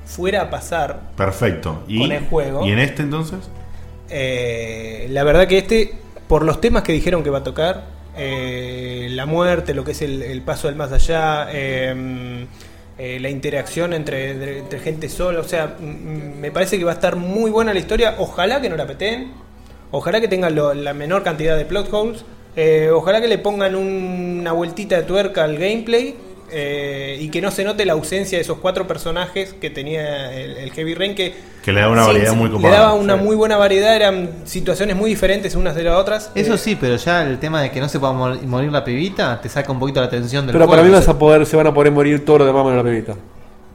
[0.04, 1.00] fuera a pasar.
[1.16, 1.84] Perfecto.
[1.86, 2.66] ¿Y, Con el juego.
[2.66, 3.38] ¿Y en este entonces?
[4.10, 5.94] Eh, la verdad que este,
[6.30, 7.86] por los temas que dijeron que va a tocar,
[8.16, 12.46] eh, la muerte, lo que es el, paso del más allá, eh,
[12.98, 14.30] eh, la interacción entre,
[14.60, 18.14] entre- gente sola, o sea, me parece que va a estar muy buena la historia.
[18.18, 19.32] Ojalá que no la peteen,
[19.90, 20.54] ojalá que tengan
[20.84, 22.24] la menor cantidad de plot holes,
[22.54, 26.14] eh, ojalá que le pongan un- una vueltita de tuerca al gameplay.
[26.52, 30.56] Eh, y que no se note la ausencia de esos cuatro personajes que tenía el,
[30.56, 32.74] el Heavy Rain que Que le da una Sí, variedad sí, muy Le copada.
[32.74, 33.22] daba una Sí.
[33.24, 36.30] muy buena variedad, eran situaciones muy diferentes unas de las otras.
[36.34, 38.82] Eso Eh, sí, pero ya el tema de que no se pueda mor- morir la
[38.84, 41.56] pibita te saca un poquito la atención del Pero para mí vas a poder, se
[41.56, 43.12] van a poder morir todos los demás menos la pibita.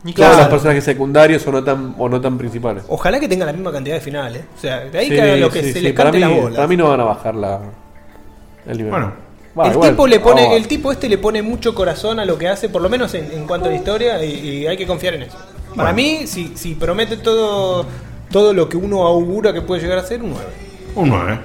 [0.07, 2.83] Y Todos claro, los personajes secundarios o no tan, o no tan principales.
[2.89, 4.43] Ojalá que tengan la misma cantidad de finales.
[4.55, 6.31] O sea, de ahí Sí, que lo que sí, se sí, les para cante mí,
[6.31, 6.55] las bolas.
[6.57, 7.59] Para mí no van a bajar la.
[8.67, 8.91] el nivel.
[8.91, 9.24] Bueno.
[9.63, 9.89] El igual.
[9.91, 10.55] tipo le pone, Oh.
[10.57, 13.31] el tipo este le pone mucho corazón a lo que hace, por lo menos en,
[13.31, 15.37] en cuanto a la historia, y, y hay que confiar en eso.
[15.75, 15.95] Para Bueno.
[15.95, 17.85] mí, si, si promete todo,
[18.31, 20.45] todo lo que uno augura que puede llegar a ser, un 9.
[20.95, 21.39] Un 9.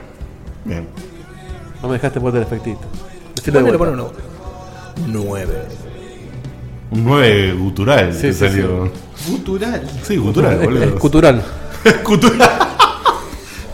[0.65, 0.89] Bien.
[1.83, 2.81] No me dejaste poner el efectito.
[3.35, 4.13] Decilo de ¿Cuándo le pone un
[5.07, 5.47] 9?
[5.47, 5.55] 9.
[6.93, 8.13] Un 9 gutural.
[8.13, 8.91] Sí, te sí, salió.
[9.27, 9.89] Cultural.
[10.03, 10.85] Sí, gutural, Es, boludo.
[10.85, 11.43] es cultural.
[12.05, 12.49] Gutural.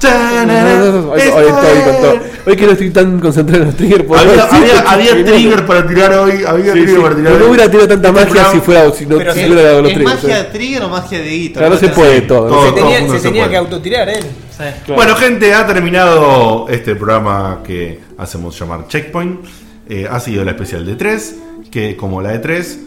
[0.02, 2.18] Hoy, hoy estoy con todo.
[2.46, 4.04] Hoy que no estoy tan concentrado en los triggers.
[4.10, 6.44] Había, había, trigger para tirar hoy.
[6.46, 7.02] Había Sí, trigger sí.
[7.02, 7.50] para tirar No hoy.
[7.50, 10.22] hubiera tirado tanta Este magia si fuera si no, si hubiera dado los ¿Es triggers.
[10.22, 11.58] magia de trigger o magia de hito?
[11.58, 12.48] Claro, no se puede todo.
[12.48, 12.66] Todo.
[12.66, 13.50] Se tenía, mundo se se tenía puede.
[13.50, 14.24] que autotirar él.
[14.56, 14.74] Claro.
[14.94, 19.44] Bueno, gente, ha terminado este programa que hacemos llamar Checkpoint.
[19.88, 21.36] Eh, ha sido la especial de 3,
[21.70, 22.78] que como la de 3,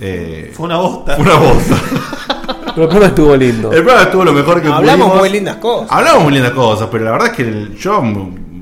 [0.00, 1.16] eh, Fue una bosta.
[1.16, 1.74] fue una bosta.
[2.76, 3.72] Pero el programa estuvo lindo.
[3.72, 5.18] El programa estuvo lo mejor que Hablamos pudimos.
[5.18, 5.88] muy lindas cosas.
[5.90, 8.02] Hablamos muy lindas cosas, pero la verdad es que el- yo,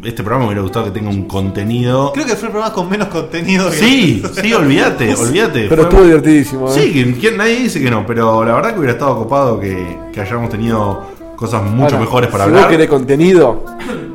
[0.04, 2.12] este programa me hubiera gustado que tenga un contenido.
[2.12, 3.68] Creo que fue el programa con menos contenido.
[3.70, 5.66] que- Sí, sí, olvídate, olvídate.
[5.68, 6.68] Pero Fue- estuvo divertidísimo.
[6.68, 6.72] ¿eh?
[6.72, 9.84] Sí, que- que nadie dice que no, pero la verdad que hubiera estado copado que,
[10.12, 11.02] que hayamos tenido
[11.34, 12.62] cosas mucho Ahora, mejores para si hablar.
[12.66, 13.64] vos querés contenido,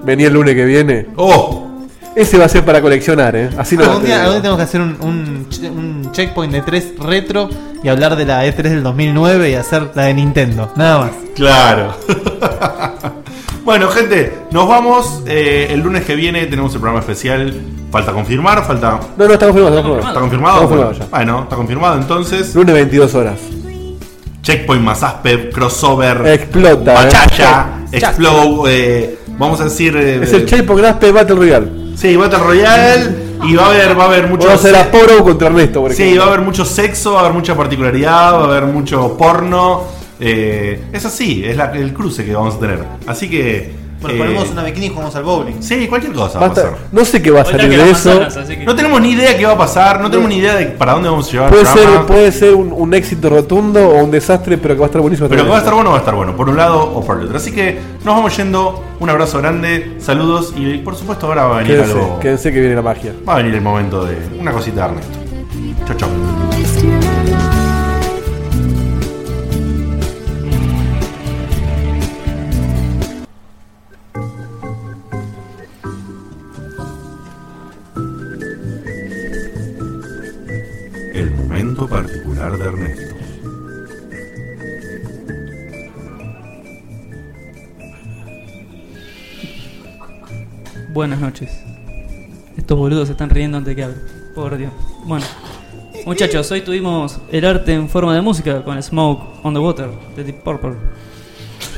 [0.05, 1.07] vení el lunes que viene.
[1.17, 1.67] ¡Oh!
[2.15, 3.49] Ese va a ser para coleccionar, ¿eh?
[3.57, 4.27] Así no Algún te día, digo.
[4.29, 7.49] algún día tenemos que hacer un, un, che- un checkpoint de 3 retro
[7.83, 10.71] y hablar de la E3 del 2009 y hacer la de Nintendo.
[10.75, 11.11] Nada más.
[11.35, 11.93] Claro.
[13.63, 15.23] bueno, gente, nos vamos.
[15.27, 17.53] Eh, el lunes que viene tenemos el programa especial.
[17.91, 18.99] Falta confirmar, falta.
[19.17, 20.59] No, no, está confirmado, está ¿Está confirmado.
[20.59, 20.59] confirmado?
[20.59, 21.05] Está confirmado Bueno, ya.
[21.09, 22.55] bueno, está confirmado entonces.
[22.55, 23.39] Lunes 22 horas.
[24.41, 26.95] Checkpoint más Aspe, crossover, Explota, ¿eh?
[27.05, 29.95] Machacha, Explode, eh, vamos a decir.
[29.97, 31.78] eh, Es el Checkpoint Graspe Battle Royale.
[31.99, 33.29] Sí, Battle Royale.
[33.45, 34.47] Y va a haber, va a haber mucho.
[34.47, 37.19] Vamos a hacer a Poro contra Ernesto, por Sí, va a haber mucho sexo, va
[37.19, 39.83] a haber mucha particularidad, va a haber mucho porno.
[40.21, 42.79] eh, es así, es la- el cruce que vamos a tener.
[43.07, 43.71] Así que.
[44.01, 45.55] Bueno, eh, ponemos una bikini y jugamos al bowling.
[45.61, 46.77] Sí, cualquier cosa Va a pasar.
[46.91, 48.21] no sé qué va a salir de eso.
[48.47, 50.93] que- No tenemos ni idea qué va a pasar, no tenemos ni idea de para
[50.93, 54.11] dónde vamos a llevar Puede el ser, puede ser un, un éxito rotundo o un
[54.11, 55.27] desastre, pero que va a estar buenísimo.
[55.27, 57.17] Pero que va a estar bueno, va a estar bueno, por un lado o por
[57.19, 57.37] el otro.
[57.37, 58.83] Así que nos vamos yendo.
[58.99, 62.19] Un abrazo grande, saludos y por supuesto ahora va a venir Quédense, algo.
[62.19, 63.13] quédense que viene la magia.
[63.27, 65.17] Va a venir el momento de una cosita de Ernesto.
[65.87, 67.08] Chau, chau.
[81.87, 83.15] Particular de Ernesto.
[90.91, 91.51] Buenas noches.
[92.57, 93.97] Estos boludos se están riendo antes que hable.
[94.35, 94.71] Por Dios.
[95.05, 95.25] Bueno.
[96.05, 100.23] Muchachos, hoy tuvimos el arte en forma de música con Smoke on the Water de
[100.23, 100.73] Deep Purple.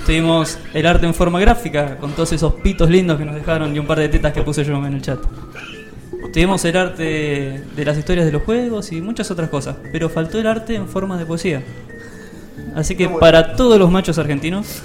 [0.06, 3.80] Tuvimos el arte en forma gráfica con todos esos pitos lindos que nos dejaron y
[3.80, 5.20] un par de tetas que puse yo en el chat.
[6.34, 10.40] Tuvimos el arte de las historias de los juegos y muchas otras cosas, pero faltó
[10.40, 11.62] el arte en forma de poesía.
[12.76, 14.82] Así que para todos los machos argentinos,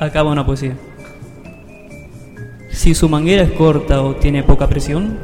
[0.00, 0.76] acaba una poesía.
[2.70, 5.18] Si su manguera es corta o tiene poca presión,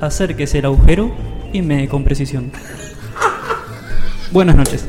[0.00, 1.12] acérquese el agujero
[1.52, 2.52] y me con precisión.
[4.32, 4.88] Buenas noches.